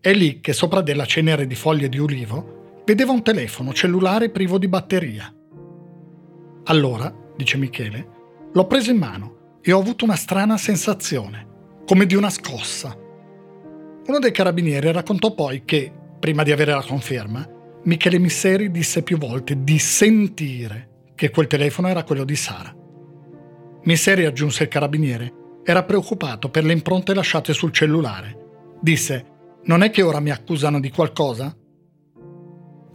È 0.00 0.14
lì 0.14 0.40
che 0.40 0.54
sopra 0.54 0.80
della 0.80 1.04
cenere 1.04 1.46
di 1.46 1.54
foglie 1.54 1.90
di 1.90 1.98
ulivo 1.98 2.55
vedeva 2.86 3.10
un 3.10 3.22
telefono 3.22 3.72
cellulare 3.72 4.30
privo 4.30 4.58
di 4.58 4.68
batteria. 4.68 5.34
Allora, 6.66 7.12
dice 7.36 7.56
Michele, 7.56 8.08
l'ho 8.52 8.66
preso 8.68 8.92
in 8.92 8.98
mano 8.98 9.58
e 9.60 9.72
ho 9.72 9.80
avuto 9.80 10.04
una 10.04 10.14
strana 10.14 10.56
sensazione, 10.56 11.46
come 11.84 12.06
di 12.06 12.14
una 12.14 12.30
scossa. 12.30 12.96
Uno 14.06 14.18
dei 14.20 14.30
carabinieri 14.30 14.92
raccontò 14.92 15.34
poi 15.34 15.64
che, 15.64 15.92
prima 16.20 16.44
di 16.44 16.52
avere 16.52 16.72
la 16.72 16.84
conferma, 16.86 17.44
Michele 17.82 18.18
Misseri 18.18 18.70
disse 18.70 19.02
più 19.02 19.18
volte 19.18 19.64
di 19.64 19.80
sentire 19.80 21.10
che 21.16 21.30
quel 21.30 21.48
telefono 21.48 21.88
era 21.88 22.04
quello 22.04 22.24
di 22.24 22.36
Sara. 22.36 22.72
Misseri, 23.82 24.26
aggiunse 24.26 24.62
il 24.62 24.68
carabiniere, 24.68 25.32
era 25.64 25.82
preoccupato 25.82 26.50
per 26.50 26.64
le 26.64 26.72
impronte 26.72 27.14
lasciate 27.14 27.52
sul 27.52 27.72
cellulare. 27.72 28.76
Disse: 28.80 29.26
Non 29.64 29.82
è 29.82 29.90
che 29.90 30.02
ora 30.02 30.20
mi 30.20 30.30
accusano 30.30 30.78
di 30.78 30.90
qualcosa? 30.90 31.56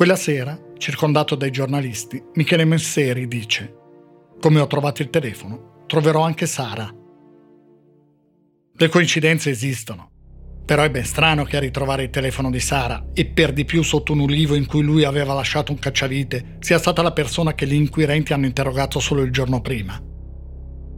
Quella 0.02 0.16
sera, 0.16 0.60
circondato 0.80 1.36
dai 1.36 1.52
giornalisti, 1.52 2.20
Michele 2.34 2.66
Messeri 2.66 3.28
dice 3.28 3.72
Come 4.40 4.60
ho 4.60 4.66
trovato 4.66 5.04
il 5.04 5.12
telefono, 5.12 5.84
troverò 5.86 6.22
anche 6.24 6.48
Sara. 6.48 6.92
Le 8.74 8.90
coincidenze 8.90 9.52
esistono, 9.52 10.10
però 10.66 10.82
è 10.82 10.90
ben 10.90 11.06
strano 11.06 11.44
che 11.44 11.58
a 11.58 11.60
ritrovare 11.60 12.02
il 12.02 12.10
telefono 12.10 12.50
di 12.50 12.60
Sara, 12.60 13.10
e 13.14 13.28
per 13.28 13.54
di 13.54 13.64
più 13.64 13.84
sotto 13.84 14.14
un 14.14 14.22
ulivo 14.22 14.56
in 14.56 14.66
cui 14.66 14.82
lui 14.82 15.04
aveva 15.04 15.36
lasciato 15.36 15.72
un 15.72 15.78
cacciavite, 15.78 16.58
sia 16.62 16.80
stata 16.80 17.04
la 17.04 17.14
persona 17.14 17.54
che 17.54 17.68
gli 17.68 17.76
inquirenti 17.76 18.34
hanno 18.34 18.48
interrogato 18.48 19.00
solo 19.00 19.22
il 19.22 19.30
giorno 19.30 19.62
prima. 19.62 20.02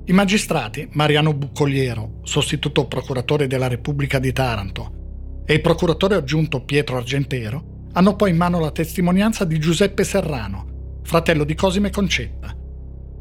I 0.05 0.13
magistrati, 0.13 0.87
Mariano 0.93 1.33
Buccoliero, 1.33 2.19
sostituto 2.23 2.87
procuratore 2.87 3.47
della 3.47 3.67
Repubblica 3.67 4.17
di 4.17 4.31
Taranto, 4.31 5.41
e 5.45 5.55
il 5.55 5.59
procuratore 5.59 6.15
aggiunto 6.15 6.63
Pietro 6.63 6.95
Argentero, 6.95 7.72
hanno 7.93 8.15
poi 8.15 8.31
in 8.31 8.37
mano 8.37 8.59
la 8.59 8.71
testimonianza 8.71 9.45
di 9.45 9.59
Giuseppe 9.59 10.03
Serrano, 10.03 10.99
fratello 11.03 11.43
di 11.43 11.53
Cosime 11.53 11.91
Concetta. 11.91 12.55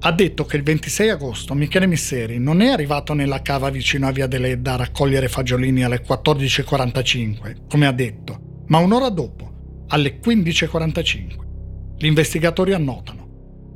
Ha 0.04 0.12
detto 0.12 0.44
che 0.44 0.56
il 0.56 0.62
26 0.62 1.10
agosto 1.10 1.54
Michele 1.54 1.86
Misseri 1.86 2.38
non 2.38 2.60
è 2.62 2.68
arrivato 2.68 3.12
nella 3.12 3.42
cava 3.42 3.70
vicino 3.70 4.08
a 4.08 4.12
Via 4.12 4.26
Deledda 4.26 4.72
a 4.72 4.76
raccogliere 4.76 5.28
fagiolini 5.28 5.84
alle 5.84 6.02
14.45, 6.02 7.68
come 7.68 7.86
ha 7.86 7.92
detto, 7.92 8.64
ma 8.68 8.78
un'ora 8.78 9.10
dopo, 9.10 9.84
alle 9.88 10.18
15.45. 10.18 11.96
Gli 11.98 12.06
investigatori 12.06 12.72
annotano. 12.72 13.20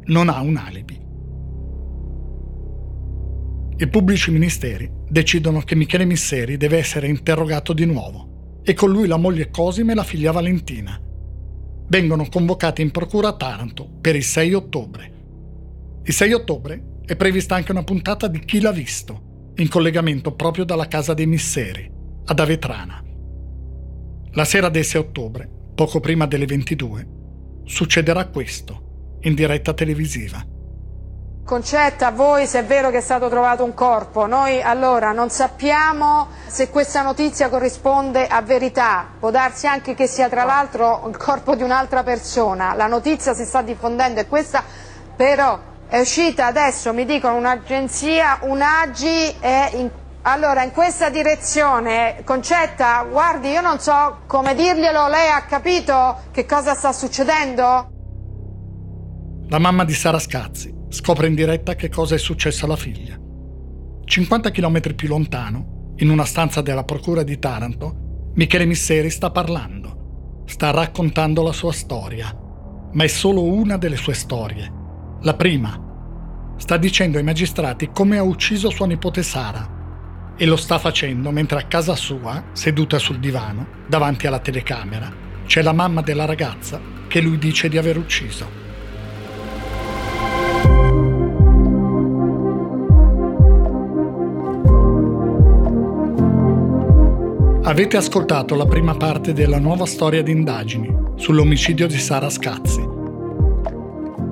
Non 0.06 0.28
ha 0.28 0.40
un 0.40 0.56
alibi. 0.56 1.04
I 3.78 3.88
pubblici 3.88 4.30
ministeri 4.30 4.90
decidono 5.08 5.60
che 5.60 5.74
Michele 5.74 6.06
Misseri 6.06 6.56
deve 6.56 6.78
essere 6.78 7.06
interrogato 7.08 7.72
di 7.72 7.84
nuovo 7.84 8.35
e 8.68 8.74
con 8.74 8.90
lui 8.90 9.06
la 9.06 9.16
moglie 9.16 9.48
Cosime 9.48 9.92
e 9.92 9.94
la 9.94 10.02
figlia 10.02 10.32
Valentina. 10.32 11.00
Vengono 11.88 12.26
convocati 12.28 12.82
in 12.82 12.90
procura 12.90 13.28
a 13.28 13.36
Taranto 13.36 13.88
per 14.00 14.16
il 14.16 14.24
6 14.24 14.54
ottobre. 14.54 15.12
Il 16.02 16.12
6 16.12 16.32
ottobre 16.32 16.98
è 17.04 17.14
prevista 17.14 17.54
anche 17.54 17.70
una 17.70 17.84
puntata 17.84 18.26
di 18.26 18.40
Chi 18.40 18.60
l'ha 18.60 18.72
visto, 18.72 19.52
in 19.58 19.68
collegamento 19.68 20.34
proprio 20.34 20.64
dalla 20.64 20.88
casa 20.88 21.14
dei 21.14 21.26
Misseri, 21.26 21.88
ad 22.24 22.40
Avetrana. 22.40 23.00
La 24.32 24.44
sera 24.44 24.68
del 24.68 24.84
6 24.84 25.00
ottobre, 25.00 25.48
poco 25.76 26.00
prima 26.00 26.26
delle 26.26 26.46
22, 26.46 27.08
succederà 27.66 28.26
questo, 28.26 29.18
in 29.20 29.34
diretta 29.34 29.74
televisiva. 29.74 30.44
Concetta 31.46 32.08
a 32.08 32.10
voi 32.10 32.44
se 32.44 32.58
è 32.58 32.64
vero 32.64 32.90
che 32.90 32.96
è 32.96 33.00
stato 33.00 33.28
trovato 33.28 33.62
un 33.62 33.72
corpo. 33.72 34.26
Noi 34.26 34.60
allora 34.60 35.12
non 35.12 35.30
sappiamo 35.30 36.26
se 36.44 36.70
questa 36.70 37.02
notizia 37.02 37.48
corrisponde 37.48 38.26
a 38.26 38.42
verità. 38.42 39.06
Può 39.16 39.30
darsi 39.30 39.68
anche 39.68 39.94
che 39.94 40.08
sia 40.08 40.28
tra 40.28 40.42
l'altro 40.42 41.06
il 41.08 41.16
corpo 41.16 41.54
di 41.54 41.62
un'altra 41.62 42.02
persona. 42.02 42.74
La 42.74 42.88
notizia 42.88 43.32
si 43.32 43.44
sta 43.44 43.62
diffondendo 43.62 44.18
e 44.18 44.26
questa 44.26 44.64
però 45.14 45.56
è 45.86 46.00
uscita 46.00 46.46
adesso, 46.46 46.92
mi 46.92 47.04
dicono 47.04 47.36
un'agenzia, 47.36 48.40
un'AGI 48.40 49.36
è 49.38 49.70
in 49.74 49.90
allora, 50.22 50.64
in 50.64 50.72
questa 50.72 51.08
direzione, 51.10 52.22
Concetta, 52.24 53.06
guardi, 53.08 53.50
io 53.50 53.60
non 53.60 53.78
so 53.78 54.22
come 54.26 54.56
dirglielo, 54.56 55.06
lei 55.06 55.28
ha 55.30 55.42
capito 55.42 56.22
che 56.32 56.44
cosa 56.44 56.74
sta 56.74 56.92
succedendo? 56.92 57.90
La 59.48 59.60
mamma 59.60 59.84
di 59.84 59.94
Sara 59.94 60.18
Scazzi 60.18 60.75
scopre 60.96 61.26
in 61.26 61.34
diretta 61.34 61.74
che 61.74 61.90
cosa 61.90 62.14
è 62.14 62.18
successo 62.18 62.64
alla 62.64 62.74
figlia. 62.74 63.20
50 64.02 64.50
km 64.50 64.94
più 64.94 65.08
lontano, 65.08 65.92
in 65.98 66.08
una 66.08 66.24
stanza 66.24 66.62
della 66.62 66.84
Procura 66.84 67.22
di 67.22 67.38
Taranto, 67.38 68.30
Michele 68.34 68.64
Misseri 68.64 69.10
sta 69.10 69.30
parlando, 69.30 70.44
sta 70.46 70.70
raccontando 70.70 71.42
la 71.42 71.52
sua 71.52 71.72
storia, 71.72 72.34
ma 72.92 73.04
è 73.04 73.06
solo 73.08 73.42
una 73.42 73.76
delle 73.76 73.96
sue 73.96 74.14
storie. 74.14 74.72
La 75.20 75.34
prima. 75.34 76.54
Sta 76.56 76.78
dicendo 76.78 77.18
ai 77.18 77.24
magistrati 77.24 77.90
come 77.92 78.16
ha 78.16 78.22
ucciso 78.22 78.70
sua 78.70 78.86
nipote 78.86 79.22
Sara 79.22 80.34
e 80.34 80.46
lo 80.46 80.56
sta 80.56 80.78
facendo 80.78 81.30
mentre 81.30 81.58
a 81.58 81.66
casa 81.66 81.94
sua, 81.94 82.42
seduta 82.52 82.98
sul 82.98 83.18
divano, 83.18 83.66
davanti 83.86 84.26
alla 84.26 84.38
telecamera, 84.38 85.12
c'è 85.44 85.60
la 85.60 85.72
mamma 85.72 86.00
della 86.00 86.24
ragazza 86.24 86.80
che 87.06 87.20
lui 87.20 87.36
dice 87.36 87.68
di 87.68 87.76
aver 87.76 87.98
ucciso. 87.98 88.64
Avete 97.66 97.96
ascoltato 97.96 98.54
la 98.54 98.64
prima 98.64 98.94
parte 98.94 99.32
della 99.32 99.58
nuova 99.58 99.86
storia 99.86 100.22
di 100.22 100.30
indagini 100.30 100.88
sull'omicidio 101.16 101.88
di 101.88 101.98
Sara 101.98 102.30
Scazzi. 102.30 102.80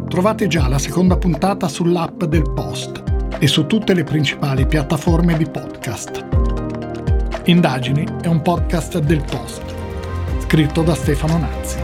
Trovate 0.08 0.46
già 0.46 0.68
la 0.68 0.78
seconda 0.78 1.16
puntata 1.16 1.66
sull'app 1.66 2.22
del 2.22 2.48
Post 2.54 3.02
e 3.40 3.48
su 3.48 3.66
tutte 3.66 3.92
le 3.92 4.04
principali 4.04 4.68
piattaforme 4.68 5.36
di 5.36 5.46
podcast. 5.46 6.24
Indagini 7.46 8.06
è 8.22 8.28
un 8.28 8.40
podcast 8.40 9.00
del 9.00 9.24
Post, 9.28 9.62
scritto 10.46 10.82
da 10.82 10.94
Stefano 10.94 11.36
Nazzi. 11.36 11.83